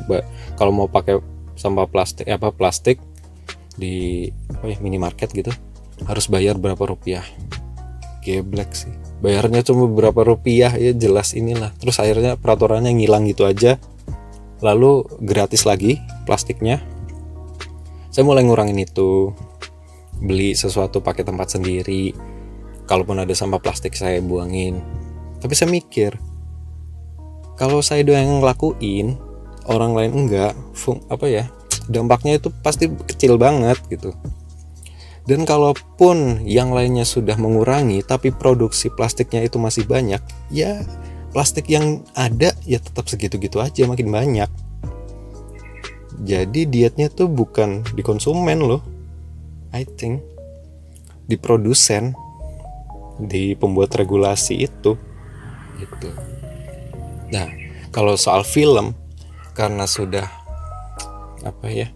kalau 0.54 0.70
mau 0.70 0.86
pakai 0.86 1.18
sampah 1.58 1.90
plastik 1.90 2.26
apa 2.30 2.54
plastik 2.54 3.02
di 3.74 4.26
apa 4.52 4.70
ya 4.70 4.78
minimarket 4.80 5.32
gitu 5.34 5.50
harus 6.06 6.26
bayar 6.30 6.58
berapa 6.58 6.78
rupiah. 6.78 7.26
Geblek 8.22 8.74
sih. 8.74 8.94
Bayarnya 9.22 9.62
cuma 9.62 9.86
berapa 9.86 10.22
rupiah 10.26 10.74
ya 10.74 10.92
jelas 10.94 11.34
inilah. 11.34 11.74
Terus 11.78 11.98
akhirnya 12.02 12.34
peraturannya 12.38 12.90
ngilang 12.94 13.26
gitu 13.30 13.46
aja. 13.46 13.78
Lalu 14.62 15.06
gratis 15.22 15.62
lagi 15.66 15.98
plastiknya 16.26 16.82
saya 18.16 18.24
mulai 18.24 18.48
ngurangin 18.48 18.80
itu. 18.80 19.36
Beli 20.24 20.56
sesuatu 20.56 21.04
pakai 21.04 21.20
tempat 21.20 21.52
sendiri. 21.52 22.16
Kalaupun 22.88 23.20
ada 23.20 23.36
sampah 23.36 23.60
plastik 23.60 23.92
saya 23.92 24.24
buangin. 24.24 24.80
Tapi 25.36 25.52
saya 25.52 25.68
mikir 25.68 26.16
kalau 27.60 27.84
saya 27.84 28.00
doang 28.08 28.24
yang 28.24 28.36
ngelakuin 28.40 29.20
orang 29.68 29.92
lain 29.92 30.12
enggak. 30.16 30.56
Fung, 30.72 31.04
apa 31.12 31.28
ya 31.28 31.44
dampaknya 31.92 32.40
itu 32.40 32.48
pasti 32.64 32.88
kecil 32.88 33.36
banget 33.36 33.76
gitu. 33.92 34.16
Dan 35.28 35.44
kalaupun 35.44 36.40
yang 36.48 36.72
lainnya 36.72 37.04
sudah 37.04 37.36
mengurangi 37.36 38.00
tapi 38.00 38.32
produksi 38.32 38.88
plastiknya 38.88 39.44
itu 39.44 39.60
masih 39.60 39.84
banyak, 39.84 40.24
ya 40.48 40.86
plastik 41.36 41.68
yang 41.68 42.00
ada 42.16 42.56
ya 42.64 42.80
tetap 42.80 43.12
segitu-gitu 43.12 43.60
aja 43.60 43.84
makin 43.84 44.08
banyak. 44.08 44.48
Jadi 46.22 46.64
dietnya 46.64 47.12
tuh 47.12 47.28
bukan 47.28 47.84
di 47.92 48.00
konsumen 48.00 48.64
loh. 48.64 48.80
I 49.74 49.84
think 49.84 50.24
di 51.28 51.36
produsen, 51.36 52.16
di 53.20 53.52
pembuat 53.58 53.92
regulasi 53.92 54.64
itu 54.64 54.96
gitu. 55.76 56.08
Nah, 57.28 57.52
kalau 57.92 58.16
soal 58.16 58.46
film 58.46 58.96
karena 59.52 59.84
sudah 59.84 60.24
apa 61.44 61.68
ya? 61.68 61.92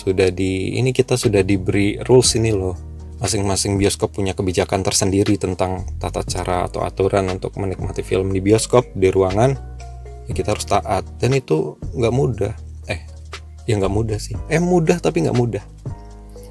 sudah 0.00 0.32
di 0.32 0.80
ini 0.80 0.94
kita 0.94 1.18
sudah 1.18 1.44
diberi 1.44 2.00
rules 2.08 2.38
ini 2.38 2.54
loh 2.54 2.72
masing-masing 3.20 3.76
bioskop 3.76 4.16
punya 4.16 4.32
kebijakan 4.32 4.80
tersendiri 4.80 5.36
tentang 5.36 5.84
tata 6.00 6.24
cara 6.24 6.64
atau 6.64 6.80
aturan 6.80 7.28
untuk 7.28 7.52
menikmati 7.60 8.00
film 8.00 8.32
di 8.32 8.40
bioskop 8.40 8.88
di 8.96 9.12
ruangan 9.12 9.52
ya 10.24 10.32
kita 10.32 10.56
harus 10.56 10.64
taat 10.64 11.04
dan 11.20 11.36
itu 11.36 11.76
nggak 11.92 12.14
mudah 12.16 12.54
ya 13.64 13.76
nggak 13.76 13.92
mudah 13.92 14.18
sih 14.20 14.36
eh 14.48 14.62
mudah 14.62 15.00
tapi 15.00 15.26
nggak 15.26 15.36
mudah 15.36 15.64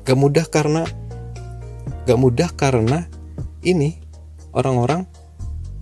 nggak 0.06 0.18
mudah 0.18 0.46
karena 0.50 0.84
nggak 2.06 2.20
mudah 2.20 2.50
karena 2.54 3.06
ini 3.66 4.02
orang-orang 4.54 5.06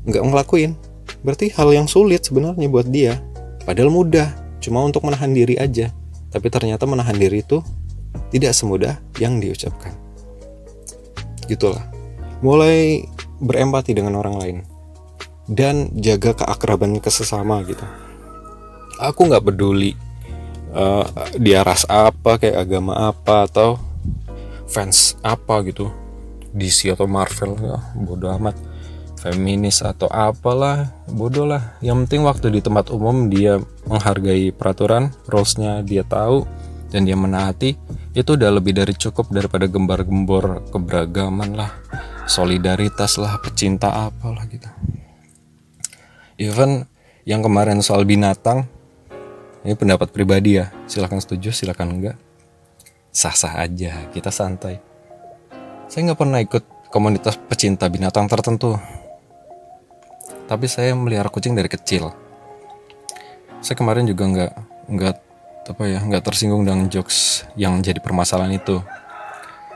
nggak 0.07 0.23
ngelakuin 0.23 0.75
berarti 1.23 1.51
hal 1.55 1.71
yang 1.73 1.87
sulit 1.87 2.23
sebenarnya 2.23 2.67
buat 2.69 2.87
dia 2.87 3.19
padahal 3.67 3.91
mudah 3.91 4.31
cuma 4.63 4.83
untuk 4.83 5.03
menahan 5.03 5.31
diri 5.31 5.55
aja 5.59 5.91
tapi 6.31 6.47
ternyata 6.51 6.83
menahan 6.83 7.15
diri 7.15 7.43
itu 7.43 7.63
tidak 8.31 8.53
semudah 8.55 8.99
yang 9.21 9.39
diucapkan. 9.39 9.93
Gitulah. 11.47 11.83
Mulai 12.43 13.07
berempati 13.41 13.97
dengan 13.97 14.19
orang 14.19 14.35
lain 14.37 14.57
dan 15.49 15.89
jaga 15.97 16.35
keakraban 16.37 16.99
ke 17.01 17.09
sesama 17.09 17.63
gitu. 17.65 17.81
Aku 19.01 19.29
nggak 19.29 19.45
peduli 19.45 19.93
uh, 20.77 21.05
dia 21.41 21.65
ras 21.65 21.83
apa, 21.89 22.37
kayak 22.37 22.69
agama 22.69 23.09
apa 23.09 23.49
atau 23.49 23.81
fans 24.69 25.17
apa 25.25 25.65
gitu, 25.65 25.89
DC 26.53 26.93
atau 26.93 27.09
Marvel 27.09 27.57
ya, 27.57 27.81
bodoh 27.97 28.29
amat. 28.37 28.55
Feminis 29.17 29.81
atau 29.81 30.05
apalah 30.13 30.93
bodoh 31.09 31.49
lah. 31.49 31.81
Yang 31.81 32.05
penting 32.05 32.21
waktu 32.29 32.47
di 32.53 32.61
tempat 32.61 32.93
umum 32.93 33.33
dia 33.33 33.57
menghargai 33.89 34.53
peraturan 34.53 35.09
rulesnya 35.25 35.81
dia 35.81 36.05
tahu 36.05 36.45
dan 36.93 37.03
dia 37.03 37.17
menaati 37.17 37.73
itu 38.13 38.29
udah 38.37 38.49
lebih 38.53 38.77
dari 38.77 38.93
cukup 38.93 39.33
daripada 39.33 39.65
gembar-gembor 39.65 40.69
keberagaman 40.69 41.57
lah. 41.57 41.73
Solidaritas 42.29 43.17
lah 43.17 43.41
pecinta 43.41 43.89
apalah 44.05 44.45
gitu. 44.45 44.69
Even 46.37 46.85
yang 47.25 47.41
kemarin 47.41 47.81
soal 47.81 48.05
binatang 48.05 48.69
ini 49.67 49.75
pendapat 49.75 50.15
pribadi 50.15 50.55
ya. 50.55 50.71
Silahkan 50.87 51.19
setuju 51.19 51.51
silahkan 51.51 51.91
enggak. 51.91 52.15
Sah-sah 53.11 53.59
aja 53.59 54.07
kita 54.15 54.31
santai. 54.31 54.79
Saya 55.91 56.07
nggak 56.07 56.19
pernah 56.23 56.39
ikut 56.39 56.63
komunitas 56.87 57.35
pecinta 57.35 57.91
binatang 57.91 58.31
tertentu. 58.31 58.79
Tapi 60.47 60.71
saya 60.71 60.95
melihara 60.95 61.27
kucing 61.27 61.51
dari 61.51 61.67
kecil. 61.67 62.15
Saya 63.59 63.75
kemarin 63.75 64.07
juga 64.07 64.23
nggak 64.31 64.53
nggak 64.87 65.15
apa 65.67 65.83
ya 65.83 65.99
nggak 65.99 66.23
tersinggung 66.23 66.63
dengan 66.63 66.87
jokes 66.87 67.43
yang 67.59 67.83
jadi 67.83 67.99
permasalahan 67.99 68.55
itu. 68.55 68.79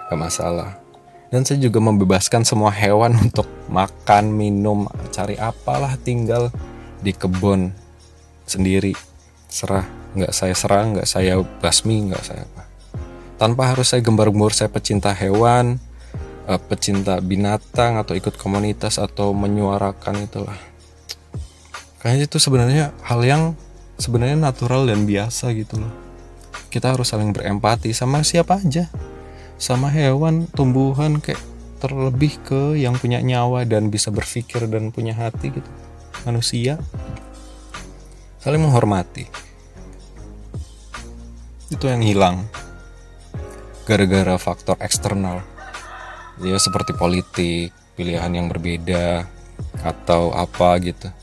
Nggak 0.08 0.20
masalah. 0.24 0.80
Dan 1.28 1.44
saya 1.44 1.60
juga 1.60 1.84
membebaskan 1.84 2.48
semua 2.48 2.72
hewan 2.72 3.12
untuk 3.28 3.52
makan 3.68 4.32
minum 4.32 4.88
cari 5.12 5.36
apalah 5.36 6.00
tinggal 6.00 6.48
di 7.04 7.12
kebun 7.12 7.76
sendiri 8.48 9.11
serah. 9.52 9.86
Nggak 10.16 10.32
saya 10.32 10.56
serang 10.56 10.98
nggak 10.98 11.08
saya 11.08 11.38
basmi 11.60 12.10
nggak 12.10 12.24
saya 12.24 12.48
apa. 12.48 12.64
Tanpa 13.36 13.76
harus 13.76 13.92
saya 13.92 14.00
gembar-gembor 14.00 14.56
saya 14.56 14.72
pecinta 14.72 15.12
hewan 15.12 15.78
uh, 16.48 16.62
pecinta 16.62 17.20
binatang 17.20 18.00
atau 18.00 18.16
ikut 18.18 18.40
komunitas 18.40 18.98
atau 18.98 19.36
menyuarakan 19.36 20.26
itulah. 20.26 20.58
Kayaknya 22.02 22.26
itu 22.26 22.38
sebenarnya 22.42 22.86
hal 23.06 23.22
yang 23.22 23.44
sebenarnya 24.02 24.40
natural 24.40 24.90
dan 24.90 25.06
biasa 25.06 25.54
gitu 25.54 25.78
loh. 25.78 25.94
Kita 26.72 26.96
harus 26.96 27.12
saling 27.12 27.36
berempati 27.36 27.94
sama 27.94 28.26
siapa 28.26 28.58
aja. 28.58 28.90
Sama 29.62 29.94
hewan 29.94 30.50
tumbuhan 30.50 31.22
kayak 31.22 31.38
terlebih 31.78 32.42
ke 32.42 32.78
yang 32.78 32.98
punya 32.98 33.22
nyawa 33.22 33.66
dan 33.66 33.94
bisa 33.94 34.10
berpikir 34.10 34.66
dan 34.66 34.90
punya 34.90 35.14
hati 35.14 35.54
gitu. 35.54 35.70
Manusia 36.26 36.82
saling 38.42 38.58
menghormati. 38.58 39.30
Itu 41.70 41.88
yang 41.88 42.02
hilang 42.02 42.50
gara-gara 43.86 44.36
faktor 44.42 44.76
eksternal. 44.82 45.46
Ya 46.42 46.58
seperti 46.58 46.98
politik 46.98 47.70
pilihan 47.94 48.34
yang 48.34 48.50
berbeda 48.50 49.30
atau 49.86 50.34
apa 50.34 50.74
gitu. 50.82 51.14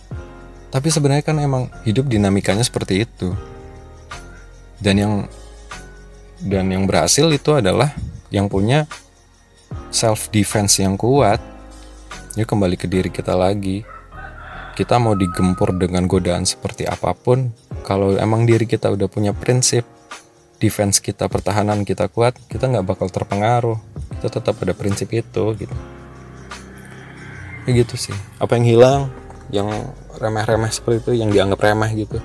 Tapi 0.70 0.88
sebenarnya 0.94 1.26
kan 1.26 1.42
emang 1.42 1.66
hidup 1.82 2.06
dinamikanya 2.06 2.62
seperti 2.62 3.02
itu. 3.02 3.34
Dan 4.78 4.94
yang 4.94 5.14
dan 6.38 6.70
yang 6.70 6.86
berhasil 6.86 7.26
itu 7.34 7.50
adalah 7.58 7.98
yang 8.30 8.46
punya 8.46 8.86
self 9.90 10.30
defense 10.30 10.78
yang 10.78 10.94
kuat. 10.94 11.42
Ya 12.38 12.46
kembali 12.46 12.78
ke 12.78 12.86
diri 12.86 13.10
kita 13.10 13.34
lagi 13.34 13.82
kita 14.78 15.02
mau 15.02 15.18
digempur 15.18 15.74
dengan 15.74 16.06
godaan 16.06 16.46
seperti 16.46 16.86
apa 16.86 17.10
pun 17.10 17.50
kalau 17.82 18.14
emang 18.14 18.46
diri 18.46 18.62
kita 18.62 18.86
udah 18.94 19.10
punya 19.10 19.34
prinsip 19.34 19.82
defense 20.62 21.02
kita 21.02 21.26
pertahanan 21.26 21.82
kita 21.82 22.06
kuat 22.06 22.38
kita 22.46 22.70
nggak 22.70 22.86
bakal 22.86 23.10
terpengaruh. 23.10 23.74
Kita 24.14 24.38
tetap 24.38 24.54
ada 24.62 24.78
prinsip 24.78 25.10
itu 25.10 25.44
gitu. 25.58 25.74
Kayak 27.66 27.74
gitu 27.82 27.94
sih. 27.98 28.16
Apa 28.38 28.54
yang 28.54 28.66
hilang 28.70 29.00
yang 29.50 29.66
remeh-remeh 30.14 30.70
seperti 30.70 31.02
itu 31.02 31.12
yang 31.26 31.34
dianggap 31.34 31.58
remeh 31.58 31.90
gitu 31.98 32.22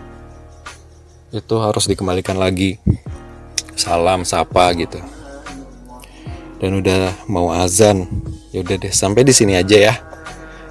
itu 1.34 1.56
harus 1.58 1.90
dikembalikan 1.90 2.38
lagi. 2.38 2.78
Salam 3.74 4.22
sapa 4.30 4.70
gitu. 4.78 5.02
Dan 6.62 6.86
udah 6.86 7.18
mau 7.26 7.50
azan 7.50 8.06
ya 8.54 8.62
udah 8.62 8.78
deh 8.78 8.94
sampai 8.94 9.26
di 9.26 9.34
sini 9.34 9.58
aja 9.58 9.90
ya 9.90 10.13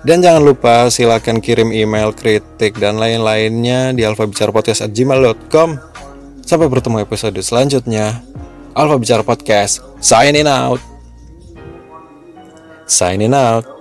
dan 0.02 0.20
jangan 0.20 0.42
lupa 0.42 0.90
silahkan 0.90 1.38
kirim 1.38 1.70
email 1.70 2.10
kritik 2.10 2.76
dan 2.76 2.98
lain-lainnya 2.98 3.94
di 3.94 4.02
alfabicarapodcast@gmail.com 4.02 5.68
sampai 6.42 6.68
bertemu 6.68 7.06
episode 7.06 7.38
selanjutnya. 7.40 8.20
Alfa 8.72 8.96
Bicara 9.00 9.22
Podcast 9.24 9.80
signing 10.02 10.48
out. 10.48 10.80
Signing 12.88 13.32
out. 13.32 13.71